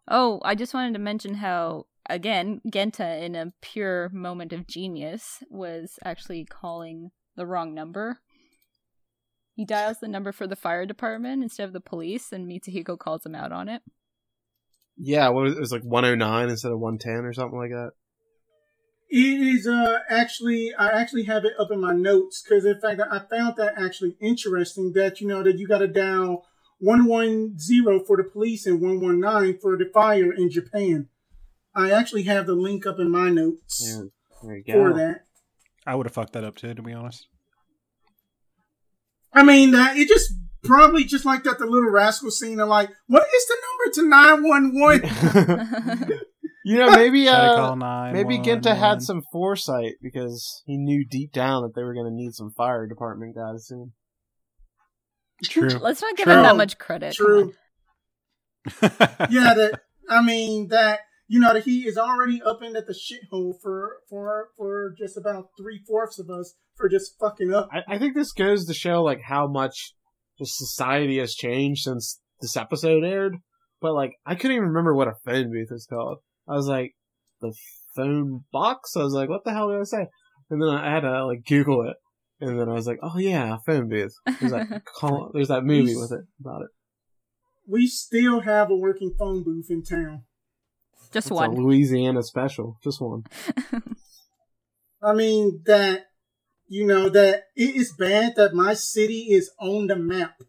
[0.09, 5.43] Oh, I just wanted to mention how, again, Genta, in a pure moment of genius,
[5.49, 8.21] was actually calling the wrong number.
[9.55, 13.25] He dials the number for the fire department instead of the police, and Mitsuhiko calls
[13.25, 13.83] him out on it.
[14.97, 15.59] Yeah, what was it?
[15.59, 17.93] it was like 109 instead of 110 or something like that.
[19.13, 23.01] It is uh actually I actually have it up in my notes because in fact
[23.11, 26.47] I found that actually interesting that you know that you got to dial
[26.81, 31.09] one one zero for the police and one one nine for the fire in Japan.
[31.75, 35.21] I actually have the link up in my notes Yeah, for that.
[35.87, 37.29] I would have fucked that up too, to be honest.
[39.33, 40.33] I mean that it just
[40.65, 44.09] probably just like that the little rascal scene of like what is the number to
[44.09, 46.11] nine one one?
[46.65, 51.33] you know, maybe Try uh, maybe one, Genta had some foresight because he knew deep
[51.33, 53.93] down that they were going to need some fire department guys soon.
[55.45, 55.69] True.
[55.69, 56.35] Let's not give True.
[56.35, 57.15] him that much credit.
[57.15, 57.53] True.
[58.83, 63.55] yeah, that I mean that you know that he is already up into the shithole
[63.63, 67.69] for for for just about three fourths of us for just fucking up.
[67.73, 69.95] I, I think this goes to show like how much
[70.39, 73.37] the society has changed since this episode aired.
[73.81, 76.19] But like, I couldn't even remember what a phone booth is called.
[76.49, 76.95] I was like,
[77.41, 77.55] the
[77.97, 78.97] phone box.
[78.97, 80.07] I was like, what the hell did I say?
[80.51, 81.97] And then I had to like Google it,
[82.41, 84.15] and then I was like, oh yeah, phone booth.
[84.41, 86.69] There's that call, there's that movie with it about it.
[87.67, 90.23] We still have a working phone booth in town.
[91.13, 91.55] Just It's a one.
[91.55, 93.25] Louisiana special, just one.
[95.03, 96.07] I mean that
[96.69, 100.43] you know that it is bad that my city is on the map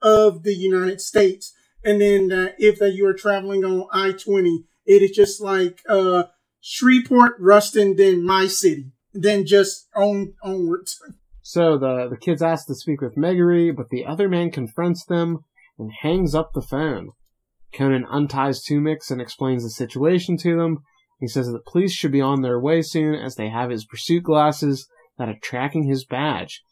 [0.00, 1.52] of the United States,
[1.84, 5.82] and then uh, if that you are traveling on I twenty, it is just like
[5.88, 6.24] uh,
[6.60, 11.00] Shreveport, Ruston, then my city, then just on onwards.
[11.48, 15.44] So the the kids ask to speak with Megure, but the other man confronts them
[15.78, 17.10] and hangs up the phone.
[17.72, 20.78] Conan unties Two Mix and explains the situation to them.
[21.20, 24.24] He says that police should be on their way soon as they have his pursuit
[24.24, 24.88] glasses
[25.18, 26.62] that are tracking his badge.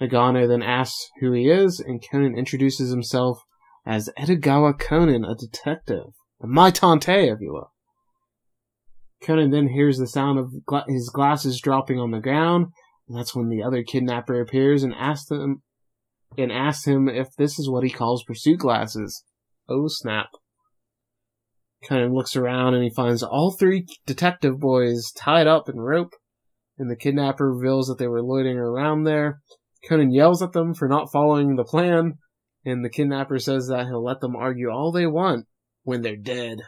[0.00, 3.42] Nagano then asks who he is, and Conan introduces himself
[3.84, 6.12] as Edogawa Conan, a detective.
[6.40, 7.72] A meitantei, if you will.
[9.24, 12.68] Conan then hears the sound of gla- his glasses dropping on the ground,
[13.10, 15.62] and that's when the other kidnapper appears and asks him
[16.38, 19.24] and asks him if this is what he calls pursuit glasses.
[19.68, 20.28] Oh snap.
[21.84, 26.14] Kind of looks around and he finds all three detective boys tied up in rope,
[26.78, 29.40] and the kidnapper reveals that they were loitering around there.
[29.88, 32.18] Conan yells at them for not following the plan,
[32.64, 35.46] and the kidnapper says that he'll let them argue all they want
[35.82, 36.60] when they're dead.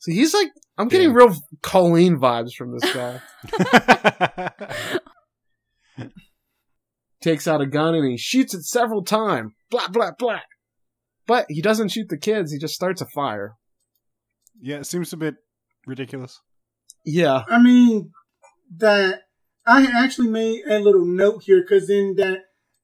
[0.00, 3.22] So he's like, I'm getting real Colleen vibes from this guy.
[7.20, 9.52] takes out a gun and he shoots it several times.
[9.70, 10.40] Blah, blah, blah.
[11.26, 13.54] But he doesn't shoot the kids, he just starts a fire.
[14.60, 15.36] yeah, it seems a bit
[15.86, 16.40] ridiculous.
[17.04, 17.42] Yeah.
[17.48, 18.10] I mean
[18.76, 19.22] that
[19.66, 22.38] I actually made a little note here because in that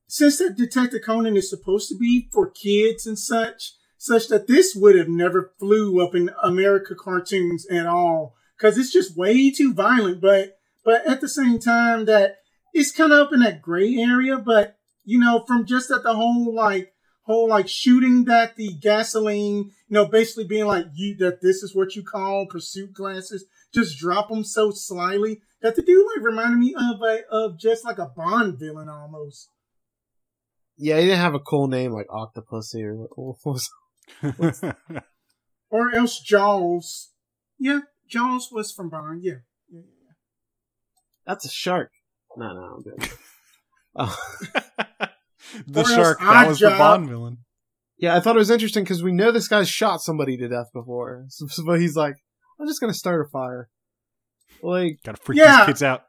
[0.07, 4.75] since that Detective Conan is supposed to be for kids and such, such that this
[4.75, 9.75] would have never flew up in America cartoons at all because it's just way too
[9.75, 10.21] violent.
[10.21, 12.37] But but at the same time that
[12.79, 14.39] it's kind of up in that gray area.
[14.39, 19.70] But you know, from just at the whole like whole like shooting that the gasoline,
[19.89, 23.99] you know, basically being like you that this is what you call pursuit glasses just
[23.99, 27.99] drop them so slyly that the dude like reminded me of a of just like
[27.99, 29.51] a Bond villain almost.
[30.76, 33.70] Yeah, he didn't have a cool name like Octopussy or what was
[35.70, 37.11] Or else Jaws.
[37.59, 39.22] Yeah, Jaws was from Bond.
[39.22, 39.41] Yeah.
[39.70, 39.81] yeah.
[39.81, 40.12] yeah.
[41.26, 41.91] That's a shark.
[42.39, 43.11] No, no, I'm good.
[44.01, 44.16] Oh.
[45.66, 47.39] the Or shark, that was the Bond villain.
[47.97, 50.68] yeah, I thought it was interesting because we know this guy's shot somebody to death
[50.72, 51.24] before.
[51.28, 52.14] So, so- but he's like,
[52.61, 53.68] I'm just gonna start a fire.
[54.62, 55.59] Like, Gotta freak Yeah.
[55.59, 56.05] these kids out.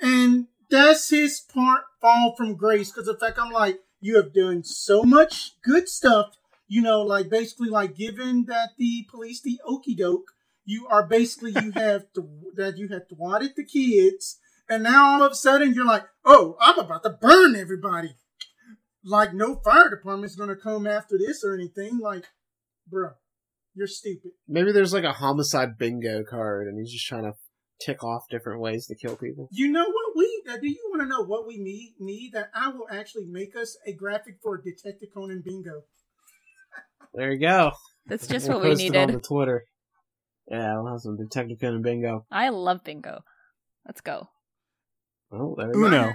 [0.00, 4.62] And that's his part fall from grace because in fact I'm like, you have done
[4.62, 6.36] so much good stuff,
[6.68, 10.30] you know, like basically like given that the police the okey doke,
[10.64, 14.38] you are basically you have to that you have thwarted the kids,
[14.68, 18.16] and now all of a sudden you're like, oh, I'm about to burn everybody.
[19.04, 21.98] Like no fire department's gonna come after this or anything.
[21.98, 22.24] Like,
[22.88, 23.10] bro,
[23.74, 24.32] you're stupid.
[24.48, 27.32] maybe there's like a homicide bingo card and he's just trying to
[27.84, 29.48] tick off different ways to kill people.
[29.52, 30.42] You know what we?
[30.48, 31.94] Uh, do you want to know what we need?
[32.00, 35.82] Need that I will actually make us a graphic for Detective Conan Bingo.
[37.14, 37.72] There you go.
[38.06, 39.64] That's just We'll what we post it on the Twitter.
[40.50, 42.24] Yeah, we'll have some Detective Conan bingo.
[42.30, 43.20] I love bingo.
[43.84, 44.28] Let's go.
[45.32, 45.86] Oh, there you go.
[45.86, 46.12] Uno.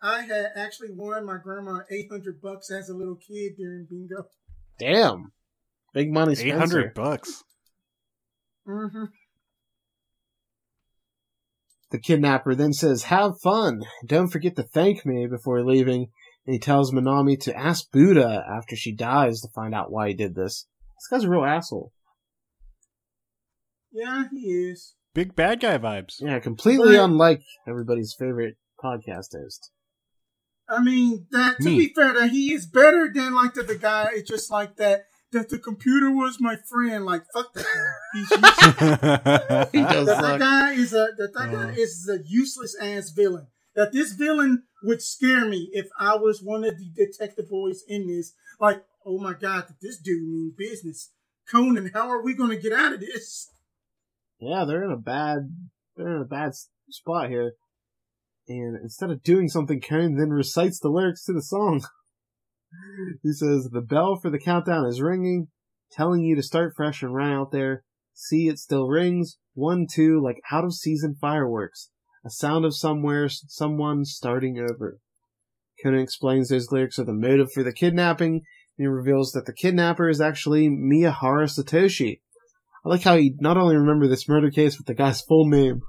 [0.00, 4.28] I had actually won my grandma eight hundred bucks as a little kid during bingo.
[4.78, 5.32] Damn.
[5.92, 6.58] Big money Eight Spencer.
[6.58, 7.42] hundred bucks.
[8.66, 9.04] Mm-hmm.
[11.90, 13.82] The kidnapper then says, Have fun.
[14.06, 16.08] Don't forget to thank me before leaving.
[16.46, 20.14] And he tells Minami to ask Buddha after she dies to find out why he
[20.14, 20.66] did this.
[20.96, 21.92] This guy's a real asshole.
[23.90, 24.94] Yeah, he is.
[25.18, 26.20] Big bad guy vibes.
[26.20, 27.02] Yeah, completely Right.
[27.02, 29.72] unlike everybody's favorite podcast host.
[30.68, 31.76] I mean, that to Me.
[31.88, 34.10] be fair, that he is better than like that the guy.
[34.14, 35.06] It's just like that.
[35.32, 37.04] That the computer was my friend.
[37.04, 37.90] Like fuck that guy.
[38.14, 39.68] He's useless.
[39.72, 40.38] He does that, that suck.
[40.38, 43.48] guy is a that, that guy is a useless ass villain.
[43.74, 48.06] That this villain would scare me if I was one of the detective boys in
[48.06, 48.34] this.
[48.60, 51.10] Like, oh my god, did this dude mean business?
[51.50, 53.48] Conan, how are we going to get out of this?
[54.40, 55.54] Yeah, they're in a bad,
[55.96, 56.52] they're in a bad
[56.88, 57.54] spot here.
[58.48, 61.84] And instead of doing something, Conan then recites the lyrics to the song.
[63.22, 65.48] he says the bell for the countdown is ringing,
[65.92, 67.84] telling you to start fresh and run out there.
[68.14, 69.38] See, it still rings.
[69.54, 71.90] One, two, like out of season fireworks.
[72.24, 74.98] A sound of somewhere, someone starting over.
[75.82, 78.42] Conan explains those lyrics are the motive for the kidnapping, and
[78.76, 82.20] he reveals that the kidnapper is actually Miyahara Satoshi.
[82.88, 85.80] I like how he not only remembered this murder case, but the guy's full name.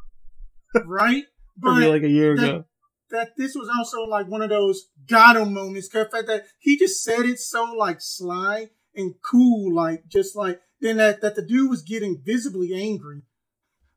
[0.85, 1.23] right?
[1.61, 2.63] But like a year that- ago.
[3.11, 5.89] that this was also like one of those got him moments.
[5.89, 10.61] The fact that he just said it so like sly and cool, like just like
[10.79, 13.23] then that that the dude was getting visibly angry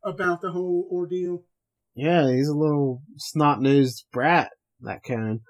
[0.04, 1.44] about the whole ordeal.
[1.94, 4.50] Yeah, he's a little snot-nosed brat,
[4.80, 5.40] that Conan.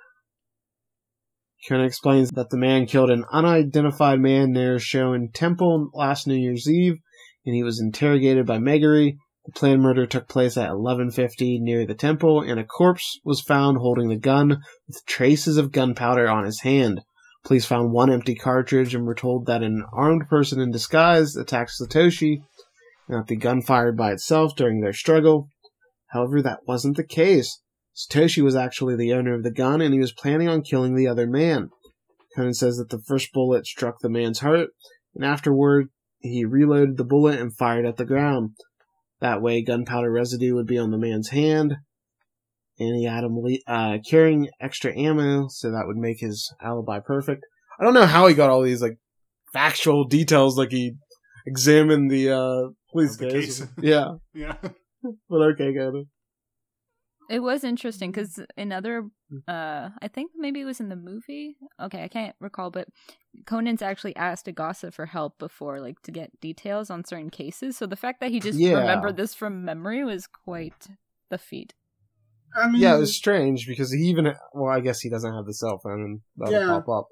[1.69, 6.69] Conan explains that the man killed an unidentified man near Shoin Temple last New Year's
[6.69, 6.97] Eve,
[7.45, 9.13] and he was interrogated by Megure.
[9.45, 13.79] The planned murder took place at 1150 near the temple, and a corpse was found
[13.79, 17.01] holding the gun with traces of gunpowder on his hand.
[17.45, 21.73] Police found one empty cartridge and were told that an armed person in disguise attacked
[21.73, 22.43] Satoshi,
[23.09, 25.49] and that the gun fired by itself during their struggle.
[26.11, 27.61] However, that wasn't the case.
[27.97, 31.09] Satoshi was actually the owner of the gun, and he was planning on killing the
[31.09, 31.71] other man.
[32.37, 34.69] Conan says that the first bullet struck the man's heart,
[35.15, 35.89] and afterward,
[36.23, 38.51] he reloaded the bullet and fired at the ground.
[39.21, 41.77] That way, gunpowder residue would be on the man's hand,
[42.79, 46.99] and he had him le- uh, carrying extra ammo, so that would make his alibi
[47.01, 47.45] perfect.
[47.79, 48.99] I don't know how he got all these like
[49.53, 50.95] factual details, like he
[51.47, 53.59] examined the uh, police Of the case.
[53.61, 53.69] case.
[53.81, 54.57] yeah, Yeah.
[55.29, 56.07] but okay, Conan.
[57.31, 59.05] It It was interesting because another,
[59.49, 61.57] uh, I think maybe it was in the movie.
[61.81, 62.89] Okay, I can't recall, but
[63.47, 67.77] Conan's actually asked Agasa for help before, like to get details on certain cases.
[67.77, 68.75] So the fact that he just Yeah.
[68.79, 70.89] remembered this from memory was quite
[71.31, 71.75] the feat.
[72.55, 75.47] I mean, Yeah, it was strange because he even well, I guess he doesn't have
[75.47, 76.67] the cell phone and that'll Yeah.
[76.67, 77.09] pop up.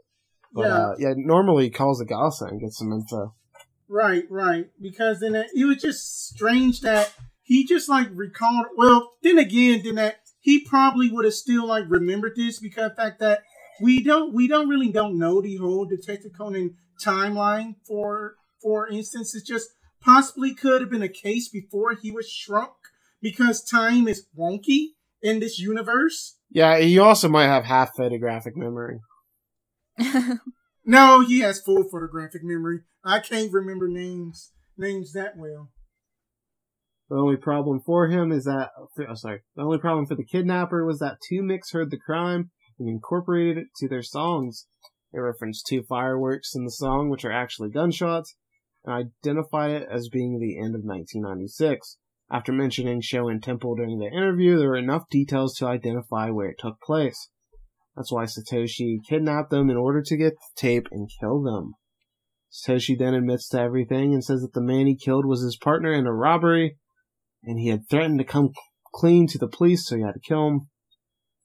[0.52, 0.76] But Yeah.
[0.76, 3.34] uh, yeah, normally he calls Agasa and gets some info.
[3.88, 4.70] Right, right.
[4.80, 7.12] Because then it, it was just strange that
[7.42, 8.66] he just like recalled.
[8.76, 12.96] Well, then again, then that he probably would have still like remembered this because of
[12.96, 13.42] the fact that
[13.80, 17.76] we don't we don't really don't know the whole Detective Conan timeline.
[17.86, 19.68] For for instance, it just
[20.00, 22.72] possibly could have been a case before he was shrunk
[23.20, 24.88] because time is wonky
[25.22, 26.36] in this universe.
[26.50, 29.00] Yeah, he also might have half photographic memory.
[30.90, 32.80] No, he has full photographic memory.
[33.04, 35.70] I can't remember names names that well.
[37.08, 39.42] The only problem for him is that oh, sorry.
[39.54, 42.50] The only problem for the kidnapper was that two Mix heard the crime
[42.80, 44.66] and incorporated it to their songs.
[45.12, 48.34] They referenced two fireworks in the song, which are actually gunshots,
[48.84, 51.98] and identified it as being the end of 1996.
[52.32, 56.58] After mentioning Shoin Temple during the interview, there were enough details to identify where it
[56.58, 57.28] took place.
[57.96, 61.74] That's why Satoshi kidnapped them in order to get the tape and kill them.
[62.50, 65.92] Satoshi then admits to everything and says that the man he killed was his partner
[65.92, 66.78] in a robbery,
[67.42, 68.50] and he had threatened to come
[68.92, 70.68] clean to the police, so he had to kill him.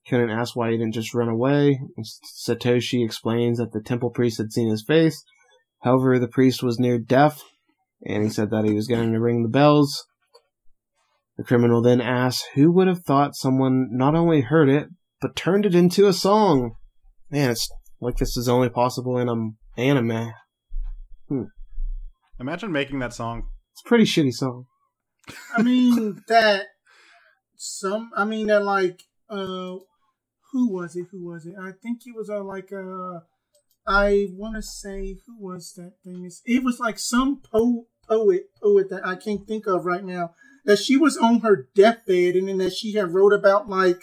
[0.09, 1.79] Conan asks why he didn't just run away,
[2.47, 5.23] Satoshi explains that the temple priest had seen his face.
[5.81, 7.41] However, the priest was near deaf,
[8.05, 10.05] and he said that he was going to ring the bells.
[11.37, 14.87] The criminal then asks who would have thought someone not only heard it,
[15.21, 16.75] but turned it into a song.
[17.29, 17.67] Man, it's
[17.99, 20.31] like this is only possible in an anime.
[22.39, 23.47] Imagine making that song.
[23.73, 24.65] It's a pretty shitty song.
[25.57, 26.65] I mean that
[27.57, 28.11] some.
[28.15, 29.75] I mean that like uh,
[30.55, 31.07] who was it?
[31.11, 31.55] Who was it?
[31.61, 33.19] I think it was uh, like uh,
[33.85, 36.41] I want to say who was that famous?
[36.45, 40.31] It was like some po- poet poet that I can't think of right now.
[40.63, 43.99] That she was on her deathbed and then that she had wrote about like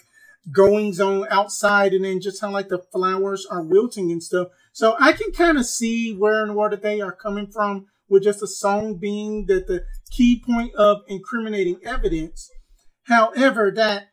[0.52, 4.48] goings on outside and then just how like the flowers are wilting and stuff.
[4.74, 8.42] So I can kind of see where and where they are coming from with just
[8.42, 12.50] a song being that the key point of incriminating evidence.
[13.04, 14.11] However, that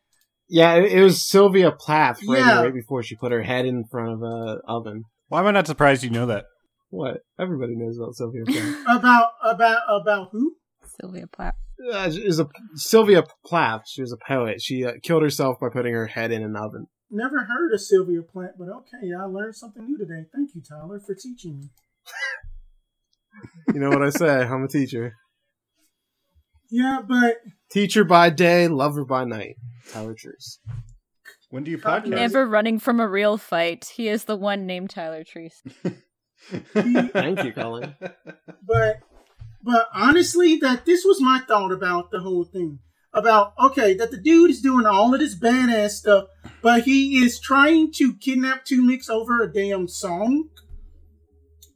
[0.50, 2.64] Yeah, it, it was Sylvia Plath right, Yeah.
[2.64, 5.04] right before she put her head in front of a oven.
[5.28, 6.46] Why am I not surprised you know that?
[6.90, 7.18] What?
[7.40, 8.98] Everybody knows about Sylvia Plath.
[9.00, 10.56] about about about who?
[11.00, 11.54] Sylvia Plath.
[11.94, 13.84] uh, she was a Sylvia Plath.
[13.88, 14.60] She was a poet.
[14.62, 16.88] She uh, killed herself by putting her head in an oven.
[17.12, 20.26] Never heard of Sylvia Plath, but okay, I learned something new today.
[20.36, 21.70] Thank you, Tyler, for teaching me.
[23.74, 24.40] You know what I say?
[24.44, 25.14] I'm a teacher.
[26.70, 27.38] Yeah, but
[27.72, 29.56] Teacher by day, lover by night.
[29.92, 30.58] Tyler Treese.
[31.50, 32.08] When do you podcast?
[32.10, 33.92] Never running from a real fight.
[33.96, 35.62] He is the one named Tyler Treese.
[36.74, 37.96] Thank you, Colin.
[38.66, 39.00] but
[39.64, 42.80] but honestly, that this was my thought about the whole thing.
[43.14, 46.26] about okay that the dude is doing all of this badass stuff,
[46.62, 50.50] but he is trying to kidnap two mix over a damn song.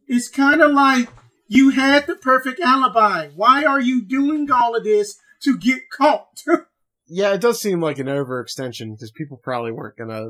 [0.07, 1.09] It's kind of like
[1.53, 3.29] you had the perfect alibi.
[3.35, 6.43] Why are you doing all of this to get caught?
[7.05, 10.29] Yeah, it does seem like an overextension because people probably weren't gonna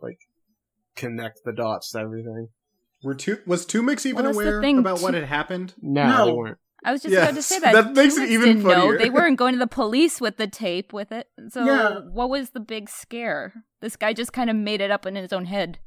[0.00, 0.18] like
[0.96, 2.48] connect the dots to everything.
[3.02, 5.74] Were two was Two Mix even Well, aware thing, about what had happened?
[5.80, 6.24] No, No.
[6.26, 6.58] they weren't.
[6.84, 7.72] I was just Yes, about to say that.
[7.72, 8.70] that makes it even didn't know.
[8.70, 8.98] funnier.
[8.98, 11.28] They weren't going to the police with the tape with it.
[11.50, 12.00] So Yeah.
[12.10, 13.64] what was the big scare?
[13.80, 15.78] This guy just kind of made it up in his own head.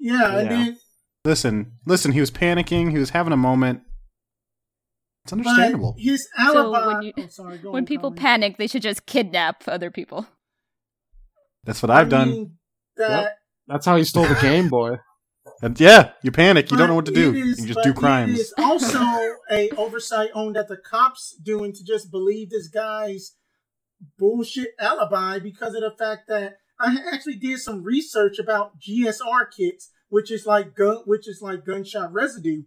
[0.00, 0.56] yeah, and Yeah.
[0.56, 0.78] then
[1.26, 2.12] Listen, listen.
[2.12, 2.90] He was panicking.
[2.92, 3.80] He was having a moment.
[5.24, 5.96] It's but understandable.
[5.98, 6.40] his So
[6.72, 6.86] alibi.
[6.86, 8.22] when you- oh, sorry, go when on, people Colin.
[8.22, 10.26] panic, they should just kidnap other people.
[11.64, 12.30] That's what I've I done.
[12.30, 12.56] mean,
[12.96, 14.98] that That's how he stole the Game Boy.
[15.62, 16.70] And yeah, you panic.
[16.70, 17.30] You don't know what to do.
[17.30, 18.38] it is- you just do crimes.
[18.38, 19.00] It's also
[19.50, 23.32] a oversight on that the cops doing to just believe this guy's
[24.18, 29.88] bullshit alibi because of the fact that I actually did some research about GSR kits,
[30.08, 32.62] which is like gun, which is like gunshot residue,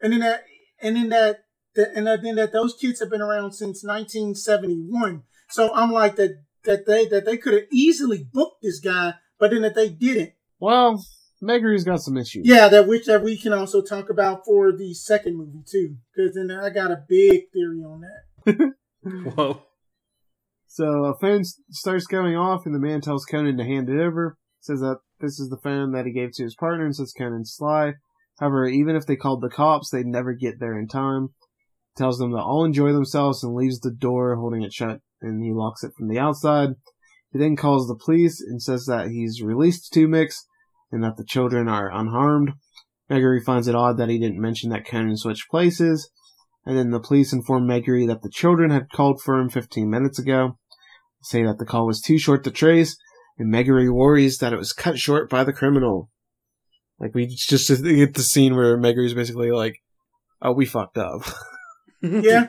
[0.00, 0.44] and then that,
[0.82, 1.44] and then that,
[1.74, 5.22] that and then that those kits have been around since 1971.
[5.48, 9.50] So I'm like that that they that they could have easily booked this guy, but
[9.50, 10.32] then that they didn't.
[10.58, 11.02] Well,
[11.42, 12.46] Megure's got some issues.
[12.46, 16.34] Yeah, that which that we can also talk about for the second movie too, because
[16.34, 18.74] then I got a big theory on that.
[19.34, 19.62] Whoa.
[20.66, 24.36] So a phone starts going off, and the man tells Conan to hand it over.
[24.60, 27.54] Says that this is the phone that he gave to his partner, and says Conan's
[27.54, 27.94] sly.
[28.38, 31.28] However, even if they called the cops, they'd never get there in time.
[31.96, 35.52] Tells them to all enjoy themselves and leaves the door holding it shut, and he
[35.52, 36.70] locks it from the outside.
[37.32, 40.46] He then calls the police and says that he's released Two Mix
[40.90, 42.52] and that the children are unharmed.
[43.10, 46.10] Megure finds it odd that he didn't mention that Conan switched places,
[46.64, 50.18] and then the police inform Megure that the children had called for him 15 minutes
[50.18, 50.56] ago
[51.22, 52.96] say that the call was too short to trace,
[53.40, 56.10] and Megure worries that it was cut short by the criminal.
[57.00, 59.76] Like we just just get the scene where Megure's basically like,
[60.42, 61.22] "Oh, we fucked up."
[62.02, 62.46] Yeah,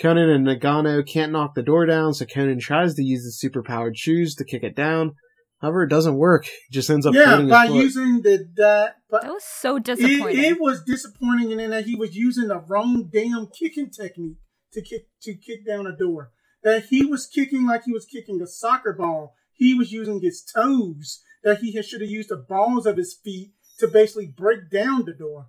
[0.00, 3.92] Conan and Nagano can't knock the door down, so Conan tries to use his superpowered
[3.94, 5.14] shoes to kick it down.
[5.60, 6.46] However, it doesn't work.
[6.46, 7.82] He just ends up yeah, hurting by his foot.
[7.82, 10.44] using the that, but That was so it, disappointing.
[10.44, 14.38] it was disappointing, in that he was using the wrong damn kicking technique
[14.72, 16.32] to kick to kick down a door.
[16.64, 19.34] That he was kicking like he was kicking a soccer ball.
[19.52, 21.20] He was using his toes.
[21.44, 25.12] That he should have used the balls of his feet to basically break down the
[25.12, 25.46] door.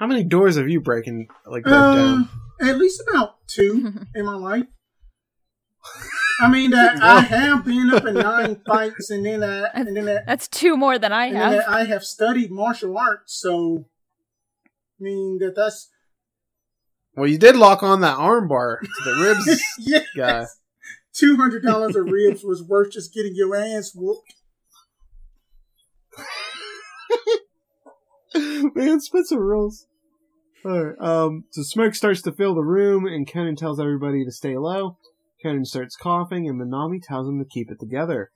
[0.00, 2.28] How many doors have you breaking like broke Uh, down?
[2.60, 4.66] At least about two in my life.
[6.40, 10.04] I mean that I have been up in nine fights, and then I, and then
[10.06, 11.52] that, That's two more than I and then have.
[11.52, 13.38] that I have studied martial arts.
[13.40, 13.86] So,
[14.66, 15.88] I mean that that's
[17.16, 20.04] Well, you did lock on that arm bar to the ribs yes.
[20.14, 20.44] guy.
[21.14, 24.34] Two hundred dollars of ribs was worth just getting your ass whooped.
[28.74, 29.86] Man, spit some rules.
[30.64, 34.58] Alright, um, so smoke starts to fill the room, and Conan tells everybody to stay
[34.58, 34.98] low.
[35.42, 38.30] Conan starts coughing, and Minami tells him to keep it together.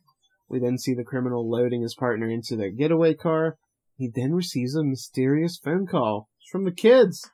[0.48, 3.58] We then see the criminal loading his partner into their getaway car.
[3.96, 7.30] He then receives a mysterious phone call It's from the kids.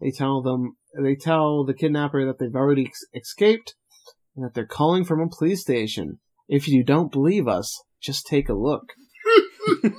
[0.00, 3.74] They tell them, they tell the kidnapper that they've already ex- escaped,
[4.36, 6.20] and that they're calling from a police station.
[6.48, 8.92] If you don't believe us, just take a look.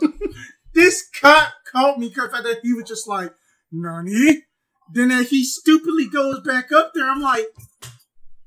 [0.75, 3.33] This cop caught me because I thought he was just like,
[3.71, 4.43] Nani?
[4.91, 7.09] Then that he stupidly goes back up there.
[7.09, 7.45] I'm like,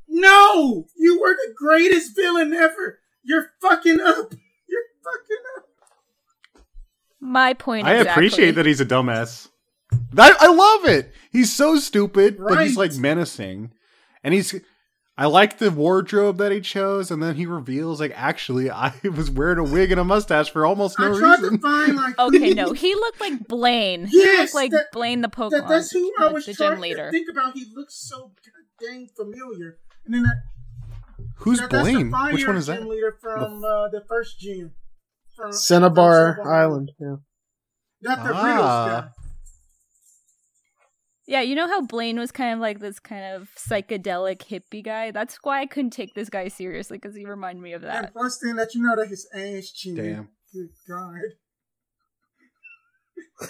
[0.06, 2.98] no, you were the greatest villain ever.
[3.24, 4.34] You're fucking up.
[4.68, 5.64] You're fucking up.
[7.18, 7.88] My point.
[7.88, 7.90] Is.
[7.90, 8.12] I exactly.
[8.12, 9.48] appreciate that he's a dumbass.
[10.16, 11.12] I, I love it.
[11.31, 13.73] He's so stupid, but he's like menacing,
[14.23, 14.55] and he's.
[15.20, 19.31] I like the wardrobe that he chose, and then he reveals like actually I was
[19.31, 21.56] wearing a wig and a mustache for almost no I tried reason.
[21.56, 24.06] to find like Okay, no, he looked like Blaine.
[24.06, 25.51] he Yes, looked like that- Blaine the Pokemon.
[25.51, 27.06] that, that's who I was the trying gym leader.
[27.06, 27.55] to think about.
[27.55, 28.31] He looks so
[28.81, 29.78] dang familiar.
[30.06, 30.36] And then that,
[31.39, 32.12] Who's that- Blaine?
[32.12, 32.86] fire Which one is that?
[32.86, 34.73] leader from uh, the first gym.
[35.36, 36.93] From, Cinnabar from Island.
[37.01, 37.16] Yeah.
[38.02, 38.44] Not the Ah.
[38.44, 38.65] Riddles
[39.05, 39.09] guy.
[41.28, 45.10] Yeah, you know how Blaine was kind of like this kind of psychedelic hippie guy?
[45.10, 47.96] That's why I couldn't take this guy seriously because he reminded me of that.
[47.96, 48.12] And that.
[48.14, 49.94] plus, then that you know that his ass chin.
[49.94, 50.28] Damn.
[50.55, 51.20] Good God.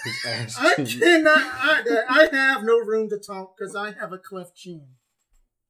[0.02, 1.38] His ass I cannot.
[1.38, 4.88] I, I have no room to talk because I have a cleft chin.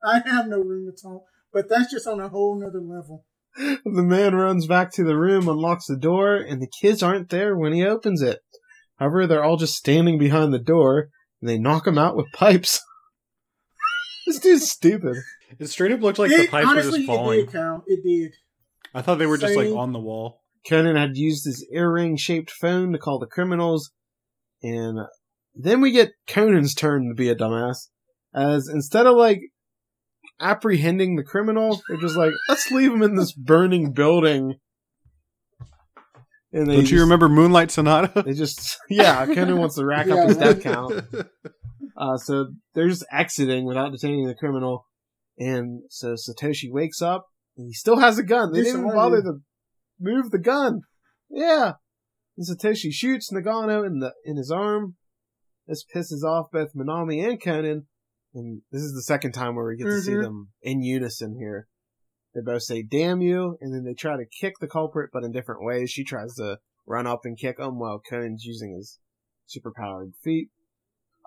[0.02, 3.26] I have no room to talk, but that's just on a whole nother level.
[3.58, 7.54] The man runs back to the room, unlocks the door, and the kids aren't there
[7.54, 8.38] when he opens it.
[8.96, 11.10] However, they're all just standing behind the door,
[11.40, 12.80] and they knock him out with pipes.
[14.26, 15.16] This dude's stupid.
[15.58, 17.38] It straight up looked like the It- pipes were just falling.
[17.38, 17.82] it did, Kyle.
[17.86, 18.34] It did.
[18.94, 20.42] I thought they were just like on the wall.
[20.68, 23.90] Conan had used his earring shaped phone to call the criminals,
[24.62, 24.98] and
[25.54, 27.88] then we get Conan's turn to be a dumbass.
[28.34, 29.40] As instead of like
[30.40, 34.56] apprehending the criminal, they're just like, let's leave him in this burning building.
[36.52, 38.22] And they Don't just, you remember Moonlight Sonata?
[38.24, 40.44] They just, yeah, Conan wants to rack Yeah, up his right.
[40.54, 41.04] death count.
[41.96, 44.86] Uh, so they're just exiting without detaining the criminal.
[45.38, 47.26] And so Satoshi wakes up
[47.56, 48.52] and he still has a gun.
[48.52, 49.34] They didn't even bother to
[50.00, 50.80] move the gun.
[51.30, 51.72] Yeah.
[52.36, 54.94] And Satoshi shoots Nagano in the, in his arm.
[55.66, 57.86] This pisses off both Minami and Conan.
[58.34, 60.22] And this is the second time where we get to see Mhm.
[60.22, 61.66] them in unison here.
[62.34, 65.32] They both say, damn you, and then they try to kick the culprit, but in
[65.32, 65.90] different ways.
[65.90, 68.98] She tries to run up and kick him while Conan's using his
[69.48, 70.50] superpowered feet.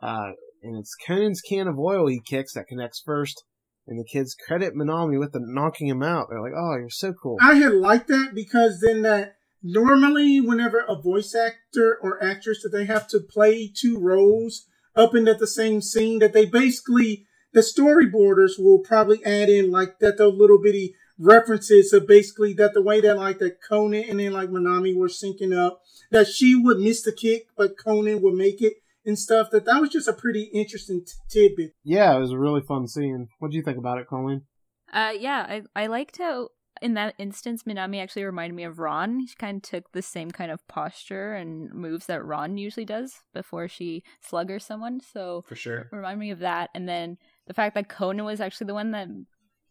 [0.01, 0.31] Uh,
[0.63, 3.43] and it's Conan's can of oil he kicks that connects first,
[3.87, 6.27] and the kids credit Minami with the knocking him out.
[6.29, 10.83] They're like, "Oh, you're so cool." I had liked that because then that normally whenever
[10.87, 14.65] a voice actor or actress that they have to play two roles
[14.95, 19.99] up into the same scene that they basically the storyboarders will probably add in like
[19.99, 24.19] that those little bitty references of basically that the way that like that Conan and
[24.19, 28.33] then like Minami were syncing up that she would miss the kick but Conan would
[28.33, 28.73] make it
[29.05, 31.73] and stuff that that was just a pretty interesting t- tidbit.
[31.83, 33.27] Yeah, it was a really fun scene.
[33.39, 34.43] What do you think about it, Colleen?
[34.91, 36.49] Uh, yeah, I I liked how
[36.81, 39.25] in that instance Minami actually reminded me of Ran.
[39.27, 43.21] She kind of took the same kind of posture and moves that Ran usually does
[43.33, 44.99] before she sluggers someone.
[44.99, 45.87] So For sure.
[45.91, 46.69] remind me of that.
[46.73, 47.17] And then
[47.47, 49.07] the fact that Conan was actually the one that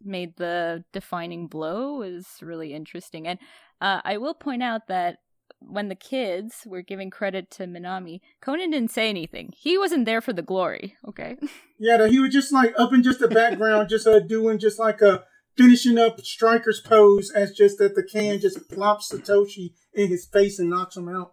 [0.03, 3.27] made the defining blow was really interesting.
[3.27, 3.39] And
[3.81, 5.19] uh, I will point out that
[5.61, 9.53] when the kids were giving credit to Minami, Conan didn't say anything.
[9.57, 10.97] He wasn't there for the glory.
[11.09, 11.37] Okay.
[11.83, 15.01] Yeah, he was just like up in just the background, just uh, doing just like
[15.01, 15.25] a
[15.57, 20.59] finishing up striker's pose as just that the can just plops Satoshi in his face
[20.59, 21.33] and knocks him out.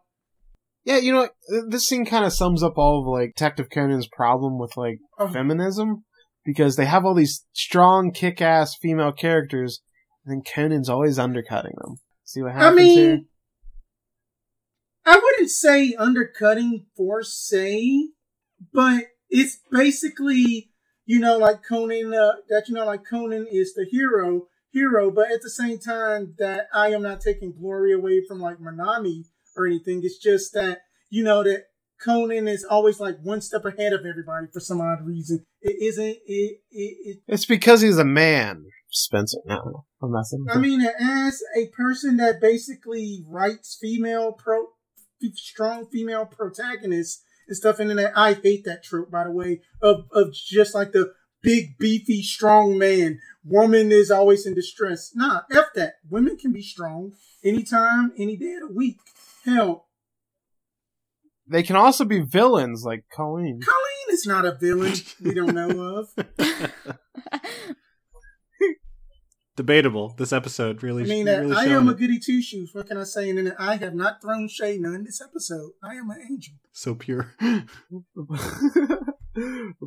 [0.85, 1.27] Yeah, you know,
[1.67, 5.27] this scene kind of sums up all of like Detective Conan's problem with like Oh.
[5.27, 6.05] feminism
[6.47, 9.81] because they have all these strong, kick-ass female characters,
[10.23, 11.97] and then Conan's always undercutting them.
[12.23, 13.15] See what I happens here?
[13.17, 13.25] mean,
[15.05, 18.11] I wouldn't say undercutting for say,
[18.71, 20.71] but it's basically
[21.05, 25.29] you know like Conan uh, that you know like Conan is the hero hero, but
[25.29, 29.25] at the same time that I am not taking glory away from like Minami
[29.57, 29.99] or anything.
[30.01, 31.65] It's just that you know that
[32.03, 35.45] Conan is always like one step ahead of everybody for some odd reason.
[35.61, 39.39] It isn't it it, it It's because he's a man, Spencer.
[39.45, 40.45] No, I'm messing.
[40.45, 44.67] with I mean, as a person that basically writes female pro,
[45.33, 49.61] strong female protagonists and stuff, in and then I hate that trope, by the way,
[49.81, 53.19] of of just like the big beefy strong man.
[53.43, 55.11] Woman is always in distress.
[55.15, 55.95] Nah, f that.
[56.09, 57.13] Women can be strong
[57.43, 58.99] anytime, any day of the week.
[59.45, 59.86] Hell,
[61.49, 63.59] they can also be villains like Colleen.
[63.61, 64.93] Colleen is not a villain
[65.23, 66.09] we don't know of.
[69.55, 70.13] Debatable.
[70.17, 71.03] This episode really.
[71.03, 72.69] I mean, really uh, I showing am a goody two shoes.
[72.73, 73.29] What can I say?
[73.31, 75.71] And I have not thrown shade none this episode.
[75.83, 76.53] I am an angel.
[76.71, 77.33] so pure.
[77.39, 77.65] the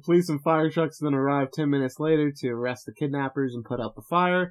[0.04, 3.80] police and fire trucks then arrive 10 minutes later to arrest the kidnappers and put
[3.80, 4.50] out the fire.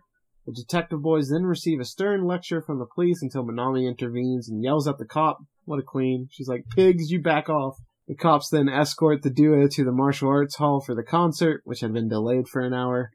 [0.50, 4.64] The detective boys then receive a stern lecture from the police until Minami intervenes and
[4.64, 5.38] yells at the cop.
[5.66, 6.28] What a queen.
[6.32, 7.78] She's like, pigs, you back off.
[8.08, 11.82] The cops then escort the duo to the martial arts hall for the concert, which
[11.82, 13.12] had been delayed for an hour.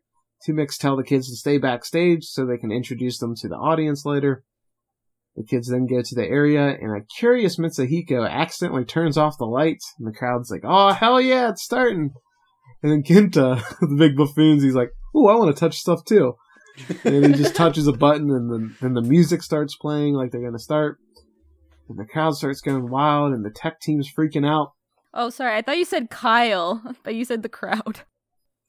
[0.46, 3.56] Two Mix tell the kids to stay backstage so they can introduce them to the
[3.56, 4.44] audience later.
[5.34, 9.46] The kids then go to the area, and a curious Mitsuhiko accidentally turns off the
[9.46, 12.12] lights, and the crowd's like, "Oh hell yeah, it's starting!"
[12.80, 16.36] And then Genta, the big buffoons, he's like, "Ooh, I want to touch stuff too."
[17.04, 20.42] And he just touches a button, and then then the music starts playing like they're
[20.42, 20.98] gonna start,
[21.88, 24.72] and the crowd starts going wild, and the tech team's freaking out.
[25.12, 25.56] Oh, sorry.
[25.56, 28.00] I thought you said Kyle, but you said the crowd.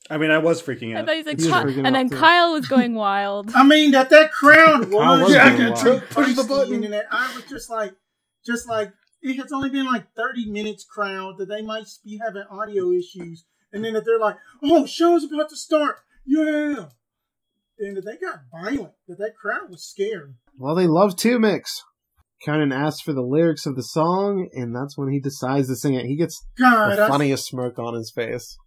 [0.08, 1.08] I mean, I was freaking I out.
[1.08, 2.18] thought you said He was freaking and out, then too.
[2.18, 3.52] Kyle was going wild.
[3.56, 6.10] I mean that that crowd Kyle was was yeah, doing push, wild.
[6.12, 7.94] push the button, and that I was just like,
[8.46, 10.86] just like it has only been like thirty minutes.
[10.86, 15.24] Crowd that they might be having audio issues, and then if they're like, oh, show's
[15.24, 15.96] about to start,
[16.28, 16.90] yeah,
[17.80, 18.94] and that they got violent.
[19.08, 20.36] That that crowd was scared.
[20.58, 21.84] Well, they love Two Mix.
[22.46, 25.94] Conan asks for the lyrics of the song, and that's when he decides to sing
[25.96, 26.06] it.
[26.06, 28.58] He gets God, the that's- funniest smirk on his face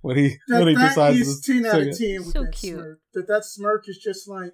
[0.00, 1.96] when he that, when he that decides is to ten out sing of it.
[1.98, 2.74] ten with So that cute.
[2.74, 2.98] smirk.
[3.14, 4.52] That that smirk is just like.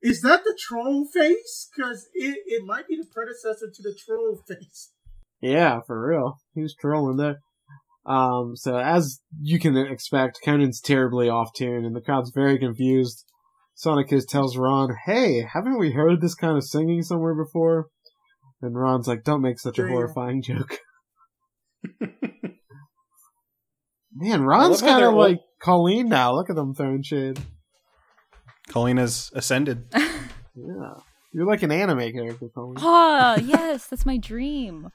[0.00, 1.68] Is that the troll face?
[1.74, 4.92] Because it, it might be the predecessor to the troll face.
[5.40, 6.36] Yeah, for real.
[6.54, 7.40] He was trolling there.
[8.08, 13.24] Um, so as you can expect, Conan's terribly off tune, and the crowd's very confused.
[13.76, 17.88] Sonoko tells Ran, "Hey, haven't we heard this kind of singing somewhere before?"
[18.62, 19.90] And Ran's like, "Don't make such a Damn.
[19.92, 20.78] horrifying joke."
[24.14, 26.32] Man, Ran's kind they're of all- like Colleen now.
[26.34, 27.38] Look at them throwing shade.
[28.68, 29.84] Colleen has ascended.
[30.60, 30.94] Yeah,
[31.32, 32.74] you're like an anime character, Colleen.
[32.78, 34.90] Ah, yes, that's my dream.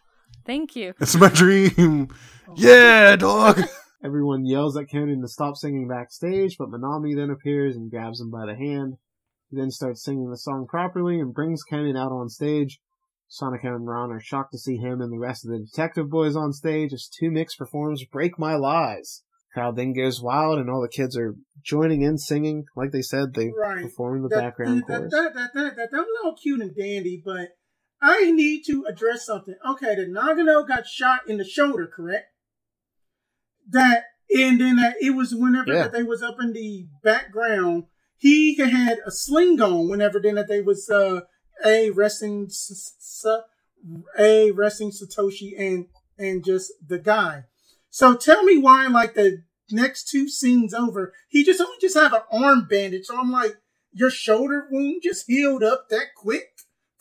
[0.46, 0.94] Thank you.
[1.00, 2.10] It's my dream.
[2.48, 2.54] Oh.
[2.56, 3.62] Yeah, dog.
[4.04, 8.30] Everyone yells at Conan to stop singing backstage, but Minami then appears and grabs him
[8.30, 8.96] by the hand.
[9.50, 12.80] He then starts singing the song properly and brings Conan out on stage.
[13.30, 16.36] Sonoko and Ran are shocked to see him and the rest of the detective boys
[16.36, 19.24] on stage as Two Mix performs Break My Lies.
[19.54, 22.66] Crowd then goes wild and all the kids are joining in singing.
[22.76, 23.84] Like they said, they Right.
[23.84, 25.12] perform the that, background that, chorus.
[25.14, 27.50] That, that, that, that, that was all cute and dandy, but
[28.06, 29.56] I need to address something.
[29.66, 32.26] Okay, the Nagano got shot in the shoulder, correct?
[33.70, 34.04] That
[34.36, 35.84] and then that it was whenever Yeah.
[35.84, 37.86] that they was up in the background,
[38.18, 39.88] he had a sling on.
[39.88, 41.22] Whenever then that they was uh
[41.64, 42.50] a resting
[44.20, 47.46] a resting Satoshi and and just the guy.
[47.90, 52.12] So tell me why, like the next two scenes over, he just only just have
[52.12, 53.06] an arm bandage.
[53.06, 53.56] So I'm like,
[53.94, 56.50] your shoulder wound just healed up that quick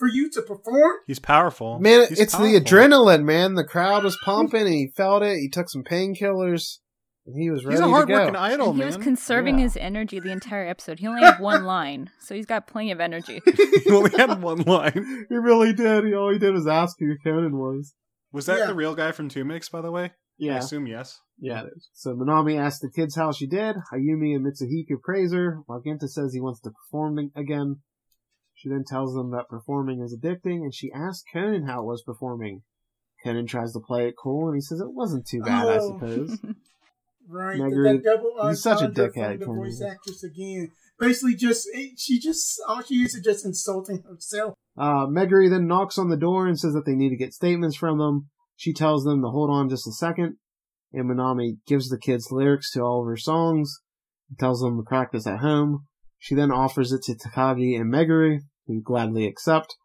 [0.02, 0.90] for you to perform?
[1.06, 1.78] He's powerful.
[1.78, 3.54] Man, He's it's the adrenaline, man.
[3.54, 5.36] The crowd was pumping and he felt it.
[5.38, 6.78] He took some painkillers
[7.24, 8.40] and he was ready He's a to hardworking go.
[8.40, 8.86] idol, And he man.
[8.88, 9.62] was conserving Yeah.
[9.64, 10.98] his energy the entire episode.
[10.98, 13.40] He only had one line, so he's got plenty of energy.
[13.84, 15.26] he only had one line.
[15.28, 16.04] He really did.
[16.04, 17.94] He all he did was ask who Conan was.
[18.32, 18.66] Was that Yeah.
[18.66, 20.10] the real guy from Two Mix, by the way?
[20.42, 21.20] I assume yes.
[21.38, 21.88] yeah, it is.
[21.92, 23.76] So Minami asks the kids how she did.
[23.94, 27.76] Ayumi and Mitsuhiko praise her, while Genta says he wants to perform again.
[28.62, 32.04] She then tells them that performing is addicting, and she asks Conan how it was
[32.04, 32.62] performing.
[33.24, 35.98] Conan tries to play it cool, and he says it wasn't too bad, I Oh.
[35.98, 36.38] suppose.
[37.28, 37.56] Right.
[37.58, 40.72] Megure, that, that double he's such a dickhead, the voice actress again.
[40.98, 44.54] Basically, just it- she just all she is is just insulting herself.
[44.76, 47.98] Uh, then knocks on the door and says that they need to get statements from
[47.98, 48.28] them.
[48.56, 50.36] She tells them to hold on just a second,
[50.92, 53.78] and Minami gives the kids lyrics to all of her songs,
[54.28, 55.86] and tells them to practice at home.
[56.18, 59.76] She then offers it to Takagi and Megure, who gladly accept.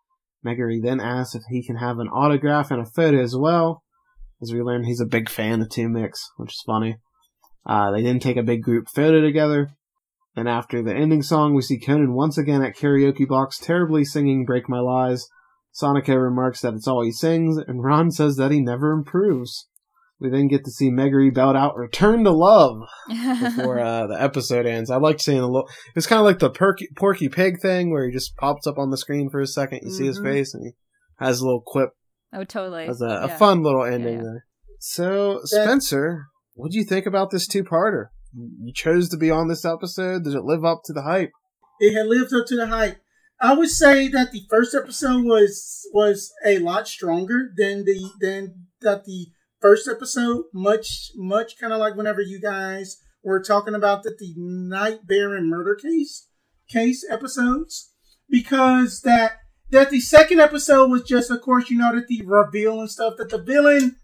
[0.46, 3.84] Megure then asks if he can have an autograph and a photo as well.
[4.42, 6.98] As we learn, he's a big fan of Two Mix, which is funny.
[7.66, 9.72] Uh, they then take a big group photo together.
[10.36, 14.46] Then after the ending song, we see Conan once again at karaoke box, terribly singing
[14.46, 15.28] "Break My Lies."
[15.74, 19.68] Sonoko remarks that it's all he sings, and Ran says that he never improves.
[20.20, 24.66] We then get to see Megure belt out "Return to Love" before uh, the episode
[24.66, 24.90] ends.
[24.90, 25.70] I liked seeing a little.
[25.96, 28.90] It's kind of like the Perky, Porky Pig thing, where he just pops up on
[28.90, 29.82] the screen for a second.
[29.84, 30.24] You see his Mhm.
[30.24, 30.72] face, and he
[31.20, 31.90] has a little quip
[32.34, 32.86] oh, totally.
[32.88, 34.24] as a, a fun little ending yeah.
[34.24, 34.46] there.
[34.80, 38.08] So, Spencer, what do you think about this two-parter?
[38.34, 40.24] You chose to be on this episode.
[40.24, 41.32] Did it live up to the hype?
[41.80, 42.98] It had lived up to the hype.
[43.40, 48.68] I would say that the first episode was was a lot stronger than the than
[48.82, 49.28] that the
[49.60, 50.46] first episode.
[50.54, 55.50] Much much kind of like whenever you guys were talking about that the Night Baron
[55.50, 56.28] murder case
[56.70, 57.92] case episodes
[58.30, 59.34] because that
[59.70, 63.14] that the second episode was just of course you know that the reveal and stuff
[63.18, 63.98] that the villain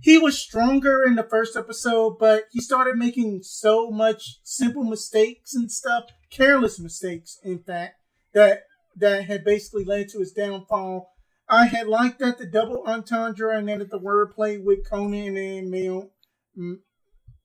[0.00, 5.54] he was stronger in the first episode, but he started making so much simple mistakes
[5.54, 7.94] and stuff, careless mistakes, in fact,
[8.34, 8.64] that
[8.96, 11.12] that had basically led to his downfall.
[11.48, 16.10] I had liked that the double entendre and then the wordplay with Conan and Mil-
[16.56, 16.82] M-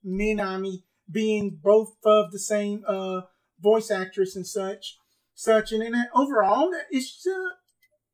[0.05, 3.21] Minami being both of the same uh,
[3.59, 4.97] voice actress and such,
[5.35, 7.27] such, and then that overall, it's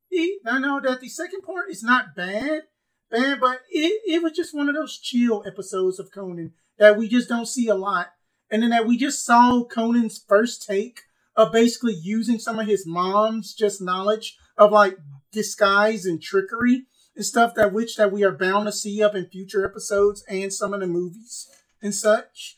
[0.09, 2.63] it, I know that the second part is not bad,
[3.11, 7.07] bad, but it, it was just one of those chill episodes of Conan that we
[7.07, 8.07] just don't see a lot.
[8.49, 11.01] And then that we just saw Conan's first take
[11.35, 14.97] of basically using some of his mom's just knowledge of like
[15.37, 16.85] disguise and trickery
[17.15, 20.51] and stuff that which that we are bound to see up in future episodes and
[20.51, 21.47] some of the movies
[21.81, 22.57] and such.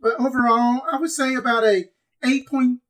[0.00, 1.86] But overall, I would say about a
[2.22, 2.80] eight point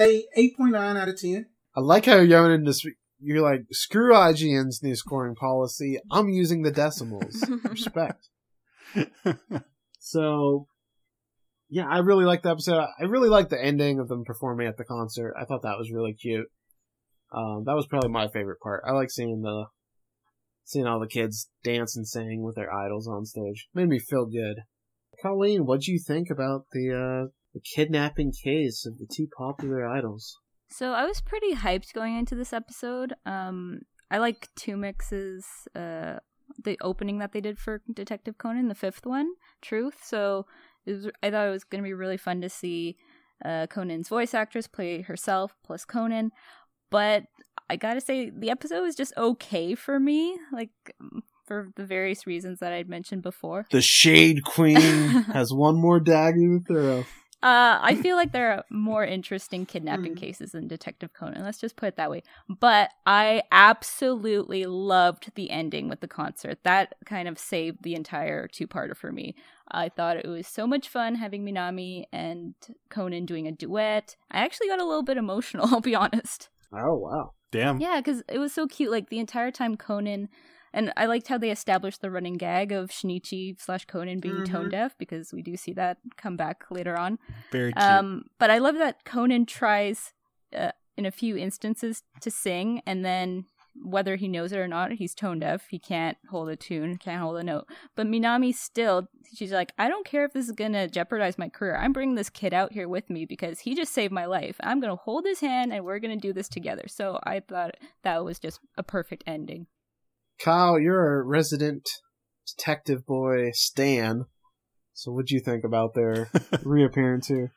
[0.00, 1.46] a eight point nine out of ten.
[1.74, 2.84] I like how you're going into this.
[3.18, 5.98] You're like, screw IGN's new scoring policy.
[6.10, 7.42] I'm using the decimals.
[7.64, 8.28] Respect.
[10.06, 10.68] So,
[11.68, 12.86] yeah, I really liked the episode.
[13.00, 15.34] I really liked the ending of them performing at the concert.
[15.36, 16.46] I thought that was really cute.
[17.32, 18.82] Um, that was probably my favorite part.
[18.86, 19.66] I like seeing the
[20.64, 23.68] seeing all the kids dance and sing with their idols on stage.
[23.74, 24.62] Made me feel good.
[25.22, 30.36] Colleen, what'd you think about the uh, the kidnapping case of the two popular idols?
[30.68, 33.14] So I was pretty hyped going into this episode.
[33.24, 33.80] Um,
[34.10, 35.44] I like Two mixes.
[35.74, 36.18] uh,
[36.62, 39.30] the opening that they did for Detective Conan, the fifth one,
[39.62, 39.98] Truth.
[40.04, 40.46] So
[40.86, 42.96] was, I thought it was going to be really fun to see
[43.44, 46.30] uh, Conan's voice actress play herself plus Conan.
[46.90, 47.24] But
[47.68, 50.70] I gotta say, the episode was just okay for me, like
[51.46, 53.66] for the various reasons that I'd mentioned before.
[53.70, 54.74] The Shade Queen
[55.32, 57.04] has one more dagger to throw.
[57.42, 60.18] Uh, I feel like there are more interesting kidnapping Mm.
[60.18, 61.44] cases than Detective Conan.
[61.44, 62.22] Let's just put it that way.
[62.48, 66.58] But I absolutely loved the ending with the concert.
[66.64, 69.34] That kind of saved the entire two-parter for me.
[69.70, 72.54] I thought it was so much fun having Minami and
[72.88, 74.16] Conan doing a duet.
[74.30, 76.48] I actually got a little bit emotional, I'll be honest.
[76.72, 77.32] Oh wow.
[77.52, 77.80] Damn.
[77.80, 78.90] Yeah, because it was so cute.
[78.90, 80.28] Like the entire time, Conan,
[80.72, 84.46] and I liked how they established the running gag of Shinichi slash Conan being Mhm.
[84.46, 87.18] tone deaf because we do see that come back later on.
[87.52, 87.82] Very cute.
[87.84, 90.12] Um, but I love that Conan tries
[90.54, 93.46] uh, in a few instances to sing, and then
[93.82, 95.66] whether he knows it or not, he's tone deaf.
[95.68, 97.66] He can't hold a tune, can't hold a note.
[97.94, 101.76] But Minami still, she's like, I don't care if this is gonna jeopardize my career.
[101.76, 104.56] I'm bringing this kid out here with me because he just saved my life.
[104.60, 106.84] I'm gonna hold his hand, and we're gonna do this together.
[106.88, 109.66] So I thought that was just a perfect ending.
[110.38, 111.88] Kyle, you're a resident
[112.46, 114.26] detective boy, Stan.
[114.92, 116.30] So what'd you think about their
[116.62, 117.52] reappearance here?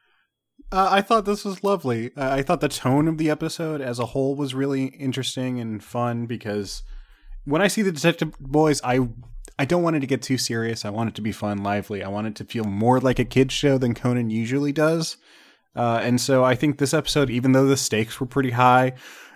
[0.71, 2.11] Uh, I thought this was lovely.
[2.15, 5.83] Uh, I thought the tone of the episode as a whole was really interesting and
[5.83, 6.83] fun because
[7.45, 9.07] when I see the Detective Boys, I
[9.57, 10.85] I don't want it to get too serious.
[10.85, 12.03] I want it to be fun, lively.
[12.03, 15.17] I want it to feel more like a kids show than Conan usually does.
[15.75, 18.93] Uh, and so I think this episode, even though the stakes were pretty high,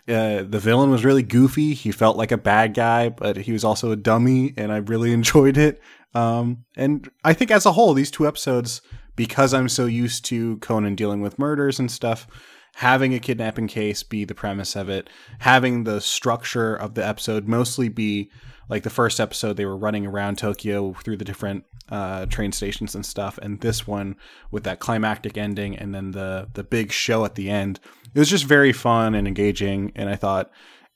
[0.07, 1.73] uh, the villain was really goofy.
[1.73, 5.11] He felt like a bad guy, but he was also a dummy, and I really
[5.19, 5.81] enjoyed it.
[6.13, 8.81] Um, and I think as a whole, these two episodes,
[9.15, 12.27] because I'm so used to Conan dealing with murders and stuff,
[12.75, 15.09] having a kidnapping case be the premise of it,
[15.39, 18.31] having the structure of the episode mostly be
[18.69, 22.95] like the first episode, they were running around Tokyo through the different uh, train stations
[22.95, 24.15] and stuff, and this one
[24.51, 27.79] with that climactic ending and then the the big show at the end.
[28.13, 30.49] It was just very fun and engaging, and I thought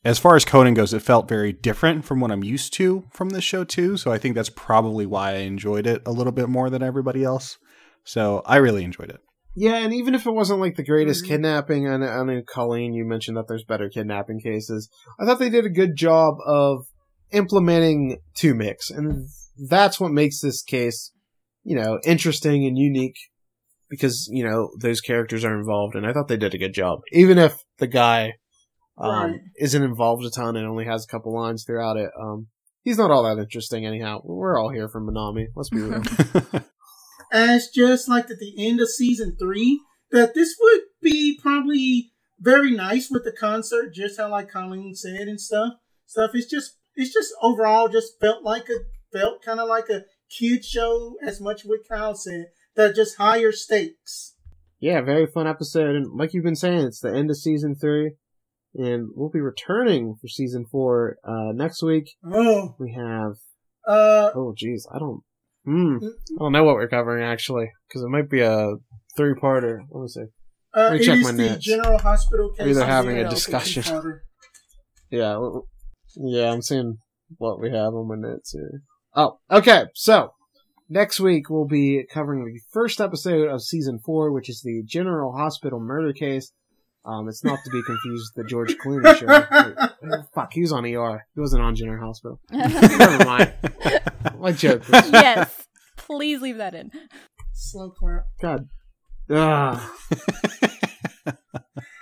[0.05, 3.29] as far as Conan goes, it felt very different from what I'm used to from
[3.29, 3.97] this show too.
[3.97, 7.23] So I think that's probably why I enjoyed it a little bit more than everybody
[7.23, 7.57] else.
[8.07, 9.19] So I really enjoyed it.
[9.53, 11.27] Yeah, and even if it wasn't like the greatest Mhm.
[11.27, 14.87] kidnapping, and I mean, Colleen, you mentioned that there's better kidnapping cases.
[15.19, 16.85] I thought they did a good job of
[17.31, 19.27] implementing two mix, and
[19.69, 21.11] that's what makes this case,
[21.63, 23.17] you know, interesting and unique
[23.89, 26.99] because you know those characters are involved, and I thought they did a good job,
[27.11, 28.33] even if the guy
[28.99, 29.39] um, Right.
[29.59, 32.09] isn't involved a ton and only has a couple lines throughout it.
[32.19, 32.47] Um,
[32.83, 34.21] he's not all that interesting, anyhow.
[34.23, 35.47] We're all here for Minami.
[35.55, 36.01] Let's be real.
[37.31, 39.81] as just like at the end of season three,
[40.11, 45.27] that this would be probably very nice with the concert, just how like Colleen said
[45.27, 45.73] and stuff.
[46.05, 46.31] Stuff.
[46.33, 48.79] It's just it's just overall just felt like a
[49.11, 52.47] felt kind of like a kid show as much what Kyle said.
[52.75, 54.35] That just higher stakes.
[54.79, 55.95] yeah, very fun episode.
[55.95, 58.11] And like you've been saying, it's the end of season three.
[58.75, 62.11] And we'll be returning for season four uh, next week.
[62.23, 63.37] Oh, We have
[63.87, 65.21] uh, oh geez, I don't
[65.67, 68.75] hmm, I don't know what we're covering actually because it might be a
[69.17, 69.79] three parter.
[69.91, 70.25] Let me see.
[70.73, 71.65] uh me it check is my the notes.
[71.65, 72.67] General Hospital case.
[72.67, 73.83] Either having a discussion.
[75.09, 75.63] Yeah, w-
[76.15, 76.97] w- yeah, I'm seeing
[77.37, 78.81] what we have on my notes here.
[79.15, 79.85] Oh, okay.
[79.95, 80.31] So
[80.89, 85.33] next week we'll be covering the first episode of season four, which is the General
[85.33, 86.51] Hospital murder case.
[87.07, 89.27] Um, it's not to be confused with the George Clooney show.
[90.01, 91.25] Wait, fuck, he was on ER.
[91.33, 92.41] He wasn't on General Hospital.
[92.51, 93.53] Never mind.
[94.37, 94.87] My joke.
[94.89, 96.91] Was, yes, please leave that in.
[97.53, 98.25] Slow clap.
[98.41, 98.67] God.
[99.31, 99.93] Ah.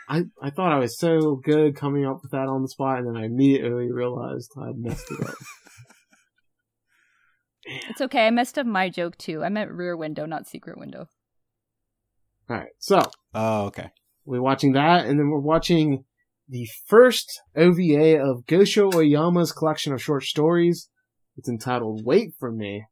[0.09, 3.07] I, I thought I was so good coming up with that on the spot, and
[3.07, 5.35] then I immediately realized I had messed it up.
[7.89, 8.27] It's okay.
[8.27, 9.43] I messed up my joke too.
[9.43, 11.09] I meant rear window, not secret window.
[12.49, 13.01] All right, so
[13.33, 13.89] oh, okay.
[14.25, 16.03] We're watching that, and then we're watching
[16.47, 20.89] the first OVA of Gosho Aoyama's collection of short stories.
[21.37, 22.85] It's entitled "Wait for Me."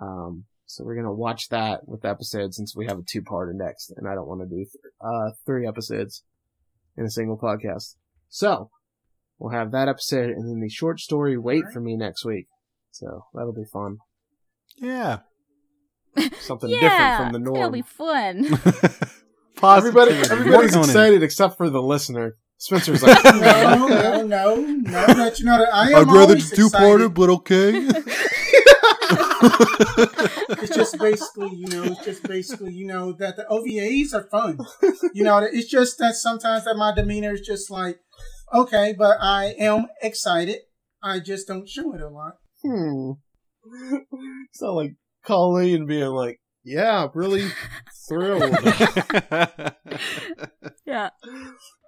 [0.00, 3.92] Um, so we're gonna watch that with the episode since we have a two-parter next,
[3.96, 6.24] and I don't want to do th- uh three episodes
[6.96, 7.96] in a single podcast.
[8.28, 8.70] So
[9.38, 12.46] we'll have that episode, and then the short story "Wait for Me" next week.
[12.90, 13.98] So that'll be fun.
[14.76, 15.18] Yeah.
[16.40, 17.56] Something yeah, different from the norm.
[17.56, 18.58] It'll be fun.
[19.62, 22.36] Everybody, everybody's excited except for the listener.
[22.58, 25.06] Spencer's like, No, no, no, no.
[25.06, 27.14] That you know that I am I'd rather always do two-parter, excited.
[27.14, 27.88] but okay.
[30.62, 34.58] it's just basically, you know, it's just basically, you know, that the OVAs are fun.
[35.12, 37.98] You know, it's just that sometimes that my demeanor is just like,
[38.54, 40.58] okay, but I am excited.
[41.02, 42.34] I just don't show it a lot.
[42.62, 43.12] hmm.
[44.52, 44.94] Sound like
[45.24, 47.48] Colleen being like, yeah, really
[48.08, 48.42] thrilled.
[50.84, 51.10] Yeah.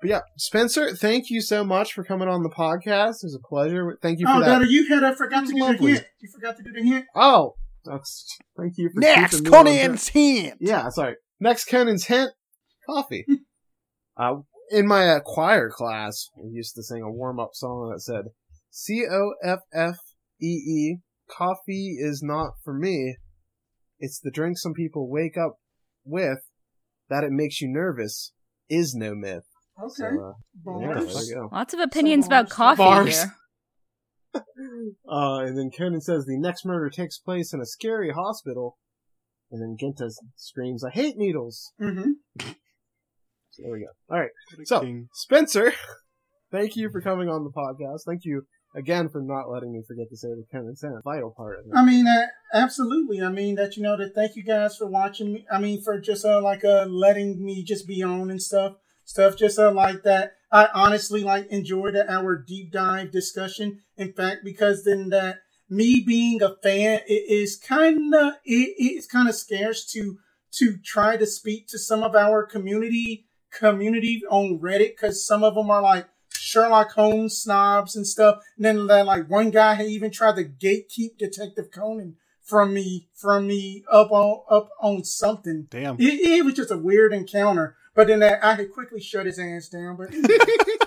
[0.00, 3.16] But yeah, Spencer, thank you so much for coming on the podcast.
[3.22, 3.98] It was a pleasure.
[4.00, 4.46] Thank you for Oh, that.
[4.46, 5.76] Donna, you had I forgot to do Lovely.
[5.92, 6.06] the hint.
[6.20, 7.04] You forgot to do the hint.
[7.14, 8.26] Oh, that's
[8.56, 10.54] thank you for Next, keeping me Conan's hint.
[10.60, 11.16] Yeah, sorry.
[11.40, 12.30] Next Conan's hint,
[12.88, 13.26] coffee.
[14.16, 14.36] uh,
[14.70, 18.26] in my uh, choir class, we used to sing a warm-up song that said,
[18.70, 19.96] C O F F
[20.40, 20.96] E E,
[21.30, 23.16] coffee is not for me.
[23.98, 25.58] It's the drink some people wake up
[26.04, 26.40] with,
[27.08, 28.32] that it makes you nervous,
[28.68, 29.44] is no myth.
[29.82, 29.92] Okay.
[29.94, 31.28] So, uh, yeah, Bars.
[31.28, 31.48] you.
[31.52, 33.22] Lots of opinions about coffee Bars.
[33.22, 33.34] here.
[35.08, 38.78] Uh, and then Conan says the next murder takes place in a scary hospital.
[39.52, 41.72] And then Genta screams, I hate needles.
[41.80, 42.10] Mm-hmm.
[42.40, 43.86] So there we go.
[44.10, 44.30] All right.
[44.64, 45.08] So, King.
[45.12, 45.72] Spencer,
[46.50, 48.00] thank you for coming on the podcast.
[48.04, 51.60] Thank you again for not letting me forget to say the Conan Sand, vital part
[51.60, 51.72] of it.
[51.74, 53.22] I mean, uh, absolutely.
[53.22, 54.14] I mean that you know that.
[54.14, 55.46] Thank you guys for watching me.
[55.50, 59.36] I mean for just uh, like uh letting me just be on and stuff, stuff
[59.36, 60.34] just uh, like that.
[60.50, 63.80] I honestly like enjoyed our deep dive discussion.
[63.96, 69.28] In fact, because then that me being a fan, it is kind of it's kind
[69.28, 70.18] of scarce to
[70.58, 75.54] to try to speak to some of our community community on Reddit because some of
[75.54, 78.38] them are like Sherlock Holmes snobs and stuff.
[78.56, 83.08] And then that, like one guy had even tried to gatekeep Detective Conan from me
[83.14, 85.66] from me up on up on something.
[85.70, 85.96] Damn.
[86.00, 87.76] It, it was just a weird encounter.
[87.96, 89.96] But then that, I had quickly shut his ass down.
[89.96, 90.12] But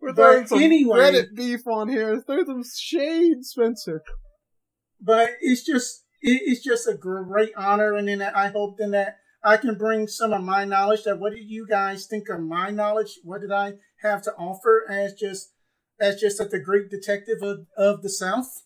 [0.00, 2.20] We're But throwing some anyway- Reddit beef on here.
[2.20, 4.02] Throw some shade, Spencer.
[5.00, 9.16] but it's just it, it's just a great honor, and then I hope then that
[9.44, 11.04] I can bring some of my knowledge.
[11.04, 13.18] That what did you guys think of my knowledge?
[13.24, 15.52] What did I have to offer as just
[16.00, 18.62] as just at the great detective of, of the South?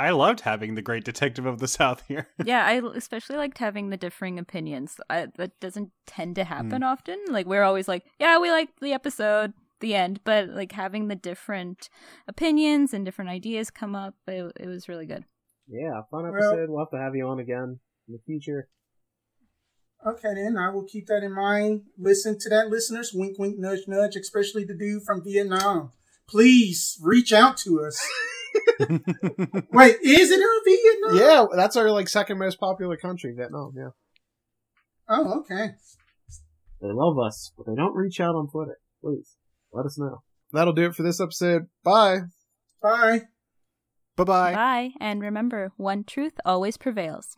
[0.00, 2.28] I loved having the great detective of the South here.
[2.44, 5.00] Yeah, I especially liked having the differing opinions.
[5.10, 6.84] I, that doesn't tend to happen hmm.
[6.84, 7.18] often.
[7.28, 11.16] Like we're always like, yeah, we like the episode, the end, but like having the
[11.16, 11.90] different
[12.28, 15.24] opinions and different ideas come up, it, it was really good.
[15.66, 16.70] Yeah, fun Well- episode.
[16.70, 18.68] We'll have to have you on again in the future.
[20.06, 21.82] Okay, then I will keep that in mind.
[21.98, 23.12] Listen to that, listeners.
[23.12, 24.16] Wink, wink, nudge, nudge.
[24.16, 25.90] Especially the dude from Vietnam.
[26.28, 28.06] Please reach out to us.
[29.72, 31.16] Wait, is it in Vietnam?
[31.16, 33.72] Yeah, that's our like second most popular country, Vietnam.
[33.76, 33.88] Yeah,
[35.08, 35.70] Oh, okay.
[36.80, 38.78] they love us, but they don't reach out on Twitter.
[39.02, 39.36] Please
[39.72, 40.22] let us know.
[40.52, 41.66] That'll do it for this episode.
[41.84, 42.20] Bye.
[42.82, 43.22] Bye.
[44.16, 44.54] Bye bye.
[44.54, 47.36] Bye, and remember, one truth always prevails.